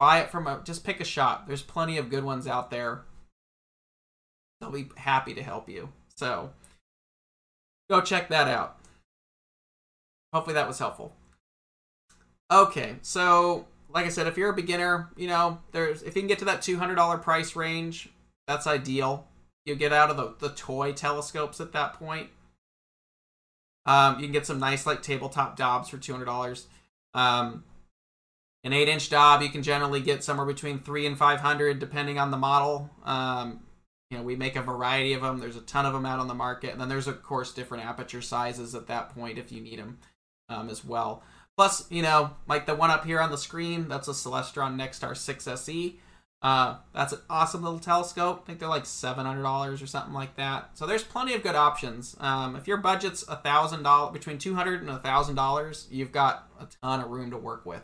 buy 0.00 0.18
it 0.18 0.30
from 0.30 0.48
a 0.48 0.62
just 0.64 0.82
pick 0.82 0.98
a 0.98 1.04
shop. 1.04 1.46
There's 1.46 1.62
plenty 1.62 1.96
of 1.96 2.10
good 2.10 2.24
ones 2.24 2.48
out 2.48 2.72
there. 2.72 3.02
They'll 4.60 4.72
be 4.72 4.88
happy 4.96 5.32
to 5.34 5.44
help 5.44 5.68
you. 5.68 5.90
So 6.16 6.50
go 7.88 8.00
check 8.00 8.30
that 8.30 8.48
out. 8.48 8.80
Hopefully 10.32 10.54
that 10.54 10.66
was 10.66 10.80
helpful. 10.80 11.14
Okay, 12.50 12.96
so 13.00 13.66
like 13.94 14.06
I 14.06 14.08
said, 14.08 14.26
if 14.26 14.36
you're 14.36 14.50
a 14.50 14.54
beginner, 14.54 15.10
you 15.16 15.28
know, 15.28 15.60
there's 15.70 16.02
if 16.02 16.16
you 16.16 16.22
can 16.22 16.28
get 16.28 16.40
to 16.40 16.44
that 16.46 16.62
two 16.62 16.76
hundred 16.76 16.96
dollar 16.96 17.16
price 17.16 17.54
range, 17.54 18.08
that's 18.46 18.66
ideal. 18.66 19.28
You 19.64 19.76
get 19.76 19.92
out 19.92 20.10
of 20.10 20.16
the, 20.16 20.34
the 20.40 20.54
toy 20.54 20.92
telescopes 20.92 21.60
at 21.60 21.72
that 21.72 21.94
point. 21.94 22.28
Um, 23.86 24.16
you 24.16 24.24
can 24.24 24.32
get 24.32 24.46
some 24.46 24.58
nice 24.58 24.84
like 24.84 25.02
tabletop 25.02 25.56
Dobs 25.56 25.88
for 25.88 25.96
two 25.96 26.12
hundred 26.12 26.24
dollars. 26.24 26.66
Um, 27.14 27.64
an 28.64 28.72
eight 28.72 28.88
inch 28.88 29.10
Dob 29.10 29.42
you 29.42 29.48
can 29.48 29.62
generally 29.62 30.00
get 30.00 30.24
somewhere 30.24 30.46
between 30.46 30.80
three 30.80 31.06
and 31.06 31.16
five 31.16 31.40
hundred, 31.40 31.78
depending 31.78 32.18
on 32.18 32.32
the 32.32 32.36
model. 32.36 32.90
Um, 33.04 33.60
you 34.10 34.18
know, 34.18 34.24
we 34.24 34.34
make 34.34 34.56
a 34.56 34.62
variety 34.62 35.12
of 35.12 35.22
them. 35.22 35.38
There's 35.38 35.56
a 35.56 35.60
ton 35.62 35.86
of 35.86 35.92
them 35.92 36.04
out 36.04 36.18
on 36.18 36.26
the 36.28 36.34
market, 36.34 36.72
and 36.72 36.80
then 36.80 36.88
there's 36.88 37.06
of 37.06 37.22
course 37.22 37.52
different 37.52 37.84
aperture 37.84 38.22
sizes 38.22 38.74
at 38.74 38.88
that 38.88 39.14
point 39.14 39.38
if 39.38 39.52
you 39.52 39.60
need 39.60 39.78
them 39.78 39.98
um, 40.48 40.68
as 40.68 40.84
well. 40.84 41.22
Plus, 41.56 41.90
you 41.90 42.02
know, 42.02 42.32
like 42.48 42.66
the 42.66 42.74
one 42.74 42.90
up 42.90 43.04
here 43.04 43.20
on 43.20 43.30
the 43.30 43.38
screen, 43.38 43.88
that's 43.88 44.08
a 44.08 44.12
Celestron 44.12 44.76
Nexstar 44.76 45.12
6SE. 45.12 45.96
Uh, 46.42 46.76
that's 46.92 47.12
an 47.12 47.20
awesome 47.30 47.62
little 47.62 47.78
telescope. 47.78 48.42
I 48.42 48.46
think 48.46 48.58
they're 48.58 48.68
like 48.68 48.84
$700 48.84 49.82
or 49.82 49.86
something 49.86 50.12
like 50.12 50.36
that. 50.36 50.76
So 50.76 50.86
there's 50.86 51.02
plenty 51.02 51.32
of 51.34 51.42
good 51.42 51.54
options. 51.54 52.16
Um, 52.20 52.54
if 52.54 52.68
your 52.68 52.76
budget's 52.76 53.24
$1,000, 53.24 54.12
between 54.12 54.36
200 54.36 54.82
and 54.82 54.90
$1,000, 54.90 55.86
you've 55.90 56.12
got 56.12 56.50
a 56.60 56.66
ton 56.82 57.00
of 57.00 57.10
room 57.10 57.30
to 57.30 57.38
work 57.38 57.64
with. 57.64 57.82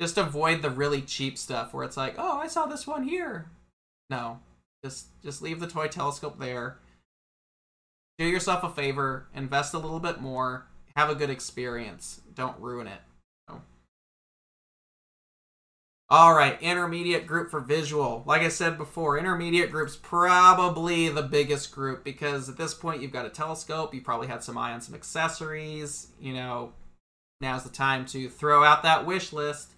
Just 0.00 0.16
avoid 0.16 0.62
the 0.62 0.70
really 0.70 1.02
cheap 1.02 1.36
stuff 1.36 1.74
where 1.74 1.84
it's 1.84 1.96
like, 1.98 2.14
oh, 2.16 2.38
I 2.38 2.46
saw 2.46 2.66
this 2.66 2.86
one 2.86 3.06
here. 3.06 3.50
No, 4.08 4.40
just 4.84 5.06
just 5.22 5.42
leave 5.42 5.60
the 5.60 5.66
toy 5.66 5.88
telescope 5.88 6.40
there. 6.40 6.78
Do 8.18 8.26
yourself 8.26 8.64
a 8.64 8.68
favor, 8.68 9.28
invest 9.34 9.74
a 9.74 9.78
little 9.78 10.00
bit 10.00 10.20
more, 10.20 10.66
have 10.96 11.10
a 11.10 11.14
good 11.14 11.30
experience. 11.30 12.20
Don't 12.34 12.58
ruin 12.58 12.86
it. 12.86 13.00
All 16.12 16.34
right, 16.34 16.60
intermediate 16.60 17.26
group 17.26 17.50
for 17.50 17.60
visual. 17.60 18.22
Like 18.26 18.42
I 18.42 18.48
said 18.48 18.76
before, 18.76 19.18
intermediate 19.18 19.70
group's 19.70 19.96
probably 19.96 21.08
the 21.08 21.22
biggest 21.22 21.72
group 21.72 22.04
because 22.04 22.50
at 22.50 22.58
this 22.58 22.74
point 22.74 23.00
you've 23.00 23.14
got 23.14 23.24
a 23.24 23.30
telescope, 23.30 23.94
you 23.94 24.02
probably 24.02 24.26
had 24.26 24.44
some 24.44 24.58
eye 24.58 24.72
on 24.72 24.82
some 24.82 24.94
accessories, 24.94 26.08
you 26.20 26.34
know, 26.34 26.74
now's 27.40 27.64
the 27.64 27.70
time 27.70 28.04
to 28.06 28.28
throw 28.28 28.62
out 28.62 28.82
that 28.82 29.06
wish 29.06 29.32
list 29.32 29.70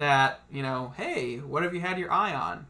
that, 0.00 0.40
you 0.50 0.60
know, 0.60 0.92
hey, 0.96 1.36
what 1.36 1.62
have 1.62 1.72
you 1.72 1.80
had 1.80 2.00
your 2.00 2.10
eye 2.10 2.34
on? 2.34 2.66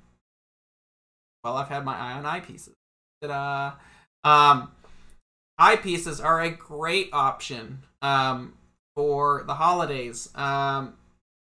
Well, 1.42 1.56
I've 1.56 1.68
had 1.68 1.86
my 1.86 1.96
eye 1.96 2.12
on 2.12 2.24
eyepieces. 2.24 2.74
Ta-da! 3.22 3.76
Um, 4.30 4.72
eyepieces 5.60 6.22
are 6.22 6.40
a 6.40 6.50
great 6.50 7.08
option 7.12 7.80
um, 8.02 8.54
for 8.94 9.44
the 9.46 9.54
holidays, 9.54 10.28
um, 10.34 10.94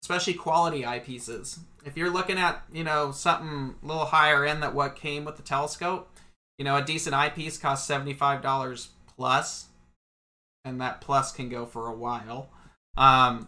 especially 0.03 0.33
quality 0.33 0.83
eyepieces. 0.83 1.59
If 1.85 1.97
you're 1.97 2.09
looking 2.09 2.37
at 2.37 2.63
you 2.73 2.83
know 2.83 3.11
something 3.11 3.75
a 3.81 3.85
little 3.85 4.05
higher 4.05 4.45
end 4.45 4.63
that 4.63 4.73
what 4.73 4.95
came 4.95 5.25
with 5.25 5.37
the 5.37 5.43
telescope, 5.43 6.09
you 6.57 6.65
know 6.65 6.77
a 6.77 6.83
decent 6.83 7.15
eyepiece 7.15 7.57
costs 7.57 7.87
seventy 7.87 8.13
five 8.13 8.41
dollars 8.41 8.89
plus, 9.15 9.67
and 10.63 10.81
that 10.81 11.01
plus 11.01 11.31
can 11.31 11.49
go 11.49 11.65
for 11.65 11.87
a 11.87 11.95
while. 11.95 12.49
Um, 12.97 13.47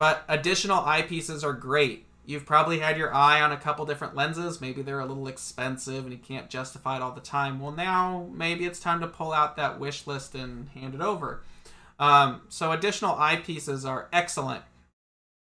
but 0.00 0.24
additional 0.28 0.82
eyepieces 0.82 1.44
are 1.44 1.52
great. 1.52 2.06
You've 2.26 2.46
probably 2.46 2.78
had 2.78 2.96
your 2.96 3.12
eye 3.14 3.40
on 3.40 3.52
a 3.52 3.56
couple 3.56 3.84
different 3.84 4.14
lenses. 4.14 4.60
Maybe 4.60 4.82
they're 4.82 5.00
a 5.00 5.06
little 5.06 5.28
expensive 5.28 6.04
and 6.04 6.12
you 6.12 6.18
can't 6.18 6.48
justify 6.48 6.96
it 6.96 7.02
all 7.02 7.12
the 7.12 7.20
time. 7.20 7.60
Well, 7.60 7.72
now 7.72 8.28
maybe 8.32 8.64
it's 8.64 8.80
time 8.80 9.00
to 9.00 9.06
pull 9.06 9.32
out 9.32 9.56
that 9.56 9.78
wish 9.78 10.06
list 10.06 10.34
and 10.34 10.68
hand 10.70 10.94
it 10.94 11.00
over. 11.00 11.42
Um, 11.98 12.42
so 12.48 12.72
additional 12.72 13.14
eyepieces 13.14 13.88
are 13.88 14.08
excellent 14.12 14.62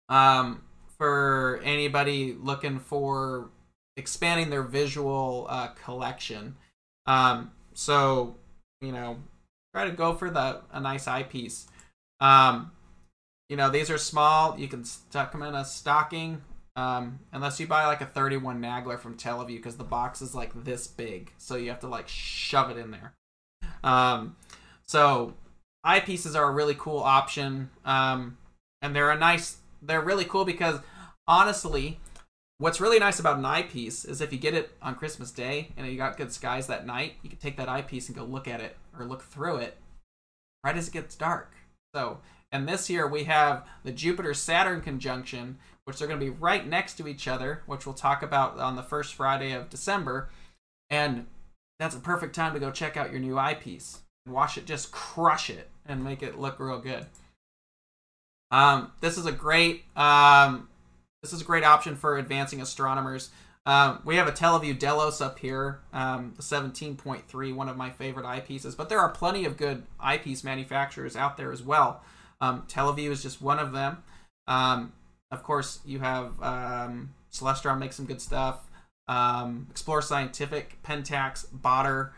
um, 0.09 0.63
for 0.99 1.61
anybody 1.65 2.37
looking 2.39 2.79
for 2.79 3.49
expanding 3.97 4.51
their 4.51 4.63
visual 4.63 5.47
uh, 5.49 5.69
collection. 5.69 6.57
Um, 7.07 7.53
so 7.75 8.37
you 8.81 8.93
know, 8.93 9.19
try 9.75 9.87
to 9.87 9.93
go 9.93 10.15
for 10.15 10.31
the 10.31 10.61
a 10.73 10.81
nice 10.81 11.09
eyepiece. 11.09 11.67
Um, 12.21 12.73
you 13.49 13.57
know, 13.57 13.71
these 13.71 13.91
are 13.91 13.99
small. 13.99 14.59
You 14.59 14.69
can 14.69 14.85
stuck 14.85 15.33
them 15.33 15.43
in 15.43 15.55
a 15.55 15.65
stocking. 15.65 16.43
Um, 16.79 17.19
unless 17.33 17.59
you 17.59 17.67
buy 17.67 17.87
like 17.87 18.03
a 18.03 18.07
31 18.07 18.63
Nagler 18.63 19.01
from 19.01 19.17
Televue 19.17 19.57
because 19.57 19.77
the 19.77 19.83
box 19.83 20.23
is 20.23 20.33
like 20.33 20.53
this 20.63 20.87
big, 20.87 21.33
so 21.37 21.57
you 21.57 21.71
have 21.71 21.81
to 21.81 21.89
like 21.89 22.07
shove 22.07 22.71
it 22.71 22.77
in 22.77 22.93
there. 22.93 23.15
Um, 23.83 24.37
so 24.87 25.35
eyepieces 25.85 26.37
are 26.37 26.49
a 26.49 26.53
really 26.53 26.77
cool 26.79 27.01
option, 27.01 27.71
um, 27.85 28.39
and 28.81 28.95
they're 28.95 29.11
a 29.11 29.19
nice. 29.19 29.57
They're 29.83 30.01
really 30.01 30.25
cool 30.25 30.45
because 30.45 30.79
honestly, 31.27 31.99
what's 32.59 32.81
really 32.81 33.01
nice 33.01 33.19
about 33.19 33.39
an 33.39 33.45
eyepiece 33.45 34.05
is 34.05 34.21
if 34.21 34.33
you 34.33 34.39
get 34.39 34.55
it 34.55 34.71
on 34.81 34.95
Christmas 34.95 35.33
Day 35.33 35.71
and 35.77 35.85
you 35.85 35.97
got 35.97 36.17
good 36.17 36.33
skies 36.33 36.69
that 36.69 36.87
night, 36.87 37.15
you 37.25 37.29
can 37.29 37.41
take 37.41 37.57
that 37.57 37.69
eyepiece 37.69 38.07
and 38.07 38.17
go 38.17 38.23
look 38.23 38.47
at 38.47 38.61
it 38.61 38.77
or 38.97 39.05
look 39.05 39.25
through 39.25 39.57
it 39.57 39.79
right 40.63 40.77
as 40.77 40.87
it 40.87 40.95
gets 40.95 41.17
dark. 41.17 41.55
So, 41.93 42.19
and 42.53 42.69
this 42.69 42.89
year 42.89 43.09
we 43.09 43.25
have 43.25 43.67
the 43.83 43.91
Jupiter 43.91 44.33
Saturn 44.33 44.81
conjunction, 44.81 45.59
which 45.89 46.03
are 46.03 46.07
going 46.07 46.21
to 46.21 46.27
be 46.27 46.29
right 46.29 46.69
next 46.69 46.99
to 46.99 47.09
each 47.09 47.27
other, 47.27 47.63
which 47.65 47.87
we'll 47.87 47.95
talk 47.95 48.23
about 48.23 48.59
on 48.59 48.77
the 48.77 48.83
first 48.83 49.15
Friday 49.15 49.53
of 49.53 49.71
December. 49.71 50.29
And 50.91 51.27
that's 51.79 51.97
a 51.97 51.99
perfect 51.99 52.35
time 52.35 52.53
to 52.53 52.61
go 52.61 52.71
check 52.71 52.99
out 52.99 53.11
your 53.11 53.21
new 53.21 53.39
eyepiece 53.39 54.03
and 54.27 54.35
watch 54.35 54.59
it 54.59 54.67
just 54.67 54.93
crush 54.93 55.49
it 55.49 55.71
and 55.87 56.05
make 56.05 56.23
it 56.23 56.39
look 56.39 56.61
real 56.61 56.79
good. 56.79 57.07
Um, 58.51 58.93
this 59.01 59.17
is 59.17 59.25
a 59.25 59.33
great 59.33 59.85
um, 59.97 60.69
this 61.23 61.33
is 61.33 61.41
a 61.41 61.45
great 61.45 61.65
option 61.65 61.97
for 61.97 62.19
advancing 62.19 62.61
astronomers. 62.61 63.31
Um, 63.65 64.03
we 64.05 64.17
have 64.17 64.29
a 64.29 64.33
Televue 64.33 64.79
Delos 64.79 65.23
up 65.23 65.39
here, 65.39 65.81
um, 65.95 66.35
the 66.37 66.43
17.3, 66.43 67.55
one 67.55 67.69
of 67.71 67.79
my 67.79 67.89
favorite 67.89 68.27
eyepieces. 68.27 68.77
But 68.77 68.91
there 68.91 69.01
are 69.01 69.09
plenty 69.09 69.47
of 69.47 69.57
good 69.57 69.85
eyepiece 69.99 70.45
manufacturers 70.45 71.17
out 71.17 71.39
there 71.39 71.51
as 71.51 71.63
well. 71.63 72.03
Um, 72.43 72.65
Televue 72.69 73.11
is 73.11 73.23
just 73.23 73.41
one 73.41 73.59
of 73.59 73.73
them. 73.73 74.03
Um, 74.47 74.93
of 75.31 75.43
course, 75.43 75.81
you 75.85 76.01
have 76.01 76.41
um, 76.43 77.15
Celestron 77.33 77.79
make 77.79 77.93
some 77.93 78.07
good 78.07 78.21
stuff. 78.21 78.61
Um, 79.09 79.67
Explore 79.71 80.03
Scientific, 80.03 80.83
Pentax, 80.83 81.47
Baader. 81.47 82.11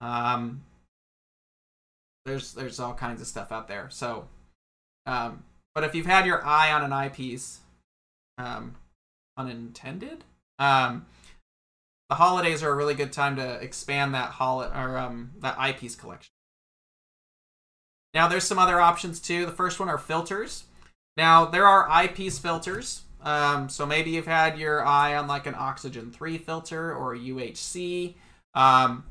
Um, 0.00 0.62
there's 2.24 2.54
there's 2.54 2.80
all 2.80 2.94
kinds 2.94 3.20
of 3.20 3.26
stuff 3.26 3.52
out 3.52 3.68
there. 3.68 3.88
So, 3.90 4.28
um, 5.06 5.44
but 5.74 5.84
if 5.84 5.94
you've 5.94 6.06
had 6.06 6.26
your 6.26 6.44
eye 6.44 6.72
on 6.72 6.82
an 6.82 6.92
eyepiece, 6.92 7.60
um, 8.38 8.76
unintended, 9.36 10.24
um, 10.58 11.06
the 12.08 12.16
holidays 12.16 12.62
are 12.62 12.70
a 12.70 12.74
really 12.74 12.94
good 12.94 13.12
time 13.12 13.36
to 13.36 13.54
expand 13.54 14.14
that 14.14 14.30
hol 14.30 14.62
or 14.62 14.98
um, 14.98 15.32
that 15.40 15.58
eyepiece 15.58 15.96
collection. 15.96 16.30
Now 18.14 18.28
there's 18.28 18.44
some 18.44 18.58
other 18.58 18.80
options 18.80 19.20
too. 19.20 19.46
The 19.46 19.52
first 19.52 19.78
one 19.78 19.88
are 19.88 19.98
filters. 19.98 20.64
Now 21.16 21.44
there 21.46 21.66
are 21.66 21.88
eyepiece 21.88 22.38
filters. 22.38 23.02
Um, 23.22 23.68
so 23.68 23.86
maybe 23.86 24.10
you've 24.10 24.26
had 24.26 24.58
your 24.58 24.84
eye 24.84 25.16
on 25.16 25.26
like 25.26 25.46
an 25.46 25.54
oxygen 25.56 26.12
3 26.12 26.38
filter 26.38 26.94
or 26.94 27.14
a 27.14 27.18
UHC. 27.18 28.14
Um, 28.54 29.04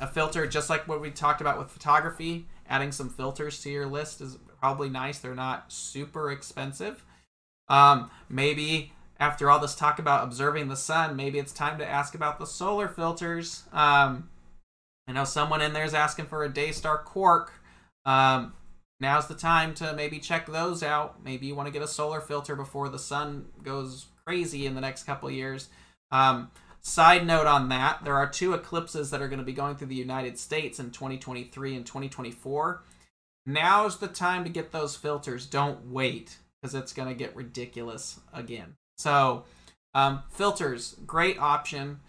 a 0.00 0.06
filter 0.06 0.46
just 0.46 0.68
like 0.68 0.88
what 0.88 1.00
we 1.00 1.10
talked 1.10 1.40
about 1.40 1.58
with 1.58 1.70
photography. 1.70 2.46
Adding 2.68 2.92
some 2.92 3.08
filters 3.08 3.62
to 3.62 3.70
your 3.70 3.86
list 3.86 4.20
is 4.20 4.36
probably 4.60 4.88
nice. 4.88 5.18
They're 5.18 5.34
not 5.34 5.72
super 5.72 6.30
expensive. 6.32 7.04
Um, 7.68 8.10
maybe 8.28 8.92
after 9.18 9.50
all 9.50 9.58
this 9.58 9.74
talk 9.74 9.98
about 9.98 10.24
observing 10.24 10.68
the 10.68 10.76
sun, 10.76 11.16
maybe 11.16 11.38
it's 11.38 11.52
time 11.52 11.78
to 11.78 11.88
ask 11.88 12.14
about 12.14 12.38
the 12.38 12.46
solar 12.46 12.88
filters. 12.88 13.64
Um, 13.72 14.30
I 15.08 15.12
know 15.12 15.24
someone 15.24 15.62
in 15.62 15.72
there 15.72 15.84
is 15.84 15.94
asking 15.94 16.26
for 16.26 16.44
a 16.44 16.48
Daystar 16.48 16.98
Quark. 16.98 17.52
Um, 18.04 18.52
now's 19.00 19.28
the 19.28 19.34
time 19.34 19.74
to 19.74 19.92
maybe 19.94 20.18
check 20.18 20.46
those 20.46 20.82
out. 20.82 21.22
Maybe 21.24 21.46
you 21.46 21.54
want 21.54 21.66
to 21.66 21.72
get 21.72 21.82
a 21.82 21.88
solar 21.88 22.20
filter 22.20 22.56
before 22.56 22.88
the 22.88 22.98
sun 22.98 23.46
goes 23.62 24.06
crazy 24.26 24.66
in 24.66 24.74
the 24.74 24.80
next 24.80 25.04
couple 25.04 25.30
years. 25.30 25.68
Um, 26.10 26.50
side 26.80 27.26
note 27.26 27.46
on 27.46 27.68
that, 27.68 28.04
there 28.04 28.16
are 28.16 28.28
two 28.28 28.54
eclipses 28.54 29.10
that 29.10 29.22
are 29.22 29.28
going 29.28 29.38
to 29.38 29.44
be 29.44 29.52
going 29.52 29.76
through 29.76 29.88
the 29.88 29.94
United 29.94 30.38
States 30.38 30.78
in 30.78 30.90
2023 30.90 31.76
and 31.76 31.86
2024. 31.86 32.82
Now's 33.46 33.98
the 33.98 34.08
time 34.08 34.44
to 34.44 34.50
get 34.50 34.72
those 34.72 34.96
filters. 34.96 35.46
Don't 35.46 35.90
wait 35.90 36.38
because 36.60 36.74
it's 36.74 36.92
going 36.92 37.08
to 37.08 37.14
get 37.14 37.36
ridiculous 37.36 38.20
again. 38.32 38.74
So, 38.98 39.44
um, 39.94 40.22
filters, 40.30 40.96
great 41.06 41.38
option. 41.38 42.00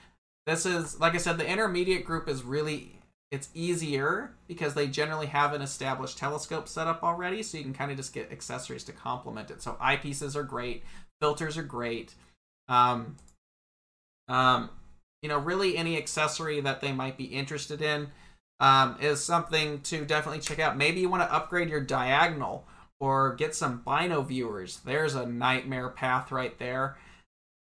This 0.45 0.65
is, 0.65 0.99
like 0.99 1.13
I 1.13 1.17
said, 1.17 1.37
the 1.37 1.47
intermediate 1.47 2.05
group 2.05 2.27
is 2.27 2.43
really, 2.43 2.96
it's 3.31 3.49
easier 3.53 4.31
because 4.47 4.73
they 4.73 4.87
generally 4.87 5.27
have 5.27 5.53
an 5.53 5.61
established 5.61 6.17
telescope 6.17 6.67
set 6.67 6.87
up 6.87 7.03
already, 7.03 7.43
so 7.43 7.57
you 7.57 7.63
can 7.63 7.73
kind 7.73 7.91
of 7.91 7.97
just 7.97 8.13
get 8.13 8.31
accessories 8.31 8.83
to 8.85 8.93
complement 8.93 9.51
it. 9.51 9.61
So 9.61 9.77
eyepieces 9.81 10.35
are 10.35 10.43
great, 10.43 10.83
filters 11.21 11.57
are 11.57 11.63
great. 11.63 12.13
Um, 12.69 13.17
um, 14.29 14.69
you 15.21 15.29
know, 15.29 15.37
really 15.37 15.77
any 15.77 15.97
accessory 15.97 16.61
that 16.61 16.81
they 16.81 16.91
might 16.91 17.17
be 17.17 17.25
interested 17.25 17.81
in 17.81 18.07
um, 18.59 18.97
is 19.01 19.23
something 19.23 19.81
to 19.81 20.05
definitely 20.05 20.41
check 20.41 20.59
out. 20.59 20.77
Maybe 20.77 21.01
you 21.01 21.09
want 21.09 21.23
to 21.23 21.33
upgrade 21.33 21.69
your 21.69 21.81
diagonal 21.81 22.65
or 22.99 23.35
get 23.35 23.55
some 23.55 23.81
bino 23.85 24.21
viewers. 24.21 24.79
There's 24.85 25.15
a 25.15 25.25
nightmare 25.25 25.89
path 25.89 26.31
right 26.31 26.57
there. 26.57 26.97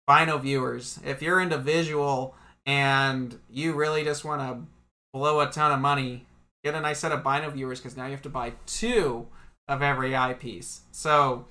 Bino 0.08 0.38
viewers. 0.38 1.00
If 1.06 1.22
you're 1.22 1.40
into 1.40 1.58
visual 1.58 2.36
and 2.66 3.38
you 3.50 3.74
really 3.74 4.04
just 4.04 4.26
want 4.26 4.42
to 4.42 4.66
blow 5.14 5.40
a 5.40 5.48
ton 5.48 5.72
of 5.72 5.80
money, 5.80 6.26
get 6.64 6.76
a 6.76 6.82
nice 6.82 7.00
set 7.00 7.12
of 7.12 7.24
bino 7.24 7.50
viewers 7.50 7.80
because 7.80 7.98
now 7.98 8.06
you 8.06 8.12
have 8.12 8.22
to 8.24 8.30
buy 8.30 8.54
two 8.66 9.28
of 9.68 9.82
every 9.82 10.16
eyepiece. 10.16 10.82
So 10.92 11.46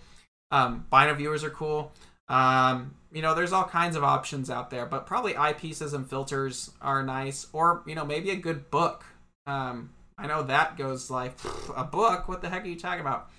um, 0.50 0.86
bino 0.90 1.14
viewers 1.14 1.44
are 1.44 1.50
cool. 1.50 1.92
Um, 2.28 2.94
you 3.12 3.22
know, 3.22 3.34
there's 3.34 3.52
all 3.52 3.64
kinds 3.64 3.96
of 3.96 4.04
options 4.04 4.50
out 4.50 4.70
there, 4.70 4.84
but 4.84 5.06
probably 5.06 5.32
eyepieces 5.32 5.94
and 5.94 6.08
filters 6.08 6.70
are 6.82 7.02
nice, 7.02 7.46
or 7.52 7.82
you 7.86 7.94
know, 7.94 8.04
maybe 8.04 8.30
a 8.30 8.36
good 8.36 8.70
book. 8.70 9.04
Um, 9.46 9.90
I 10.18 10.26
know 10.26 10.42
that 10.42 10.76
goes 10.76 11.10
like 11.10 11.34
a 11.74 11.84
book. 11.84 12.28
What 12.28 12.42
the 12.42 12.48
heck 12.50 12.64
are 12.64 12.68
you 12.68 12.78
talking 12.78 13.00
about? 13.00 13.30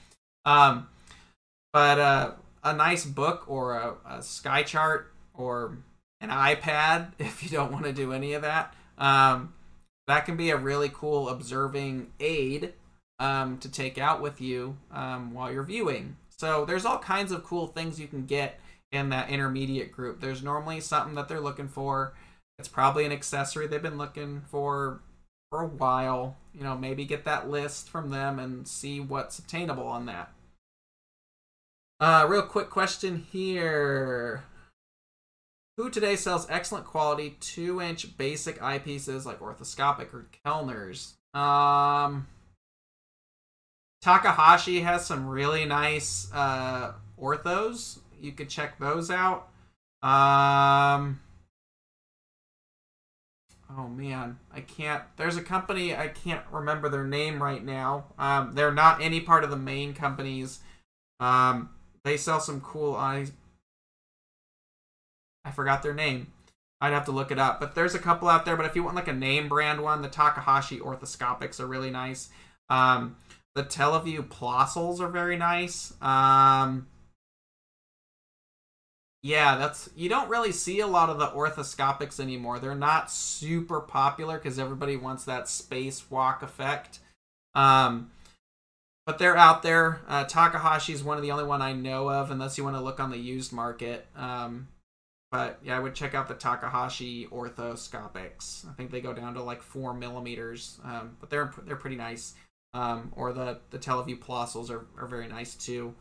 Um, 0.45 0.87
but 1.71 1.99
uh, 1.99 2.31
a 2.63 2.73
nice 2.73 3.05
book 3.05 3.43
or 3.47 3.75
a, 3.75 3.95
a 4.09 4.23
sky 4.23 4.63
chart 4.63 5.11
or 5.35 5.77
an 6.21 6.29
iPad, 6.29 7.11
if 7.19 7.43
you 7.43 7.49
don't 7.49 7.71
want 7.71 7.85
to 7.85 7.93
do 7.93 8.11
any 8.11 8.33
of 8.33 8.41
that, 8.41 8.73
um, 8.97 9.53
that 10.09 10.25
can 10.25 10.35
be 10.35 10.49
a 10.49 10.57
really 10.57 10.89
cool 10.91 11.29
observing 11.29 12.11
aid 12.19 12.73
um, 13.19 13.59
to 13.59 13.69
take 13.69 13.99
out 13.99 14.23
with 14.23 14.41
you 14.41 14.75
um, 14.91 15.35
while 15.35 15.51
you're 15.51 15.63
viewing. 15.63 16.17
So 16.35 16.65
there's 16.65 16.83
all 16.83 16.97
kinds 16.97 17.31
of 17.31 17.43
cool 17.43 17.67
things 17.67 17.99
you 17.99 18.07
can 18.07 18.25
get 18.25 18.59
in 18.91 19.09
that 19.09 19.29
intermediate 19.29 19.91
group. 19.91 20.19
There's 20.19 20.41
normally 20.41 20.79
something 20.79 21.13
that 21.13 21.27
they're 21.27 21.39
looking 21.39 21.67
for. 21.67 22.15
It's 22.57 22.67
probably 22.67 23.05
an 23.05 23.11
accessory 23.11 23.67
they've 23.67 23.79
been 23.83 23.99
looking 23.99 24.41
for 24.47 25.01
for 25.51 25.61
a 25.61 25.67
while. 25.67 26.37
You 26.55 26.63
know, 26.63 26.75
maybe 26.75 27.05
get 27.05 27.23
that 27.25 27.47
list 27.47 27.87
from 27.87 28.09
them 28.09 28.39
and 28.39 28.67
see 28.67 28.99
what's 28.99 29.37
obtainable 29.37 29.85
on 29.85 30.07
that. 30.07 30.33
Uh, 31.99 32.25
real 32.27 32.41
quick 32.41 32.71
question 32.71 33.27
here. 33.31 34.43
Who 35.79 35.89
today 35.89 36.17
sells 36.17 36.45
excellent 36.49 36.85
quality 36.85 37.37
2 37.39 37.81
inch 37.81 38.17
basic 38.17 38.59
eyepieces 38.59 39.23
like 39.23 39.39
orthoscopic 39.39 40.13
or 40.13 40.27
Kellner's? 40.43 41.13
Um, 41.33 42.27
Takahashi 44.01 44.81
has 44.81 45.05
some 45.05 45.25
really 45.25 45.63
nice 45.63 46.29
uh, 46.33 46.95
orthos. 47.17 47.99
You 48.19 48.33
could 48.33 48.49
check 48.49 48.77
those 48.77 49.09
out. 49.09 49.47
Um, 50.03 51.21
Oh 53.71 53.87
man, 53.87 54.37
I 54.53 54.59
can't. 54.59 55.03
There's 55.15 55.37
a 55.37 55.41
company 55.41 55.95
I 55.95 56.09
can't 56.09 56.43
remember 56.51 56.89
their 56.89 57.05
name 57.05 57.41
right 57.41 57.63
now. 57.63 58.07
Um, 58.17 58.51
they're 58.51 58.73
not 58.73 59.01
any 59.01 59.21
part 59.21 59.45
of 59.45 59.49
the 59.49 59.55
main 59.55 59.93
companies. 59.93 60.59
Um, 61.21 61.69
they 62.03 62.17
sell 62.17 62.41
some 62.41 62.59
cool 62.59 62.97
eyes. 62.97 63.31
I 65.45 65.51
forgot 65.51 65.83
their 65.83 65.93
name. 65.93 66.27
I'd 66.81 66.93
have 66.93 67.05
to 67.05 67.11
look 67.11 67.31
it 67.31 67.39
up. 67.39 67.59
But 67.59 67.75
there's 67.75 67.95
a 67.95 67.99
couple 67.99 68.29
out 68.29 68.45
there. 68.45 68.55
But 68.55 68.65
if 68.65 68.75
you 68.75 68.83
want 68.83 68.95
like 68.95 69.07
a 69.07 69.13
name 69.13 69.49
brand 69.49 69.81
one, 69.81 70.01
the 70.01 70.07
Takahashi 70.07 70.79
orthoscopics 70.79 71.59
are 71.59 71.67
really 71.67 71.91
nice. 71.91 72.29
Um, 72.69 73.17
the 73.55 73.63
Televue 73.63 74.27
Plössls 74.27 74.99
are 74.99 75.09
very 75.09 75.35
nice. 75.35 75.93
Um, 76.01 76.87
yeah, 79.21 79.57
that's 79.57 79.89
you 79.97 80.07
don't 80.07 80.29
really 80.29 80.53
see 80.53 80.79
a 80.79 80.87
lot 80.87 81.09
of 81.09 81.19
the 81.19 81.27
orthoscopics 81.27 82.19
anymore. 82.19 82.59
They're 82.59 82.75
not 82.75 83.11
super 83.11 83.81
popular 83.81 84.37
because 84.37 84.57
everybody 84.57 84.95
wants 84.95 85.25
that 85.25 85.45
spacewalk 85.45 86.41
effect. 86.41 86.99
Um, 87.53 88.11
but 89.05 89.17
they're 89.17 89.35
out 89.35 89.63
there. 89.63 90.01
Uh, 90.07 90.23
Takahashi 90.23 90.93
is 90.93 91.03
one 91.03 91.17
of 91.17 91.23
the 91.23 91.31
only 91.31 91.43
one 91.43 91.61
I 91.61 91.73
know 91.73 92.09
of, 92.09 92.31
unless 92.31 92.57
you 92.57 92.63
want 92.63 92.75
to 92.77 92.81
look 92.81 92.99
on 92.99 93.09
the 93.09 93.17
used 93.17 93.51
market. 93.51 94.05
Um, 94.15 94.67
but 95.31 95.59
yeah, 95.63 95.77
I 95.77 95.79
would 95.79 95.93
check 95.95 96.15
out 96.15 96.27
the 96.27 96.33
Takahashi 96.33 97.27
orthoscopics. 97.27 98.67
I 98.67 98.73
think 98.73 98.91
they 98.91 99.01
go 99.01 99.13
down 99.13 99.35
to 99.35 99.43
like 99.43 99.61
four 99.61 99.93
millimeters, 99.93 100.79
um, 100.83 101.17
but 101.19 101.29
they're 101.29 101.53
they're 101.65 101.75
pretty 101.75 101.95
nice. 101.95 102.33
Um, 102.73 103.11
or 103.15 103.33
the 103.33 103.59
the 103.69 103.79
Televue 103.79 104.19
Plössls 104.19 104.69
are, 104.69 104.85
are 104.99 105.07
very 105.07 105.27
nice 105.27 105.55
too. 105.55 105.95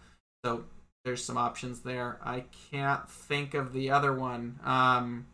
So 0.45 0.65
there's 1.05 1.25
some 1.25 1.37
options 1.37 1.81
there. 1.81 2.19
I 2.25 2.45
can't 2.71 3.09
think 3.09 3.55
of 3.55 3.73
the 3.73 3.91
other 3.91 4.13
one. 4.13 4.61
Um, 4.65 5.27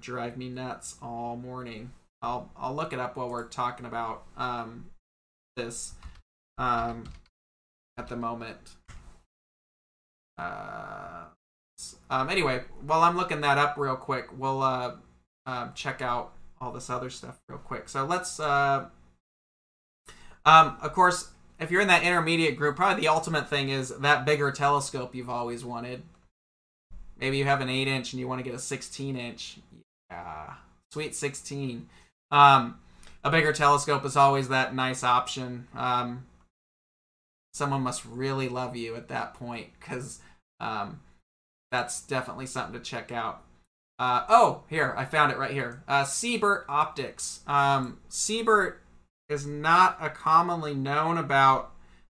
drive 0.00 0.36
me 0.36 0.48
nuts 0.48 0.96
all 1.00 1.36
morning. 1.36 1.92
I'll 2.20 2.50
I'll 2.56 2.74
look 2.74 2.92
it 2.92 2.98
up 2.98 3.16
while 3.16 3.30
we're 3.30 3.48
talking 3.48 3.86
about 3.86 4.24
um, 4.36 4.86
this 5.56 5.94
um, 6.58 7.04
at 7.96 8.08
the 8.08 8.16
moment. 8.16 8.58
Uh, 10.36 11.24
um, 12.10 12.30
anyway, 12.30 12.62
while 12.84 13.02
I'm 13.02 13.16
looking 13.16 13.40
that 13.42 13.58
up 13.58 13.76
real 13.76 13.96
quick, 13.96 14.26
we'll 14.36 14.62
uh, 14.62 14.96
uh, 15.46 15.68
check 15.72 16.02
out 16.02 16.32
all 16.60 16.72
this 16.72 16.90
other 16.90 17.10
stuff 17.10 17.38
real 17.48 17.58
quick. 17.58 17.88
So 17.88 18.04
let's, 18.04 18.40
uh, 18.40 18.86
um, 20.44 20.76
of 20.80 20.92
course, 20.92 21.30
if 21.60 21.70
you're 21.70 21.80
in 21.80 21.88
that 21.88 22.02
intermediate 22.02 22.56
group, 22.56 22.76
probably 22.76 23.00
the 23.02 23.08
ultimate 23.08 23.48
thing 23.48 23.68
is 23.68 23.90
that 23.98 24.24
bigger 24.24 24.50
telescope 24.50 25.14
you've 25.14 25.30
always 25.30 25.64
wanted. 25.64 26.02
Maybe 27.18 27.38
you 27.38 27.44
have 27.44 27.60
an 27.60 27.68
8 27.68 27.88
inch 27.88 28.12
and 28.12 28.20
you 28.20 28.28
want 28.28 28.38
to 28.38 28.44
get 28.44 28.54
a 28.54 28.60
16 28.60 29.16
inch. 29.16 29.58
Yeah, 30.10 30.54
sweet 30.92 31.14
16. 31.14 31.88
Um, 32.30 32.78
a 33.24 33.30
bigger 33.30 33.52
telescope 33.52 34.04
is 34.04 34.16
always 34.16 34.48
that 34.48 34.74
nice 34.74 35.02
option. 35.02 35.66
Um, 35.76 36.26
someone 37.52 37.82
must 37.82 38.04
really 38.04 38.48
love 38.48 38.76
you 38.76 38.94
at 38.94 39.08
that 39.08 39.34
point 39.34 39.68
because 39.78 40.20
um, 40.60 41.00
that's 41.70 42.02
definitely 42.02 42.46
something 42.46 42.74
to 42.74 42.80
check 42.80 43.12
out. 43.12 43.42
Uh, 43.98 44.24
oh, 44.28 44.62
here, 44.68 44.94
I 44.96 45.04
found 45.04 45.32
it 45.32 45.38
right 45.38 45.50
here. 45.50 45.82
Uh, 45.88 46.04
Siebert 46.04 46.64
Optics. 46.68 47.40
Um, 47.46 47.98
Siebert 48.08 48.80
is 49.28 49.46
not 49.46 49.98
a 50.00 50.08
commonly 50.08 50.74
known 50.74 51.18
about 51.18 51.72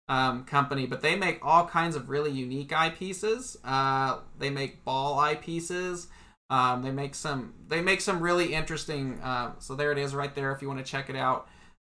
um, 0.09 0.45
company, 0.45 0.87
but 0.87 1.01
they 1.01 1.17
make 1.17 1.39
all 1.43 1.67
kinds 1.67 1.97
of 1.97 2.11
really 2.11 2.31
unique 2.31 2.71
eyepieces. 2.71 3.57
Uh, 3.65 4.19
they 4.39 4.51
make 4.51 4.85
ball 4.85 5.17
eyepieces. 5.19 6.09
Um, 6.51 6.83
they 6.83 6.91
make 6.91 7.15
some. 7.15 7.55
They 7.69 7.81
make 7.81 8.01
some 8.01 8.21
really 8.21 8.53
interesting. 8.53 9.21
Uh, 9.23 9.53
so 9.59 9.75
there 9.75 9.93
it 9.93 9.99
is, 9.99 10.15
right 10.15 10.35
there. 10.35 10.53
If 10.53 10.63
you 10.63 10.69
want 10.69 10.85
to 10.85 10.91
check 10.91 11.09
it 11.09 11.17
out, 11.17 11.49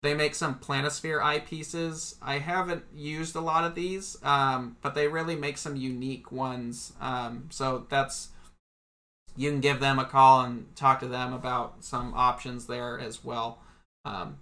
they 0.06 0.14
make 0.14 0.36
some 0.36 0.60
planisphere 0.60 1.20
eyepieces. 1.20 2.16
I 2.22 2.38
haven't 2.38 2.84
used 2.96 3.36
a 3.36 3.42
lot 3.42 3.64
of 3.64 3.74
these, 3.74 4.18
um, 4.24 4.78
but 4.82 4.94
they 4.94 5.08
really 5.08 5.36
make 5.36 5.58
some 5.58 5.76
unique 5.76 6.32
ones. 6.32 6.94
Um, 7.02 7.48
so 7.50 7.88
that's 7.90 8.30
you 9.36 9.50
can 9.50 9.62
give 9.62 9.80
them 9.80 9.98
a 9.98 10.06
call 10.06 10.42
and 10.42 10.74
talk 10.76 11.00
to 11.00 11.08
them 11.08 11.34
about 11.34 11.84
some 11.84 12.14
options 12.16 12.68
there 12.68 13.00
as 13.00 13.24
well. 13.24 13.60
Um, 14.06 14.38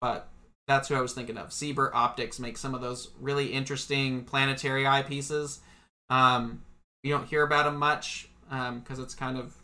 but 0.00 0.28
that's 0.68 0.88
who 0.88 0.94
I 0.94 1.00
was 1.00 1.14
thinking 1.14 1.36
of. 1.36 1.52
Siebert 1.52 1.92
Optics 1.94 2.38
makes 2.38 2.60
some 2.60 2.74
of 2.74 2.80
those 2.80 3.10
really 3.20 3.48
interesting 3.48 4.24
planetary 4.24 4.84
eyepieces. 4.84 5.58
Um, 6.10 6.62
you 7.02 7.12
don't 7.12 7.26
hear 7.26 7.42
about 7.42 7.64
them 7.64 7.76
much 7.76 8.28
because 8.48 8.98
um, 8.98 9.02
it's 9.02 9.14
kind 9.14 9.36
of 9.36 9.54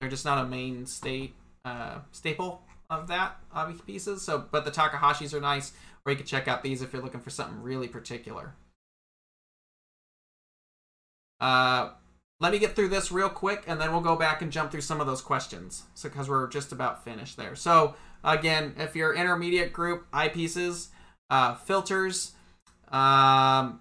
they're 0.00 0.10
just 0.10 0.24
not 0.24 0.44
a 0.44 0.48
mainstay 0.48 1.32
uh, 1.64 1.98
staple 2.10 2.62
of 2.92 3.08
that 3.08 3.36
pieces. 3.86 4.22
So, 4.22 4.44
but 4.50 4.64
the 4.64 4.70
Takahashis 4.70 5.34
are 5.34 5.40
nice, 5.40 5.72
or 6.04 6.12
you 6.12 6.16
could 6.16 6.26
check 6.26 6.48
out 6.48 6.62
these 6.62 6.82
if 6.82 6.92
you're 6.92 7.02
looking 7.02 7.20
for 7.20 7.30
something 7.30 7.62
really 7.62 7.88
particular. 7.88 8.54
Uh, 11.40 11.90
let 12.40 12.52
me 12.52 12.58
get 12.58 12.74
through 12.74 12.88
this 12.88 13.12
real 13.12 13.28
quick, 13.28 13.64
and 13.66 13.80
then 13.80 13.92
we'll 13.92 14.00
go 14.00 14.16
back 14.16 14.42
and 14.42 14.52
jump 14.52 14.70
through 14.70 14.80
some 14.80 15.00
of 15.00 15.06
those 15.06 15.20
questions. 15.20 15.84
So, 15.94 16.08
because 16.08 16.28
we're 16.28 16.48
just 16.48 16.72
about 16.72 17.04
finished 17.04 17.36
there. 17.36 17.54
So, 17.56 17.94
again, 18.24 18.74
if 18.78 18.94
you're 18.94 19.14
intermediate 19.14 19.72
group 19.72 20.10
eyepieces, 20.12 20.88
uh, 21.30 21.54
filters, 21.54 22.32
um, 22.90 23.80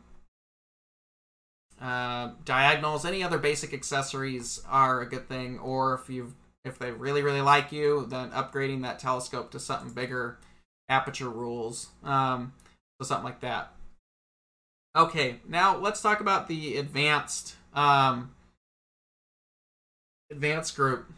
uh, 1.82 2.32
diagonals, 2.46 3.06
any 3.06 3.24
other 3.24 3.40
basic 3.40 3.74
accessories 3.74 4.62
are 4.70 5.02
a 5.02 5.10
good 5.10 5.28
thing. 5.28 5.58
Or 5.60 5.96
if 5.96 6.10
you 6.10 6.34
if 6.66 6.78
they 6.80 6.92
really 6.92 7.22
really 7.22 7.42
like 7.42 7.72
you, 7.72 8.06
then 8.10 8.32
upgrading 8.32 8.82
that 8.84 9.00
telescope 9.00 9.52
to 9.52 9.60
something 9.60 9.92
bigger, 9.92 10.38
aperture 10.90 11.30
rules, 11.30 11.90
um, 12.04 12.54
so 13.00 13.08
something 13.08 13.26
like 13.26 13.42
that. 13.42 13.74
Okay, 14.96 15.38
now 15.48 15.78
let's 15.78 16.02
talk 16.02 16.20
about 16.20 16.48
the 16.48 16.78
advanced 16.78 17.56
um, 17.74 18.32
advanced 20.30 20.76
group. 20.76 21.12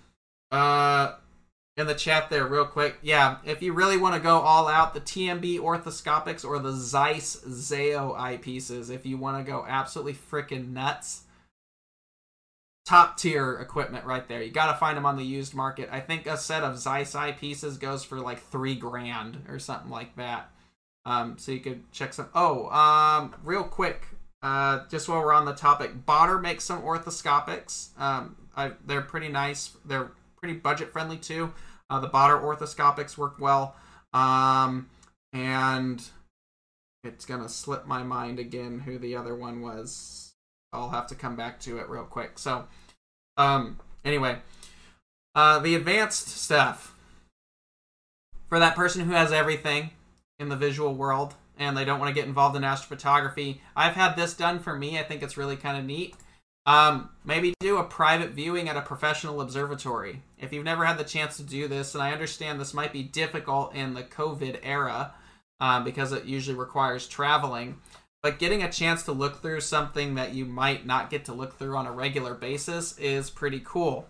Uh, 0.51 1.15
in 1.75 1.87
the 1.87 1.95
chat 1.95 2.29
there, 2.29 2.45
real 2.45 2.65
quick. 2.65 2.97
Yeah, 3.01 3.37
if 3.45 3.61
you 3.61 3.73
really 3.73 3.97
want 3.97 4.15
to 4.15 4.21
go 4.21 4.39
all 4.39 4.67
out, 4.67 4.93
the 4.93 5.01
TMB 5.01 5.59
orthoscopics 5.59 6.45
or 6.45 6.59
the 6.59 6.71
Zeiss 6.71 7.37
Zao 7.47 8.15
eyepieces, 8.15 8.91
if 8.91 9.05
you 9.05 9.17
want 9.17 9.43
to 9.43 9.51
go 9.51 9.65
absolutely 9.67 10.13
freaking 10.13 10.71
nuts, 10.71 11.22
top 12.86 13.17
tier 13.17 13.53
equipment 13.55 14.05
right 14.05 14.27
there. 14.27 14.43
You 14.43 14.51
got 14.51 14.71
to 14.71 14.77
find 14.77 14.97
them 14.97 15.05
on 15.05 15.15
the 15.15 15.23
used 15.23 15.53
market. 15.53 15.89
I 15.91 15.99
think 15.99 16.27
a 16.27 16.38
set 16.38 16.63
of 16.63 16.77
Zeiss 16.77 17.15
pieces 17.39 17.77
goes 17.77 18.03
for 18.03 18.19
like 18.19 18.41
three 18.41 18.75
grand 18.75 19.45
or 19.47 19.59
something 19.59 19.89
like 19.89 20.15
that. 20.17 20.51
Um, 21.05 21.38
so 21.38 21.51
you 21.51 21.59
could 21.59 21.91
check 21.91 22.13
some. 22.13 22.29
Oh, 22.34 22.69
um, 22.69 23.36
real 23.43 23.63
quick, 23.63 24.07
uh, 24.41 24.81
just 24.89 25.07
while 25.07 25.19
we're 25.19 25.34
on 25.34 25.45
the 25.45 25.53
topic, 25.53 26.05
Baader 26.05 26.41
makes 26.41 26.63
some 26.63 26.81
orthoscopics. 26.81 27.97
Um, 27.99 28.36
I, 28.55 28.71
they're 28.86 29.01
pretty 29.01 29.29
nice. 29.29 29.71
They're 29.86 30.11
pretty 30.38 30.55
budget 30.55 30.91
friendly 30.91 31.17
too. 31.17 31.53
Uh, 31.89 31.99
the 31.99 32.09
Baader 32.09 32.41
orthoscopics 32.41 33.17
work 33.17 33.36
well. 33.39 33.75
Um, 34.13 34.89
and 35.34 36.01
it's 37.03 37.25
gonna 37.25 37.49
slip 37.49 37.86
my 37.86 38.03
mind 38.03 38.39
again 38.39 38.79
who 38.79 38.97
the 38.97 39.15
other 39.15 39.36
one 39.36 39.61
was. 39.61 40.22
I'll 40.74 40.89
have 40.89 41.07
to 41.07 41.15
come 41.15 41.36
back 41.36 41.59
to 41.61 41.78
it 41.78 41.89
real 41.89 42.03
quick. 42.03 42.39
So, 42.39 42.65
um, 43.38 43.80
anyway, 44.03 44.38
uh, 45.36 45.59
the 45.59 45.76
advanced 45.76 46.28
stuff 46.28 46.95
for 48.49 48.59
that 48.59 48.76
person 48.76 49.05
who 49.05 49.13
has 49.13 49.32
everything 49.32 49.91
in 50.39 50.49
the 50.49 50.55
visual 50.55 50.93
world 50.93 51.36
and 51.57 51.78
they 51.78 51.86
don't 51.86 51.99
want 51.99 52.09
to 52.09 52.19
get 52.19 52.28
involved 52.28 52.55
in 52.55 52.63
astrophotography. 52.63 53.59
I've 53.76 53.93
had 53.93 54.15
this 54.15 54.34
done 54.34 54.59
for 54.59 54.76
me. 54.76 54.99
I 54.99 55.03
think 55.03 55.21
it's 55.21 55.38
really 55.38 55.55
kind 55.55 55.78
of 55.78 55.86
neat. 55.86 56.15
Um, 56.65 57.09
maybe 57.26 57.53
do 57.59 57.78
a 57.78 57.84
private 57.84 58.32
viewing 58.32 58.69
at 58.69 58.78
a 58.78 58.82
professional 58.82 59.41
observatory. 59.41 60.21
If 60.38 60.53
you've 60.53 60.63
never 60.63 60.86
had 60.86 60.97
the 60.97 61.03
chance 61.03 61.38
to 61.38 61.43
do 61.43 61.67
this, 61.67 61.93
and 61.93 62.01
I 62.01 62.11
understand 62.11 62.59
this 62.59 62.74
might 62.74 62.93
be 62.93 63.03
difficult 63.03 63.76
in 63.76 63.93
the 63.93 64.03
COVID 64.03 64.59
era 64.63 65.13
um, 65.59 65.84
because 65.84 66.11
it 66.11 66.26
usually 66.26 66.57
requires 66.57 67.07
traveling, 67.07 67.80
but 68.24 68.39
getting 68.39 68.63
a 68.63 68.71
chance 68.71 69.03
to 69.03 69.11
look 69.11 69.41
through 69.41 69.59
something 69.59 70.15
that 70.15 70.34
you 70.34 70.45
might 70.45 70.86
not 70.86 71.09
get 71.09 71.26
to 71.26 71.34
look 71.34 71.59
through 71.59 71.76
on 71.76 71.86
a 71.86 71.91
regular 71.91 72.34
basis 72.34 72.97
is 72.97 73.30
pretty 73.30 73.61
cool. 73.63 74.07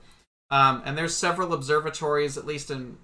Um, 0.51 0.83
and 0.85 0.95
there's 0.95 1.17
several 1.17 1.51
observatories, 1.51 2.37
at 2.37 2.45
least 2.45 2.69
in 2.69 2.97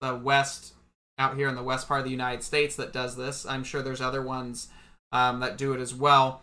the 0.00 0.16
west 0.16 0.72
out 1.18 1.36
here 1.36 1.48
in 1.48 1.54
the 1.54 1.62
west 1.62 1.86
part 1.86 2.00
of 2.00 2.06
the 2.06 2.10
United 2.10 2.42
States 2.42 2.74
that 2.76 2.94
does 2.94 3.14
this. 3.14 3.44
I'm 3.44 3.62
sure 3.62 3.82
there's 3.82 4.00
other 4.00 4.22
ones 4.22 4.68
um, 5.12 5.40
that 5.40 5.58
do 5.58 5.74
it 5.74 5.80
as 5.80 5.94
well. 5.94 6.40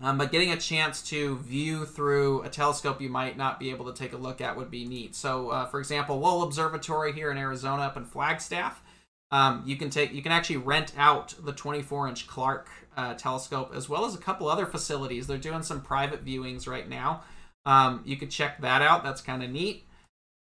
Um, 0.00 0.16
but 0.16 0.32
getting 0.32 0.50
a 0.50 0.56
chance 0.56 1.02
to 1.10 1.36
view 1.40 1.84
through 1.84 2.40
a 2.42 2.48
telescope 2.48 3.02
you 3.02 3.10
might 3.10 3.36
not 3.36 3.60
be 3.60 3.68
able 3.68 3.92
to 3.92 3.92
take 3.92 4.14
a 4.14 4.16
look 4.16 4.40
at 4.40 4.56
would 4.56 4.70
be 4.70 4.86
neat. 4.86 5.14
So, 5.14 5.50
uh, 5.50 5.66
for 5.66 5.78
example, 5.78 6.18
Lowell 6.18 6.42
Observatory 6.42 7.12
here 7.12 7.30
in 7.30 7.36
Arizona, 7.36 7.82
up 7.82 7.98
in 7.98 8.06
Flagstaff, 8.06 8.82
um, 9.30 9.62
you 9.64 9.76
can 9.76 9.90
take 9.90 10.12
you 10.12 10.22
can 10.22 10.32
actually 10.32 10.56
rent 10.56 10.92
out 10.96 11.34
the 11.40 11.52
24-inch 11.52 12.26
Clark 12.26 12.68
uh, 12.96 13.14
telescope 13.14 13.72
as 13.74 13.88
well 13.88 14.04
as 14.04 14.14
a 14.14 14.18
couple 14.18 14.48
other 14.48 14.66
facilities. 14.66 15.26
They're 15.26 15.38
doing 15.38 15.62
some 15.62 15.80
private 15.80 16.24
viewings 16.24 16.66
right 16.66 16.88
now. 16.88 17.22
Um, 17.64 18.02
you 18.04 18.16
could 18.16 18.30
check 18.30 18.60
that 18.62 18.82
out. 18.82 19.04
That's 19.04 19.20
kind 19.20 19.42
of 19.42 19.50
neat. 19.50 19.84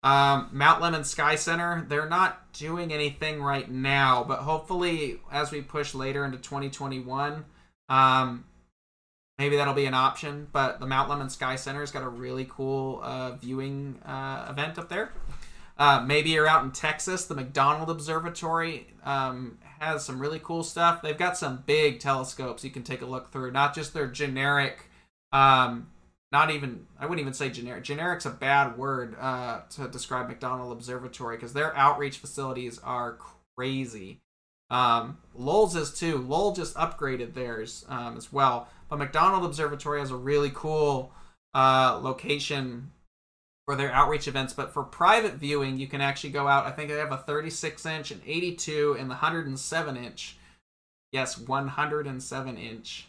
Um, 0.03 0.49
Mount 0.51 0.83
Lemmon 0.83 1.03
Sky 1.03 1.36
Center, 1.36 1.83
they're 1.89 2.07
not 2.07 2.53
doing 2.53 2.93
anything 2.93 3.41
right 3.41 3.69
now, 3.69 4.23
but 4.23 4.39
hopefully 4.39 5.19
as 5.31 5.51
we 5.51 5.61
push 5.61 5.95
later 5.95 6.23
into 6.23 6.38
2021, 6.38 7.43
um, 7.89 8.45
maybe 9.39 9.55
that'll 9.55 9.73
be 9.73 9.88
an 9.88 9.95
option. 9.95 10.47
But 10.51 10.79
the 10.79 10.86
Mount 10.86 11.09
Lemmon 11.09 11.31
Sky 11.31 11.55
Center's 11.55 11.89
got 11.89 12.03
a 12.03 12.09
really 12.09 12.45
cool 12.47 12.99
uh, 13.01 13.31
viewing 13.31 13.99
uh, 14.05 14.45
event 14.47 14.77
up 14.77 14.89
there. 14.89 15.11
Uh, 15.78 16.03
maybe 16.05 16.30
you're 16.30 16.47
out 16.47 16.63
in 16.63 16.71
Texas. 16.71 17.26
The 17.26 17.36
McDonald 17.36 17.89
Observatory 17.89 18.88
um, 19.03 19.57
has 19.80 20.05
some 20.05 20.19
really 20.19 20.39
cool 20.39 20.63
stuff. 20.63 21.01
They've 21.01 21.17
got 21.17 21.38
some 21.38 21.63
big 21.65 21.99
telescopes 21.99 22.63
you 22.63 22.71
can 22.71 22.84
take 22.84 23.01
a 23.01 23.05
look 23.05 23.32
through, 23.32 23.51
not 23.51 23.76
just 23.76 23.93
their 23.93 24.07
generic 24.07 24.89
um, 25.36 25.88
not 26.32 26.49
even 26.51 26.86
I 26.99 27.05
wouldn't 27.05 27.21
even 27.21 27.34
say 27.34 27.49
generic. 27.49 27.84
Generic's 27.84 28.26
a 28.26 28.30
bad 28.30 28.78
word 28.78 29.15
uh, 29.19 29.61
to 29.71 29.88
describe 29.88 30.28
McDonald 30.28 30.71
Observatory 30.71 31.38
because 31.38 31.53
their 31.53 31.76
outreach 31.76 32.17
facilities 32.17 32.80
are 32.80 33.17
crazy. 33.55 34.21
Um, 34.69 35.19
Lowell's 35.34 35.76
is 35.76 35.93
too. 35.93 36.17
Lowell 36.17 36.53
just 36.53 36.76
upgraded 36.76 37.34
theirs 37.34 37.86
um, 37.88 38.17
as 38.17 38.34
well. 38.34 38.67
But 38.89 38.99
McDonald 38.99 39.45
Observatory 39.45 39.99
has 39.99 40.11
a 40.11 40.15
really 40.15 40.51
cool 40.53 41.13
uh, 41.53 41.99
location 42.01 42.91
for 43.66 43.76
their 43.76 43.91
outreach 43.91 44.28
events. 44.28 44.53
But 44.53 44.74
for 44.74 44.84
private 44.84 45.34
viewing, 45.34 45.78
you 45.78 45.88
can 45.88 46.01
actually 46.01 46.32
go 46.32 46.47
out. 46.47 46.66
I 46.66 46.72
think 46.72 46.89
they 46.89 46.97
have 46.97 47.11
a 47.11 47.18
36 47.18 47.86
inch, 47.86 48.11
an 48.11 48.22
82, 48.26 48.97
and 48.99 49.09
the 49.09 49.16
107 49.16 49.97
inch. 49.97 50.38
Yes, 51.11 51.38
107 51.38 52.57
inch 52.57 53.07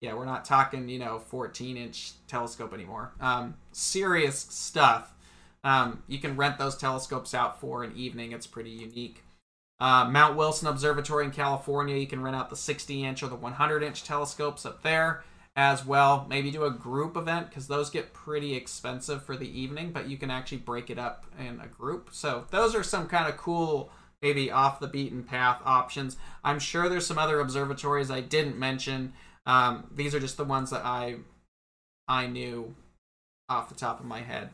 yeah, 0.00 0.14
we're 0.14 0.24
not 0.24 0.44
talking, 0.44 0.88
you 0.88 0.98
know, 0.98 1.18
14 1.18 1.76
inch 1.76 2.12
telescope 2.28 2.72
anymore. 2.72 3.12
Um, 3.20 3.56
serious 3.72 4.38
stuff. 4.38 5.12
Um, 5.64 6.02
you 6.06 6.18
can 6.18 6.36
rent 6.36 6.58
those 6.58 6.76
telescopes 6.76 7.34
out 7.34 7.60
for 7.60 7.82
an 7.82 7.92
evening. 7.96 8.32
It's 8.32 8.46
pretty 8.46 8.70
unique. 8.70 9.24
Uh, 9.80 10.08
Mount 10.08 10.36
Wilson 10.36 10.68
Observatory 10.68 11.24
in 11.24 11.30
California, 11.30 11.96
you 11.96 12.06
can 12.06 12.22
rent 12.22 12.36
out 12.36 12.50
the 12.50 12.56
60 12.56 13.04
inch 13.04 13.22
or 13.22 13.28
the 13.28 13.36
100 13.36 13.82
inch 13.82 14.04
telescopes 14.04 14.64
up 14.64 14.82
there 14.82 15.24
as 15.58 15.84
well. 15.84 16.24
Maybe 16.30 16.52
do 16.52 16.64
a 16.64 16.70
group 16.70 17.16
event 17.16 17.48
because 17.48 17.66
those 17.66 17.90
get 17.90 18.14
pretty 18.14 18.54
expensive 18.54 19.24
for 19.24 19.36
the 19.36 19.60
evening, 19.60 19.90
but 19.90 20.08
you 20.08 20.16
can 20.16 20.30
actually 20.30 20.58
break 20.58 20.88
it 20.88 21.00
up 21.00 21.26
in 21.36 21.58
a 21.58 21.66
group. 21.66 22.10
So 22.12 22.46
those 22.52 22.76
are 22.76 22.84
some 22.84 23.08
kind 23.08 23.28
of 23.28 23.36
cool, 23.36 23.90
maybe 24.22 24.52
off 24.52 24.78
the 24.78 24.86
beaten 24.86 25.24
path 25.24 25.60
options. 25.64 26.16
I'm 26.44 26.60
sure 26.60 26.88
there's 26.88 27.08
some 27.08 27.18
other 27.18 27.40
observatories 27.40 28.08
I 28.08 28.20
didn't 28.20 28.56
mention. 28.56 29.14
Um, 29.46 29.90
these 29.92 30.14
are 30.14 30.20
just 30.20 30.36
the 30.36 30.44
ones 30.44 30.70
that 30.70 30.84
I 30.84 31.16
I 32.06 32.28
knew 32.28 32.76
off 33.48 33.68
the 33.68 33.74
top 33.74 33.98
of 33.98 34.06
my 34.06 34.20
head. 34.20 34.50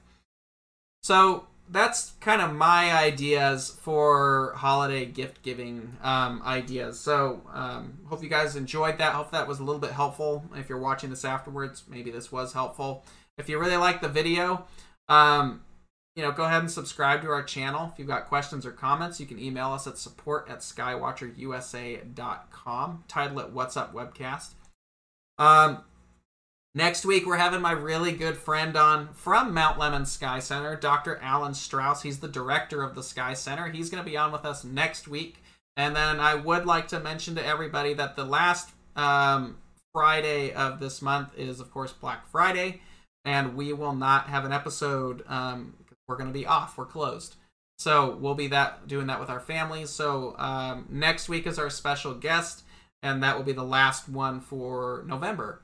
So 1.03 1.49
that's 1.71 2.13
kind 2.21 2.43
of 2.43 2.53
my 2.53 2.93
ideas 2.93 3.75
for 3.81 4.53
holiday 4.57 5.07
gift 5.07 5.43
giving 5.43 5.97
um, 6.03 6.43
ideas. 6.45 7.01
So 7.01 7.41
um, 7.53 7.99
hope 8.07 8.23
you 8.23 8.29
guys 8.29 8.55
enjoyed 8.57 8.99
that. 8.99 9.15
Hope 9.15 9.31
that 9.31 9.49
was 9.49 9.61
a 9.61 9.65
little 9.65 9.81
bit 9.81 9.93
helpful. 9.93 10.45
If 10.55 10.69
you're 10.69 10.79
watching 10.79 11.09
this 11.11 11.25
afterwards, 11.25 11.85
maybe 11.89 12.11
this 12.11 12.31
was 12.31 12.53
helpful. 12.53 13.05
If 13.39 13.49
you 13.49 13.59
really 13.59 13.77
like 13.77 14.03
the 14.03 14.09
video, 14.09 14.67
um, 15.09 15.63
you 16.15 16.23
know, 16.23 16.33
go 16.33 16.45
ahead 16.45 16.61
and 16.61 16.71
subscribe 16.71 17.23
to 17.23 17.29
our 17.29 17.43
channel. 17.43 17.91
If 17.93 17.99
you've 17.99 18.09
got 18.09 18.29
questions 18.29 18.65
or 18.65 18.71
comments, 18.71 19.19
you 19.19 19.27
can 19.27 19.41
email 19.41 19.73
us 19.73 19.87
at 19.87 19.99
support 19.99 20.49
at 20.49 20.61
skywatcherusa.com. 20.61 23.05
Title 23.09 23.41
it 23.41 23.51
What's 23.51 23.77
Up 23.77 23.93
Webcast. 23.93 24.51
Um, 25.39 25.83
next 26.75 27.05
week, 27.05 27.27
we're 27.27 27.37
having 27.37 27.61
my 27.61 27.73
really 27.73 28.13
good 28.13 28.37
friend 28.37 28.77
on 28.77 29.09
from 29.15 29.55
Mount 29.55 29.79
Lemmon 29.79 30.07
Sky 30.07 30.39
Center, 30.41 30.77
Dr. 30.77 31.19
Alan 31.23 31.55
Strauss. 31.55 32.03
He's 32.03 32.21
the 32.21 32.29
director 32.29 32.83
of 32.83 32.95
the 32.95 33.03
Sky 33.03 33.35
Center. 33.35 33.69
He's 33.69 33.91
going 33.91 34.03
to 34.03 34.11
be 34.11 34.17
on 34.17 34.33
with 34.33 34.45
us 34.45 34.65
next 34.65 35.09
week. 35.09 35.43
And 35.77 35.95
then 35.97 36.21
I 36.21 36.35
would 36.35 36.67
like 36.67 36.89
to 36.89 37.01
mention 37.01 37.35
to 37.35 37.45
everybody 37.45 37.95
that 37.95 38.17
the 38.17 38.25
last 38.25 38.71
um, 38.97 39.57
Friday 39.93 40.53
of 40.53 40.79
this 40.81 41.03
month 41.03 41.37
is, 41.37 41.61
of 41.61 41.71
course, 41.73 41.93
Black 41.93 42.27
Friday. 42.29 42.81
and 43.25 43.57
we 43.57 43.73
will 43.73 43.95
not 43.95 44.29
have 44.29 44.45
an 44.45 44.53
episode. 44.53 45.25
Um, 45.29 45.75
we're 46.07 46.17
going 46.17 46.29
to 46.29 46.39
be 46.39 46.47
off. 46.47 46.77
We're 46.77 46.85
closed. 46.87 47.37
So 47.79 48.17
we'll 48.21 48.35
be 48.35 48.49
that 48.49 48.87
doing 48.87 49.07
that 49.09 49.19
with 49.19 49.31
our 49.31 49.41
families. 49.41 49.91
So 49.91 50.37
um, 50.39 50.87
next 50.91 51.29
week 51.29 51.47
is 51.47 51.59
our 51.59 51.71
special 51.71 52.15
guest, 52.15 52.65
and 53.03 53.23
that 53.23 53.37
will 53.37 53.45
be 53.45 53.53
the 53.53 53.65
last 53.65 54.09
one 54.09 54.41
for 54.41 55.05
November. 55.07 55.61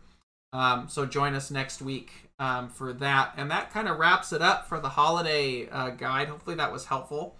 Um, 0.53 0.89
so 0.89 1.07
join 1.07 1.35
us 1.35 1.51
next 1.51 1.81
week 1.81 2.11
um, 2.39 2.69
for 2.69 2.93
that, 2.95 3.35
and 3.37 3.51
that 3.51 3.71
kind 3.71 3.89
of 3.89 3.99
wraps 3.99 4.33
it 4.33 4.43
up 4.43 4.69
for 4.69 4.81
the 4.81 4.89
holiday 4.89 5.69
uh, 5.69 5.91
guide. 5.91 6.29
Hopefully 6.29 6.57
that 6.57 6.73
was 6.73 6.87
helpful. 6.87 7.37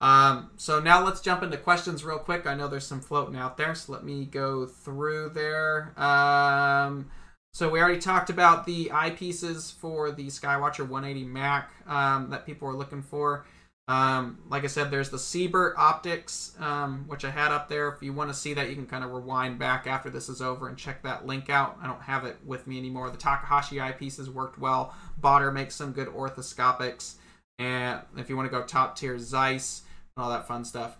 Um, 0.00 0.50
so 0.56 0.80
now 0.80 1.04
let's 1.04 1.20
jump 1.20 1.44
into 1.44 1.56
questions 1.56 2.04
real 2.04 2.18
quick. 2.18 2.44
I 2.44 2.54
know 2.54 2.66
there's 2.66 2.86
some 2.86 3.00
floating 3.00 3.36
out 3.36 3.56
there, 3.56 3.74
so 3.76 3.92
let 3.92 4.02
me 4.02 4.24
go 4.24 4.66
through 4.66 5.30
there. 5.30 5.92
Um, 5.96 7.08
so 7.54 7.68
we 7.68 7.80
already 7.80 8.00
talked 8.00 8.28
about 8.28 8.66
the 8.66 8.86
eyepieces 8.86 9.72
for 9.72 10.10
the 10.10 10.26
Skywatcher 10.26 10.88
180 10.88 11.24
Mac 11.26 11.70
um, 11.86 12.30
that 12.30 12.46
people 12.46 12.66
were 12.66 12.74
looking 12.74 13.02
for. 13.02 13.44
Um, 13.88 14.38
like 14.48 14.64
I 14.64 14.68
said, 14.68 14.90
there's 14.90 15.10
the 15.10 15.18
Siebert 15.18 15.74
optics, 15.76 16.54
um, 16.60 17.04
which 17.08 17.24
I 17.24 17.30
had 17.30 17.50
up 17.50 17.68
there. 17.68 17.88
If 17.88 18.02
you 18.02 18.12
want 18.12 18.30
to 18.30 18.34
see 18.34 18.54
that, 18.54 18.68
you 18.68 18.76
can 18.76 18.86
kind 18.86 19.02
of 19.02 19.10
rewind 19.10 19.58
back 19.58 19.86
after 19.86 20.08
this 20.08 20.28
is 20.28 20.40
over 20.40 20.68
and 20.68 20.78
check 20.78 21.02
that 21.02 21.26
link 21.26 21.50
out. 21.50 21.78
I 21.82 21.86
don't 21.86 22.02
have 22.02 22.24
it 22.24 22.36
with 22.44 22.66
me 22.66 22.78
anymore. 22.78 23.10
The 23.10 23.16
Takahashi 23.16 23.76
eyepieces 23.76 24.28
worked 24.28 24.58
well. 24.58 24.94
Baader 25.20 25.52
makes 25.52 25.74
some 25.74 25.92
good 25.92 26.08
orthoscopics. 26.08 27.14
And 27.58 28.00
if 28.16 28.30
you 28.30 28.36
want 28.36 28.50
to 28.50 28.56
go 28.56 28.64
top 28.64 28.96
tier, 28.96 29.18
Zeiss 29.18 29.82
and 30.16 30.24
all 30.24 30.30
that 30.30 30.46
fun 30.46 30.64
stuff. 30.64 30.96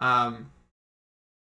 Um, 0.00 0.50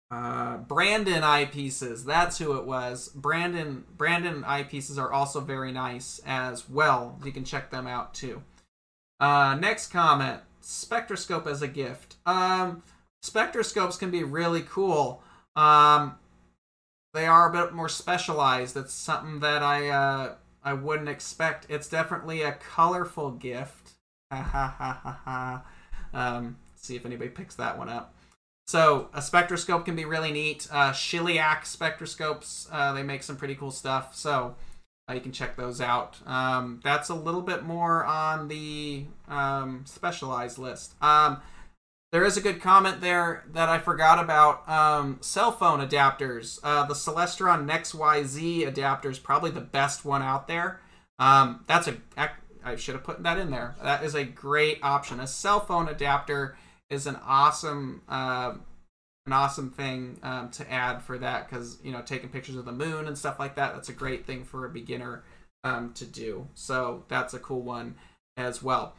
uh, 0.09 0.57
Brandon 0.57 1.21
eyepieces. 1.21 2.05
That's 2.05 2.37
who 2.37 2.57
it 2.57 2.65
was. 2.65 3.09
Brandon 3.09 3.83
Brandon 3.97 4.43
eyepieces 4.43 4.97
are 4.97 5.11
also 5.11 5.41
very 5.41 5.71
nice 5.71 6.21
as 6.25 6.69
well. 6.69 7.19
You 7.25 7.31
can 7.31 7.43
check 7.43 7.71
them 7.71 7.87
out 7.87 8.13
too. 8.13 8.41
Uh, 9.19 9.57
next 9.59 9.87
comment: 9.87 10.41
spectroscope 10.67 11.47
as 11.47 11.61
a 11.61 11.67
gift. 11.67 12.17
Um, 12.25 12.83
spectroscopes 13.23 13.97
can 13.97 14.11
be 14.11 14.23
really 14.23 14.61
cool. 14.61 15.23
Um, 15.55 16.15
they 17.13 17.25
are 17.25 17.49
a 17.49 17.51
bit 17.51 17.73
more 17.73 17.89
specialized. 17.89 18.75
It's 18.75 18.93
something 18.93 19.39
that 19.39 19.63
I 19.63 19.89
uh, 19.89 20.35
I 20.63 20.73
wouldn't 20.73 21.09
expect. 21.09 21.65
It's 21.69 21.87
definitely 21.87 22.41
a 22.41 22.53
colorful 22.53 23.31
gift. 23.31 23.91
Ha 24.29 24.41
ha 24.41 24.75
ha 24.77 24.99
ha 25.03 25.21
ha. 25.23 25.63
Um, 26.13 26.57
see 26.75 26.97
if 26.97 27.05
anybody 27.05 27.29
picks 27.29 27.55
that 27.55 27.77
one 27.77 27.87
up. 27.87 28.13
So 28.67 29.07
a 29.13 29.21
spectroscope 29.21 29.85
can 29.85 29.95
be 29.95 30.03
really 30.03 30.33
neat. 30.33 30.67
Uh, 30.69 30.91
Shelyak 30.91 31.61
spectroscopes, 31.61 32.67
uh, 32.69 32.91
they 32.91 33.03
make 33.03 33.23
some 33.23 33.37
pretty 33.37 33.55
cool 33.55 33.71
stuff. 33.71 34.13
So 34.13 34.55
you 35.13 35.21
can 35.21 35.31
check 35.31 35.55
those 35.55 35.79
out. 35.79 36.17
Um, 36.25 36.81
that's 36.83 37.09
a 37.09 37.15
little 37.15 37.41
bit 37.41 37.63
more 37.63 38.03
on 38.03 38.47
the 38.47 39.05
um, 39.27 39.83
specialized 39.85 40.57
list. 40.57 41.01
Um, 41.01 41.41
there 42.11 42.25
is 42.25 42.37
a 42.37 42.41
good 42.41 42.61
comment 42.61 43.01
there 43.01 43.45
that 43.53 43.69
I 43.69 43.79
forgot 43.79 44.19
about. 44.19 44.67
Um, 44.67 45.17
cell 45.21 45.51
phone 45.51 45.79
adapters. 45.79 46.59
Uh, 46.63 46.85
the 46.85 46.93
Celestron 46.93 47.69
NexYZ 47.69 48.67
adapter 48.67 49.09
is 49.09 49.19
probably 49.19 49.51
the 49.51 49.61
best 49.61 50.05
one 50.05 50.21
out 50.21 50.47
there. 50.47 50.81
Um, 51.19 51.63
that's 51.67 51.87
a 51.87 51.97
I 52.67 52.75
should 52.75 52.95
have 52.95 53.03
put 53.03 53.23
that 53.23 53.37
in 53.37 53.49
there. 53.49 53.75
That 53.81 54.03
is 54.03 54.13
a 54.13 54.25
great 54.25 54.79
option. 54.83 55.21
A 55.21 55.27
cell 55.27 55.61
phone 55.61 55.87
adapter 55.87 56.57
is 56.89 57.07
an 57.07 57.17
awesome 57.23 58.01
uh, 58.09 58.55
an 59.27 59.33
awesome 59.33 59.69
thing 59.69 60.17
um, 60.23 60.49
to 60.51 60.71
add 60.71 61.03
for 61.03 61.17
that 61.17 61.49
because 61.49 61.77
you 61.83 61.91
know 61.91 62.01
taking 62.01 62.29
pictures 62.29 62.55
of 62.55 62.65
the 62.65 62.71
moon 62.71 63.07
and 63.07 63.17
stuff 63.17 63.39
like 63.39 63.55
that 63.55 63.73
that's 63.73 63.89
a 63.89 63.93
great 63.93 64.25
thing 64.25 64.43
for 64.43 64.65
a 64.65 64.69
beginner 64.69 65.23
um, 65.63 65.93
to 65.93 66.05
do. 66.05 66.47
So 66.55 67.03
that's 67.09 67.33
a 67.33 67.39
cool 67.39 67.61
one 67.61 67.95
as 68.37 68.63
well. 68.63 68.95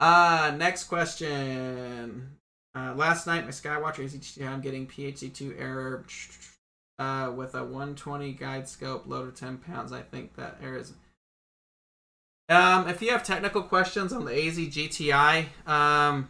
Uh 0.00 0.52
next 0.56 0.84
question. 0.84 2.38
Uh, 2.74 2.94
last 2.96 3.26
night 3.26 3.44
my 3.44 3.50
skywatcher 3.50 4.00
is 4.00 4.38
i'm 4.42 4.62
getting 4.62 4.86
phd2 4.86 5.60
error 5.60 6.06
uh, 6.98 7.30
with 7.30 7.54
a 7.54 7.62
120 7.62 8.32
guide 8.32 8.66
scope 8.66 9.06
load 9.06 9.28
of 9.28 9.34
10 9.34 9.58
pounds. 9.58 9.92
I 9.92 10.00
think 10.00 10.36
that 10.36 10.58
error 10.62 10.78
is 10.78 10.94
um, 12.48 12.88
if 12.88 13.00
you 13.00 13.10
have 13.10 13.22
technical 13.22 13.62
questions 13.62 14.12
on 14.12 14.24
the 14.24 14.32
AZ 14.32 14.58
GTI, 14.58 15.46
um, 15.66 16.28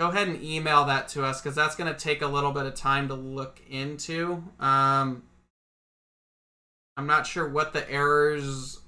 go 0.00 0.08
ahead 0.08 0.28
and 0.28 0.42
email 0.42 0.86
that 0.86 1.08
to 1.08 1.22
us 1.22 1.42
because 1.42 1.54
that's 1.54 1.76
going 1.76 1.92
to 1.92 1.98
take 1.98 2.22
a 2.22 2.26
little 2.26 2.52
bit 2.52 2.64
of 2.64 2.74
time 2.74 3.06
to 3.08 3.14
look 3.14 3.60
into. 3.68 4.42
Um, 4.58 5.24
I'm 6.96 7.06
not 7.06 7.26
sure 7.26 7.46
what 7.46 7.74
the 7.74 7.88
errors 7.88 8.80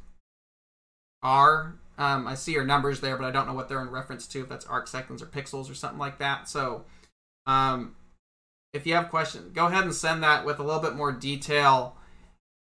are. 1.22 1.74
Um, 1.98 2.26
I 2.26 2.34
see 2.34 2.52
your 2.52 2.64
numbers 2.64 3.00
there, 3.00 3.18
but 3.18 3.26
I 3.26 3.30
don't 3.30 3.46
know 3.46 3.52
what 3.52 3.68
they're 3.68 3.82
in 3.82 3.90
reference 3.90 4.26
to, 4.28 4.40
if 4.40 4.48
that's 4.48 4.64
arc 4.64 4.88
seconds 4.88 5.22
or 5.22 5.26
pixels 5.26 5.70
or 5.70 5.74
something 5.74 5.98
like 5.98 6.18
that. 6.18 6.48
So, 6.48 6.86
um, 7.46 7.94
if 8.72 8.86
you 8.86 8.94
have 8.94 9.10
questions, 9.10 9.52
go 9.52 9.66
ahead 9.66 9.84
and 9.84 9.94
send 9.94 10.22
that 10.22 10.46
with 10.46 10.60
a 10.60 10.62
little 10.62 10.80
bit 10.80 10.94
more 10.94 11.12
detail 11.12 11.94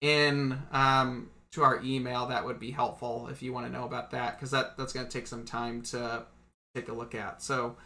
in 0.01 0.61
um, 0.73 1.29
to 1.53 1.63
our 1.63 1.81
email, 1.81 2.25
that 2.25 2.43
would 2.43 2.59
be 2.59 2.71
helpful 2.71 3.29
if 3.31 3.41
you 3.41 3.53
want 3.53 3.65
to 3.65 3.71
know 3.71 3.85
about 3.85 4.11
that, 4.11 4.35
because 4.35 4.51
that 4.51 4.75
that's 4.77 4.91
going 4.91 5.07
to 5.07 5.11
take 5.11 5.27
some 5.27 5.45
time 5.45 5.81
to 5.83 6.23
take 6.75 6.89
a 6.89 6.93
look 6.93 7.15
at. 7.15 7.41
So, 7.41 7.77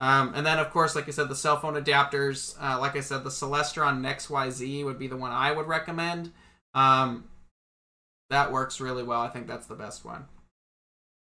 um, 0.00 0.32
and 0.34 0.46
then 0.46 0.58
of 0.58 0.70
course, 0.70 0.94
like 0.94 1.08
I 1.08 1.10
said, 1.10 1.28
the 1.28 1.36
cell 1.36 1.58
phone 1.58 1.74
adapters. 1.74 2.56
Uh, 2.60 2.78
like 2.78 2.96
I 2.96 3.00
said, 3.00 3.24
the 3.24 3.30
Celestron 3.30 4.00
NexYZ 4.00 4.84
would 4.84 4.98
be 4.98 5.06
the 5.06 5.16
one 5.16 5.32
I 5.32 5.52
would 5.52 5.66
recommend. 5.66 6.32
Um, 6.74 7.24
that 8.30 8.52
works 8.52 8.80
really 8.80 9.02
well. 9.02 9.20
I 9.20 9.28
think 9.28 9.46
that's 9.46 9.66
the 9.66 9.74
best 9.74 10.04
one. 10.04 10.26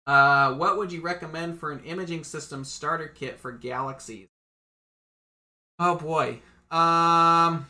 Uh, 0.05 0.53
what 0.53 0.77
would 0.77 0.91
you 0.91 1.01
recommend 1.01 1.59
for 1.59 1.71
an 1.71 1.81
imaging 1.85 2.23
system 2.23 2.63
starter 2.63 3.07
kit 3.07 3.39
for 3.39 3.51
galaxies? 3.51 4.27
Oh 5.79 5.95
boy. 5.95 6.39
Um, 6.71 7.67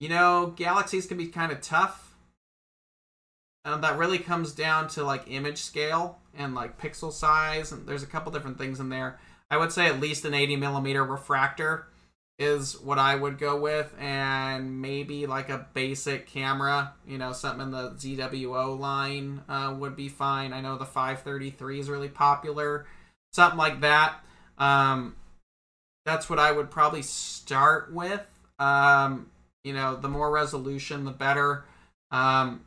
you 0.00 0.08
know, 0.08 0.54
galaxies 0.56 1.06
can 1.06 1.18
be 1.18 1.26
kind 1.26 1.52
of 1.52 1.60
tough 1.60 2.07
um, 3.68 3.80
that 3.82 3.98
really 3.98 4.18
comes 4.18 4.52
down 4.52 4.88
to 4.88 5.04
like 5.04 5.24
image 5.30 5.58
scale 5.58 6.18
and 6.36 6.54
like 6.54 6.80
pixel 6.80 7.12
size 7.12 7.72
and 7.72 7.86
there's 7.86 8.02
a 8.02 8.06
couple 8.06 8.32
different 8.32 8.58
things 8.58 8.80
in 8.80 8.88
there. 8.88 9.18
I 9.50 9.56
would 9.56 9.72
say 9.72 9.86
at 9.86 10.00
least 10.00 10.24
an 10.24 10.34
80 10.34 10.56
millimeter 10.56 11.04
refractor 11.04 11.86
is 12.38 12.80
what 12.80 13.00
i 13.00 13.16
would 13.16 13.36
go 13.36 13.58
with 13.58 13.92
and 13.98 14.80
maybe 14.80 15.26
like 15.26 15.48
a 15.48 15.66
basic 15.74 16.28
camera 16.28 16.92
you 17.04 17.18
know 17.18 17.32
something 17.32 17.62
in 17.62 17.72
the 17.72 17.90
zwo 17.90 18.78
line 18.78 19.42
uh, 19.48 19.74
would 19.76 19.96
be 19.96 20.08
fine. 20.08 20.52
I 20.52 20.60
know 20.60 20.78
the 20.78 20.84
533 20.84 21.80
is 21.80 21.90
really 21.90 22.08
popular 22.08 22.86
something 23.32 23.58
like 23.58 23.80
that. 23.80 24.20
Um, 24.56 25.16
that's 26.06 26.30
what 26.30 26.38
i 26.38 26.52
would 26.52 26.70
probably 26.70 27.02
start 27.02 27.92
with. 27.92 28.24
Um, 28.58 29.30
you 29.64 29.72
know 29.72 29.96
the 29.96 30.08
more 30.08 30.30
resolution 30.30 31.04
the 31.04 31.10
better. 31.10 31.64
Um, 32.10 32.64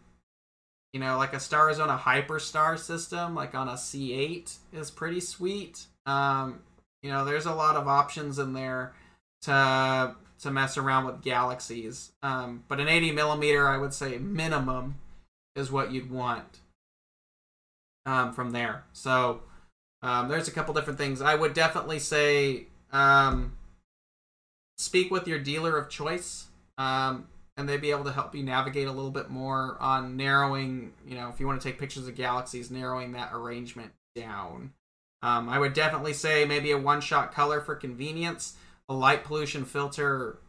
you 0.93 0.99
know, 0.99 1.17
like 1.17 1.33
a 1.33 1.37
Starizona 1.37 1.97
Hyperstar 1.97 2.77
system, 2.77 3.33
like 3.35 3.55
on 3.55 3.67
a 3.67 3.73
C8, 3.73 4.57
is 4.73 4.91
pretty 4.91 5.21
sweet. 5.21 5.85
Um, 6.05 6.59
you 7.01 7.09
know, 7.09 7.25
there's 7.25 7.45
a 7.45 7.53
lot 7.53 7.75
of 7.75 7.87
options 7.87 8.39
in 8.39 8.53
there 8.53 8.93
to 9.43 10.15
to 10.39 10.51
mess 10.51 10.77
around 10.77 11.05
with 11.05 11.21
galaxies. 11.21 12.11
Um, 12.23 12.63
but 12.67 12.79
an 12.79 12.87
80 12.87 13.11
millimeter, 13.11 13.67
I 13.67 13.77
would 13.77 13.93
say 13.93 14.17
minimum, 14.17 14.95
is 15.55 15.71
what 15.71 15.91
you'd 15.91 16.09
want 16.09 16.61
um, 18.07 18.33
from 18.33 18.51
there. 18.51 18.83
So 18.91 19.41
um, 20.01 20.29
there's 20.29 20.47
a 20.47 20.51
couple 20.51 20.73
different 20.73 20.97
things. 20.97 21.21
I 21.21 21.35
would 21.35 21.53
definitely 21.53 21.99
say 21.99 22.65
um, 22.91 23.53
speak 24.77 25.11
with 25.11 25.27
your 25.27 25.39
dealer 25.39 25.77
of 25.77 25.89
choice. 25.89 26.47
Um, 26.77 27.27
and 27.61 27.69
they'd 27.69 27.79
be 27.79 27.91
able 27.91 28.03
to 28.03 28.11
help 28.11 28.33
you 28.33 28.41
navigate 28.41 28.87
a 28.87 28.91
little 28.91 29.11
bit 29.11 29.29
more 29.29 29.77
on 29.79 30.17
narrowing, 30.17 30.93
you 31.07 31.13
know, 31.13 31.29
if 31.29 31.39
you 31.39 31.45
want 31.45 31.61
to 31.61 31.67
take 31.67 31.79
pictures 31.79 32.07
of 32.07 32.15
galaxies, 32.15 32.71
narrowing 32.71 33.11
that 33.11 33.29
arrangement 33.33 33.91
down. 34.15 34.73
Um, 35.21 35.47
I 35.47 35.59
would 35.59 35.73
definitely 35.73 36.13
say 36.13 36.43
maybe 36.43 36.71
a 36.71 36.77
one 36.77 37.01
shot 37.01 37.31
color 37.31 37.61
for 37.61 37.75
convenience, 37.75 38.55
a 38.89 38.95
light 38.95 39.23
pollution 39.23 39.63
filter, 39.63 40.39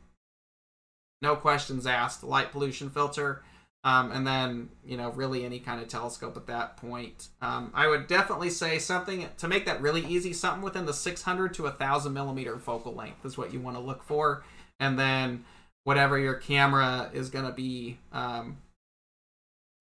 no 1.20 1.36
questions 1.36 1.86
asked, 1.86 2.24
light 2.24 2.50
pollution 2.50 2.88
filter, 2.88 3.42
um, 3.84 4.10
and 4.10 4.26
then, 4.26 4.70
you 4.82 4.96
know, 4.96 5.10
really 5.10 5.44
any 5.44 5.58
kind 5.58 5.82
of 5.82 5.88
telescope 5.88 6.38
at 6.38 6.46
that 6.46 6.78
point. 6.78 7.28
Um, 7.42 7.72
I 7.74 7.88
would 7.88 8.06
definitely 8.06 8.48
say 8.48 8.78
something 8.78 9.28
to 9.36 9.48
make 9.48 9.66
that 9.66 9.82
really 9.82 10.06
easy, 10.06 10.32
something 10.32 10.62
within 10.62 10.86
the 10.86 10.94
600 10.94 11.52
to 11.52 11.64
1000 11.64 12.12
millimeter 12.14 12.58
focal 12.58 12.94
length 12.94 13.26
is 13.26 13.36
what 13.36 13.52
you 13.52 13.60
want 13.60 13.76
to 13.76 13.82
look 13.82 14.02
for. 14.02 14.44
And 14.80 14.98
then 14.98 15.44
whatever 15.84 16.18
your 16.18 16.34
camera 16.34 17.10
is 17.12 17.28
going 17.30 17.44
to 17.44 17.52
be 17.52 17.98
um, 18.12 18.58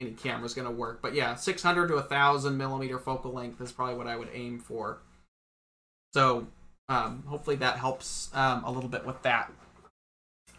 any 0.01 0.11
camera 0.11 0.45
is 0.45 0.53
going 0.53 0.67
to 0.67 0.73
work 0.73 1.01
but 1.01 1.13
yeah 1.13 1.35
600 1.35 1.87
to 1.87 1.95
1000 1.95 2.57
millimeter 2.57 2.97
focal 2.99 3.31
length 3.31 3.61
is 3.61 3.71
probably 3.71 3.95
what 3.95 4.07
i 4.07 4.15
would 4.15 4.29
aim 4.33 4.59
for 4.59 4.99
so 6.13 6.47
um, 6.89 7.23
hopefully 7.27 7.55
that 7.55 7.77
helps 7.77 8.29
um, 8.33 8.63
a 8.65 8.71
little 8.71 8.89
bit 8.89 9.05
with 9.05 9.21
that 9.23 9.51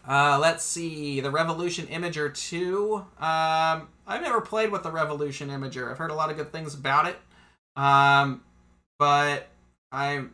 Uh, 0.05 0.37
let's 0.37 0.65
see, 0.65 1.21
the 1.21 1.31
Revolution 1.31 1.87
Imager 1.87 2.33
2. 2.33 2.95
Um, 2.95 3.87
I've 4.05 4.21
never 4.21 4.41
played 4.41 4.69
with 4.69 4.83
the 4.83 4.91
Revolution 4.91 5.49
Imager. 5.49 5.89
I've 5.89 5.97
heard 5.97 6.11
a 6.11 6.13
lot 6.13 6.29
of 6.29 6.35
good 6.35 6.51
things 6.51 6.73
about 6.73 7.07
it. 7.07 7.17
Um, 7.77 8.43
but 8.99 9.47
I 9.93 10.25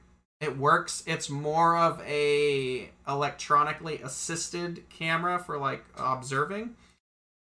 it 0.41 0.57
works. 0.57 1.03
It's 1.05 1.29
more 1.29 1.77
of 1.77 2.01
a 2.01 2.89
electronically 3.07 4.01
assisted 4.01 4.89
camera 4.89 5.39
for 5.39 5.57
like 5.57 5.83
observing. 5.97 6.75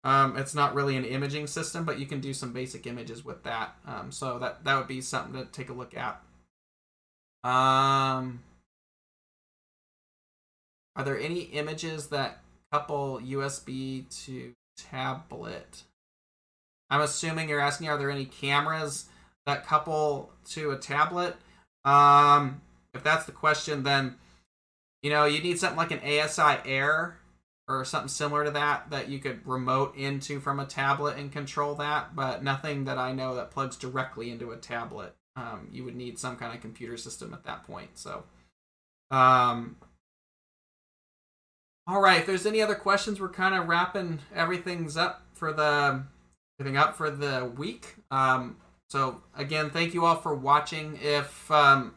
Um, 0.03 0.35
it's 0.35 0.55
not 0.55 0.73
really 0.73 0.97
an 0.97 1.05
imaging 1.05 1.47
system, 1.47 1.85
but 1.85 1.99
you 1.99 2.05
can 2.05 2.19
do 2.19 2.33
some 2.33 2.51
basic 2.53 2.87
images 2.87 3.23
with 3.23 3.43
that. 3.43 3.75
Um, 3.85 4.11
so 4.11 4.39
that 4.39 4.63
that 4.65 4.77
would 4.77 4.87
be 4.87 5.01
something 5.01 5.33
to 5.33 5.49
take 5.51 5.69
a 5.69 5.73
look 5.73 5.95
at. 5.95 6.21
Um, 7.43 8.43
are 10.95 11.05
there 11.05 11.19
any 11.19 11.41
images 11.41 12.07
that 12.07 12.39
couple 12.71 13.19
USB 13.19 14.09
to 14.25 14.53
tablet? 14.77 15.83
I'm 16.89 17.01
assuming 17.01 17.47
you're 17.47 17.61
asking, 17.61 17.87
are 17.87 17.97
there 17.97 18.11
any 18.11 18.25
cameras 18.25 19.05
that 19.45 19.65
couple 19.65 20.31
to 20.49 20.71
a 20.71 20.77
tablet? 20.77 21.37
Um, 21.85 22.61
if 22.93 23.03
that's 23.03 23.25
the 23.25 23.31
question, 23.31 23.83
then 23.83 24.15
you 25.01 25.09
know 25.09 25.25
you 25.25 25.41
need 25.41 25.59
something 25.59 25.77
like 25.77 25.91
an 25.91 25.99
ASI 25.99 26.57
Air 26.65 27.17
or 27.67 27.85
something 27.85 28.09
similar 28.09 28.43
to 28.45 28.51
that 28.51 28.89
that 28.89 29.09
you 29.09 29.19
could 29.19 29.45
remote 29.47 29.95
into 29.95 30.39
from 30.39 30.59
a 30.59 30.65
tablet 30.65 31.17
and 31.17 31.31
control 31.31 31.75
that, 31.75 32.15
but 32.15 32.43
nothing 32.43 32.85
that 32.85 32.97
I 32.97 33.13
know 33.13 33.35
that 33.35 33.51
plugs 33.51 33.77
directly 33.77 34.29
into 34.29 34.51
a 34.51 34.57
tablet. 34.57 35.15
Um, 35.35 35.69
you 35.71 35.85
would 35.85 35.95
need 35.95 36.19
some 36.19 36.35
kind 36.35 36.53
of 36.53 36.61
computer 36.61 36.97
system 36.97 37.33
at 37.33 37.45
that 37.45 37.63
point. 37.63 37.91
So, 37.97 38.25
um, 39.09 39.77
all 41.87 42.01
right. 42.01 42.19
If 42.19 42.25
there's 42.25 42.45
any 42.45 42.61
other 42.61 42.75
questions, 42.75 43.19
we're 43.19 43.29
kind 43.29 43.55
of 43.55 43.67
wrapping 43.67 44.19
everything's 44.35 44.97
up 44.97 45.23
for 45.33 45.53
the 45.53 46.03
everything 46.59 46.77
up 46.77 46.95
for 46.95 47.09
the 47.09 47.51
week. 47.57 47.95
Um, 48.11 48.57
so 48.89 49.23
again, 49.35 49.69
thank 49.69 49.93
you 49.93 50.05
all 50.05 50.17
for 50.17 50.35
watching. 50.35 50.99
If 51.01 51.49
um, 51.49 51.95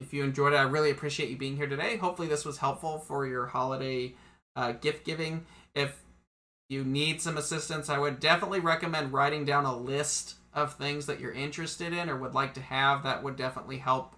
if 0.00 0.12
you 0.12 0.24
enjoyed 0.24 0.52
it, 0.52 0.56
I 0.56 0.62
really 0.62 0.90
appreciate 0.90 1.30
you 1.30 1.36
being 1.36 1.56
here 1.56 1.66
today. 1.66 1.96
Hopefully, 1.96 2.28
this 2.28 2.44
was 2.44 2.58
helpful 2.58 2.98
for 2.98 3.26
your 3.26 3.46
holiday 3.46 4.14
uh, 4.54 4.72
gift 4.72 5.04
giving. 5.04 5.46
If 5.74 6.02
you 6.68 6.84
need 6.84 7.20
some 7.20 7.36
assistance, 7.36 7.88
I 7.88 7.98
would 7.98 8.20
definitely 8.20 8.60
recommend 8.60 9.12
writing 9.12 9.44
down 9.44 9.64
a 9.64 9.76
list 9.76 10.34
of 10.52 10.74
things 10.74 11.06
that 11.06 11.20
you're 11.20 11.32
interested 11.32 11.92
in 11.92 12.10
or 12.10 12.16
would 12.16 12.34
like 12.34 12.54
to 12.54 12.60
have. 12.60 13.02
That 13.02 13.22
would 13.22 13.36
definitely 13.36 13.78
help 13.78 14.16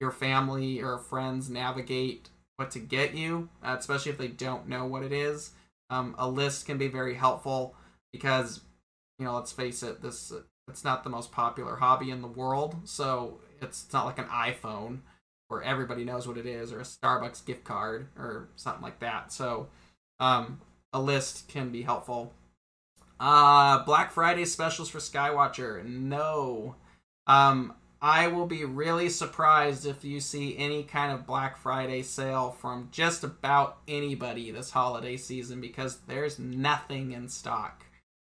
your 0.00 0.10
family 0.10 0.80
or 0.80 0.98
friends 0.98 1.50
navigate 1.50 2.30
what 2.56 2.70
to 2.72 2.78
get 2.78 3.14
you, 3.14 3.48
uh, 3.62 3.76
especially 3.78 4.12
if 4.12 4.18
they 4.18 4.28
don't 4.28 4.68
know 4.68 4.84
what 4.86 5.02
it 5.02 5.12
is. 5.12 5.52
Um, 5.90 6.14
a 6.18 6.28
list 6.28 6.66
can 6.66 6.78
be 6.78 6.88
very 6.88 7.14
helpful 7.14 7.74
because, 8.12 8.60
you 9.18 9.24
know, 9.24 9.34
let's 9.34 9.52
face 9.52 9.82
it, 9.82 10.02
this 10.02 10.32
it's 10.68 10.84
not 10.84 11.02
the 11.02 11.10
most 11.10 11.32
popular 11.32 11.76
hobby 11.76 12.10
in 12.10 12.22
the 12.22 12.28
world, 12.28 12.76
so 12.84 13.40
it's 13.60 13.92
not 13.92 14.06
like 14.06 14.18
an 14.18 14.26
iPhone 14.26 15.00
where 15.50 15.62
everybody 15.62 16.04
knows 16.04 16.26
what 16.26 16.38
it 16.38 16.46
is, 16.46 16.72
or 16.72 16.80
a 16.80 16.84
Starbucks 16.84 17.44
gift 17.44 17.64
card, 17.64 18.08
or 18.16 18.48
something 18.56 18.82
like 18.82 19.00
that. 19.00 19.32
So, 19.32 19.68
um, 20.18 20.60
a 20.92 21.00
list 21.00 21.48
can 21.48 21.70
be 21.70 21.82
helpful. 21.82 22.32
Uh, 23.18 23.84
Black 23.84 24.10
Friday 24.10 24.44
specials 24.44 24.88
for 24.88 24.98
Skywatcher. 24.98 25.84
No. 25.84 26.76
Um, 27.26 27.74
I 28.02 28.28
will 28.28 28.46
be 28.46 28.64
really 28.64 29.10
surprised 29.10 29.84
if 29.84 30.04
you 30.04 30.20
see 30.20 30.56
any 30.56 30.84
kind 30.84 31.12
of 31.12 31.26
Black 31.26 31.58
Friday 31.58 32.02
sale 32.02 32.50
from 32.50 32.88
just 32.90 33.24
about 33.24 33.78
anybody 33.86 34.50
this 34.50 34.70
holiday 34.70 35.18
season 35.18 35.60
because 35.60 35.98
there's 36.08 36.38
nothing 36.38 37.12
in 37.12 37.28
stock. 37.28 37.84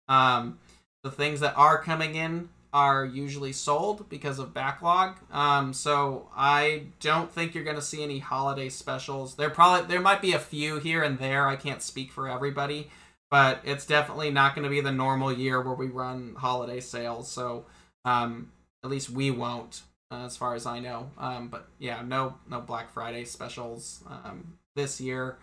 Um, 0.07 0.59
the 1.03 1.11
things 1.11 1.41
that 1.41 1.57
are 1.57 1.83
coming 1.83 2.15
in 2.15 2.51
are 2.75 3.05
usually 3.05 3.53
sold 3.53 4.09
because 4.09 4.41
of 4.41 4.53
backlog. 4.53 5.17
Um, 5.31 5.73
so 5.73 6.29
I 6.37 6.87
don't 6.99 7.31
think 7.31 7.55
you're 7.55 7.63
going 7.63 7.77
to 7.77 7.83
see 7.83 8.03
any 8.03 8.19
holiday 8.19 8.69
specials. 8.69 9.37
There 9.37 9.49
probably 9.49 9.87
there 9.87 10.01
might 10.01 10.21
be 10.21 10.33
a 10.33 10.41
few 10.41 10.81
here 10.81 11.05
and 11.05 11.17
there. 11.21 11.47
I 11.47 11.55
can't 11.55 11.81
speak 11.81 12.11
for 12.11 12.29
everybody, 12.29 12.91
but 13.31 13.61
it's 13.63 13.87
definitely 13.87 14.33
not 14.33 14.57
going 14.57 14.65
to 14.65 14.71
be 14.71 14.81
the 14.81 14.91
normal 14.91 15.33
year 15.33 15.63
where 15.63 15.75
we 15.75 15.87
run 15.87 16.35
holiday 16.37 16.81
sales. 16.81 17.31
So 17.31 17.65
um, 18.05 18.51
at 18.83 18.91
least 18.91 19.09
we 19.09 19.31
won't, 19.31 19.83
uh, 20.11 20.25
as 20.25 20.37
far 20.37 20.57
as 20.57 20.67
I 20.67 20.81
know. 20.81 21.13
Um, 21.17 21.47
but 21.47 21.69
yeah, 21.79 22.03
no 22.05 22.35
no 22.51 22.61
Black 22.61 22.93
Friday 22.93 23.25
specials 23.25 24.03
um, 24.09 24.59
this 24.75 25.01
year, 25.01 25.39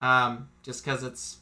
um, 0.00 0.48
just 0.64 0.84
because 0.84 1.04
it's 1.04 1.38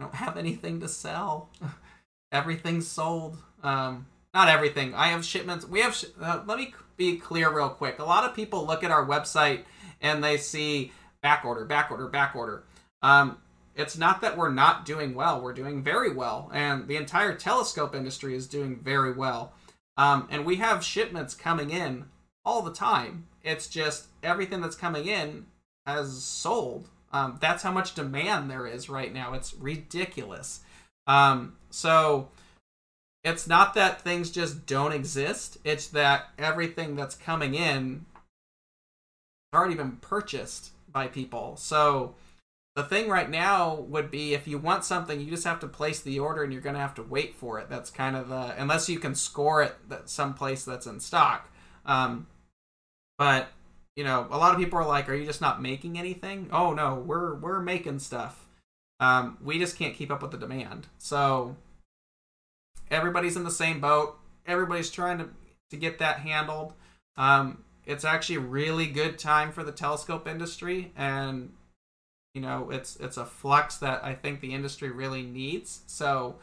I 0.00 0.04
don't 0.04 0.14
have 0.14 0.38
anything 0.38 0.80
to 0.80 0.88
sell. 0.88 1.50
Everything's 2.32 2.88
sold. 2.88 3.36
Um, 3.62 4.06
not 4.34 4.48
everything. 4.48 4.94
I 4.94 5.08
have 5.08 5.24
shipments. 5.24 5.66
We 5.66 5.80
have. 5.80 5.94
Sh- 5.94 6.06
uh, 6.20 6.42
let 6.46 6.58
me 6.58 6.74
be 6.96 7.16
clear 7.16 7.54
real 7.54 7.68
quick. 7.68 7.98
A 7.98 8.04
lot 8.04 8.24
of 8.24 8.34
people 8.34 8.66
look 8.66 8.84
at 8.84 8.90
our 8.90 9.06
website 9.06 9.62
and 10.00 10.22
they 10.22 10.36
see 10.36 10.92
back 11.22 11.44
order, 11.44 11.64
back 11.64 11.90
order, 11.90 12.08
back 12.08 12.36
order. 12.36 12.64
Um, 13.02 13.38
it's 13.74 13.96
not 13.96 14.20
that 14.22 14.36
we're 14.36 14.52
not 14.52 14.84
doing 14.84 15.14
well. 15.14 15.40
We're 15.40 15.52
doing 15.52 15.82
very 15.82 16.12
well, 16.12 16.50
and 16.52 16.88
the 16.88 16.96
entire 16.96 17.34
telescope 17.34 17.94
industry 17.94 18.34
is 18.34 18.48
doing 18.48 18.80
very 18.82 19.12
well. 19.12 19.52
Um, 19.96 20.26
and 20.30 20.44
we 20.44 20.56
have 20.56 20.84
shipments 20.84 21.34
coming 21.34 21.70
in 21.70 22.06
all 22.44 22.62
the 22.62 22.72
time. 22.72 23.26
It's 23.42 23.68
just 23.68 24.06
everything 24.22 24.60
that's 24.60 24.76
coming 24.76 25.06
in 25.06 25.46
has 25.86 26.22
sold. 26.22 26.88
Um, 27.12 27.38
that's 27.40 27.62
how 27.62 27.72
much 27.72 27.94
demand 27.94 28.50
there 28.50 28.66
is 28.66 28.90
right 28.90 29.12
now. 29.12 29.32
It's 29.32 29.54
ridiculous. 29.54 30.60
Um, 31.06 31.56
so 31.70 32.28
it's 33.24 33.46
not 33.46 33.74
that 33.74 34.00
things 34.00 34.30
just 34.30 34.66
don't 34.66 34.92
exist. 34.92 35.58
It's 35.64 35.88
that 35.88 36.28
everything 36.38 36.96
that's 36.96 37.14
coming 37.14 37.54
in 37.54 38.06
already 39.54 39.74
been 39.74 39.96
purchased 39.96 40.70
by 40.90 41.08
people. 41.08 41.56
So 41.56 42.14
the 42.76 42.82
thing 42.84 43.08
right 43.08 43.28
now 43.28 43.74
would 43.74 44.10
be 44.10 44.34
if 44.34 44.46
you 44.46 44.58
want 44.58 44.84
something, 44.84 45.20
you 45.20 45.30
just 45.30 45.44
have 45.44 45.60
to 45.60 45.68
place 45.68 46.00
the 46.00 46.20
order 46.20 46.44
and 46.44 46.52
you're 46.52 46.62
going 46.62 46.74
to 46.74 46.80
have 46.80 46.94
to 46.94 47.02
wait 47.02 47.34
for 47.34 47.58
it. 47.58 47.68
That's 47.68 47.90
kind 47.90 48.14
of 48.14 48.28
the 48.28 48.54
unless 48.60 48.88
you 48.88 48.98
can 48.98 49.14
score 49.14 49.62
it 49.62 49.74
that 49.88 50.08
someplace 50.08 50.64
that's 50.64 50.86
in 50.86 51.00
stock. 51.00 51.50
Um, 51.84 52.28
but 53.16 53.48
you 53.96 54.04
know, 54.04 54.28
a 54.30 54.38
lot 54.38 54.54
of 54.54 54.60
people 54.60 54.78
are 54.78 54.86
like, 54.86 55.08
"Are 55.08 55.14
you 55.14 55.26
just 55.26 55.40
not 55.40 55.60
making 55.60 55.98
anything?" 55.98 56.50
Oh 56.52 56.72
no, 56.72 56.94
we're 56.94 57.34
we're 57.34 57.60
making 57.60 57.98
stuff. 57.98 58.46
Um, 59.00 59.38
we 59.42 59.58
just 59.58 59.76
can't 59.76 59.96
keep 59.96 60.12
up 60.12 60.22
with 60.22 60.30
the 60.30 60.38
demand. 60.38 60.86
So 60.98 61.56
everybody's 62.90 63.36
in 63.36 63.44
the 63.44 63.50
same 63.50 63.80
boat. 63.80 64.18
Everybody's 64.46 64.90
trying 64.90 65.18
to 65.18 65.28
to 65.70 65.76
get 65.76 65.98
that 65.98 66.20
handled. 66.20 66.72
Um, 67.16 67.64
it's 67.84 68.04
actually 68.04 68.36
a 68.36 68.40
really 68.40 68.86
good 68.86 69.18
time 69.18 69.52
for 69.52 69.64
the 69.64 69.72
telescope 69.72 70.28
industry, 70.28 70.92
and 70.96 71.52
you 72.34 72.40
know 72.40 72.70
it's 72.70 72.96
it's 72.96 73.16
a 73.16 73.26
flux 73.26 73.76
that 73.78 74.04
I 74.04 74.14
think 74.14 74.40
the 74.40 74.54
industry 74.54 74.90
really 74.90 75.22
needs. 75.22 75.82
So 75.86 76.36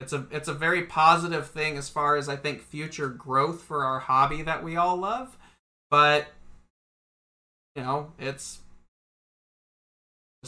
it's 0.00 0.12
a 0.12 0.26
it's 0.30 0.48
a 0.48 0.54
very 0.54 0.84
positive 0.84 1.48
thing 1.48 1.76
as 1.76 1.88
far 1.88 2.16
as 2.16 2.28
I 2.28 2.36
think 2.36 2.60
future 2.60 3.08
growth 3.08 3.62
for 3.62 3.84
our 3.84 4.00
hobby 4.00 4.42
that 4.42 4.62
we 4.62 4.76
all 4.76 4.96
love. 4.96 5.36
But 5.90 6.26
you 7.76 7.82
know 7.82 8.12
it's 8.18 8.58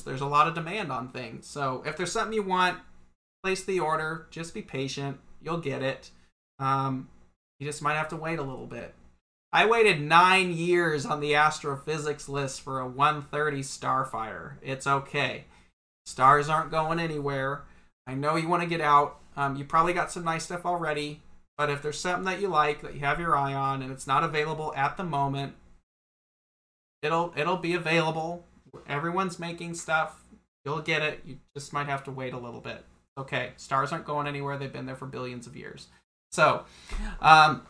there's 0.04 0.20
a 0.20 0.26
lot 0.26 0.48
of 0.48 0.54
demand 0.54 0.90
on 0.90 1.08
things. 1.08 1.46
So 1.46 1.82
if 1.86 1.96
there's 1.96 2.12
something 2.12 2.32
you 2.32 2.42
want, 2.42 2.78
place 3.42 3.62
the 3.62 3.80
order. 3.80 4.26
Just 4.30 4.52
be 4.52 4.62
patient. 4.62 5.18
You'll 5.44 5.58
get 5.58 5.82
it. 5.82 6.10
Um, 6.58 7.08
you 7.58 7.66
just 7.66 7.82
might 7.82 7.94
have 7.94 8.08
to 8.08 8.16
wait 8.16 8.38
a 8.38 8.42
little 8.42 8.66
bit. 8.66 8.94
I 9.52 9.66
waited 9.66 10.00
nine 10.00 10.52
years 10.52 11.06
on 11.06 11.20
the 11.20 11.34
Astro-Physics 11.36 12.28
list 12.28 12.60
for 12.60 12.80
a 12.80 12.88
130 12.88 13.60
Starfire. 13.62 14.54
It's 14.62 14.86
okay. 14.86 15.44
Stars 16.06 16.48
aren't 16.48 16.72
going 16.72 16.98
anywhere. 16.98 17.62
I 18.06 18.14
know 18.14 18.36
you 18.36 18.48
want 18.48 18.62
to 18.62 18.68
get 18.68 18.80
out. 18.80 19.20
Um, 19.36 19.56
you 19.56 19.64
probably 19.64 19.92
got 19.92 20.10
some 20.10 20.24
nice 20.24 20.44
stuff 20.44 20.66
already, 20.66 21.22
but 21.56 21.70
if 21.70 21.82
there's 21.82 21.98
something 21.98 22.24
that 22.24 22.40
you 22.40 22.48
like 22.48 22.82
that 22.82 22.94
you 22.94 23.00
have 23.00 23.20
your 23.20 23.36
eye 23.36 23.54
on 23.54 23.82
and 23.82 23.92
it's 23.92 24.06
not 24.06 24.24
available 24.24 24.72
at 24.76 24.96
the 24.96 25.04
moment, 25.04 25.54
it'll 27.02 27.32
it'll 27.36 27.56
be 27.56 27.74
available. 27.74 28.44
Everyone's 28.88 29.38
making 29.38 29.74
stuff. 29.74 30.20
You'll 30.64 30.82
get 30.82 31.02
it. 31.02 31.20
You 31.24 31.38
just 31.56 31.72
might 31.72 31.86
have 31.86 32.04
to 32.04 32.10
wait 32.10 32.32
a 32.32 32.38
little 32.38 32.60
bit 32.60 32.84
okay, 33.18 33.52
stars 33.56 33.92
aren't 33.92 34.04
going 34.04 34.26
anywhere. 34.26 34.56
They've 34.56 34.72
been 34.72 34.86
there 34.86 34.96
for 34.96 35.06
billions 35.06 35.46
of 35.46 35.56
years. 35.56 35.88
So, 36.32 36.64
um, 37.20 37.62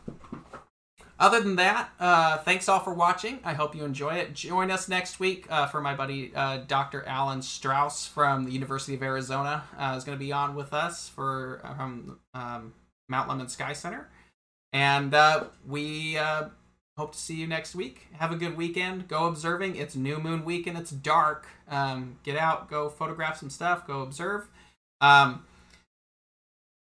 other 1.19 1.41
than 1.41 1.57
that, 1.57 1.91
uh, 2.01 2.39
thanks 2.39 2.69
all 2.69 2.81
for 2.81 2.95
watching. 2.95 3.39
I 3.45 3.53
hope 3.53 3.75
you 3.75 3.85
enjoy 3.85 4.15
it. 4.15 4.35
Join 4.35 4.71
us 4.71 4.89
next 4.89 5.21
week 5.21 5.47
uh, 5.51 5.67
for 5.67 5.81
my 5.81 5.95
buddy 5.95 6.33
uh, 6.35 6.59
Dr. 6.67 7.05
Alan 7.07 7.43
Strauss 7.43 8.07
from 8.07 8.45
the 8.45 8.53
University 8.53 8.95
of 8.95 9.03
Arizona 9.03 9.65
uh, 9.79 9.95
is 9.97 10.05
going 10.05 10.19
to 10.19 10.25
be 10.25 10.33
on 10.33 10.55
with 10.55 10.73
us 10.73 11.09
for 11.09 11.61
from 11.77 12.19
um, 12.33 12.75
Mount 13.09 13.29
Lemmon 13.29 13.51
Sky 13.51 13.75
Center, 13.75 14.09
and 14.73 15.15
uh, 15.15 15.45
we 15.67 16.19
hope 16.97 17.13
to 17.13 17.19
see 17.19 17.35
you 17.35 17.47
next 17.47 17.75
week. 17.75 18.07
Have 18.13 18.31
a 18.31 18.37
good 18.37 18.57
weekend. 18.57 19.09
Go 19.09 19.27
observing. 19.27 19.77
It's 19.77 19.97
new 19.97 20.19
moon 20.19 20.45
week 20.45 20.67
and 20.67 20.79
it's 20.79 20.91
dark. 20.91 21.47
Um, 21.69 22.19
get 22.23 22.37
out, 22.37 22.71
go 22.71 22.89
photograph 22.89 23.39
some 23.39 23.51
stuff, 23.51 23.87
go 23.87 24.03
observe. 24.03 24.49
Um, 25.01 25.45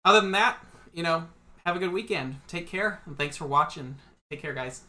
other 0.06 0.22
than 0.22 0.32
that, 0.32 0.58
you 0.94 1.04
know, 1.04 1.28
have 1.66 1.76
a 1.76 1.80
good 1.80 1.94
weekend. 1.94 2.38
Take 2.48 2.68
care, 2.68 3.02
and 3.06 3.18
thanks 3.18 3.38
for 3.38 3.46
watching. 3.46 3.96
Take 4.30 4.42
care, 4.42 4.54
guys. 4.54 4.82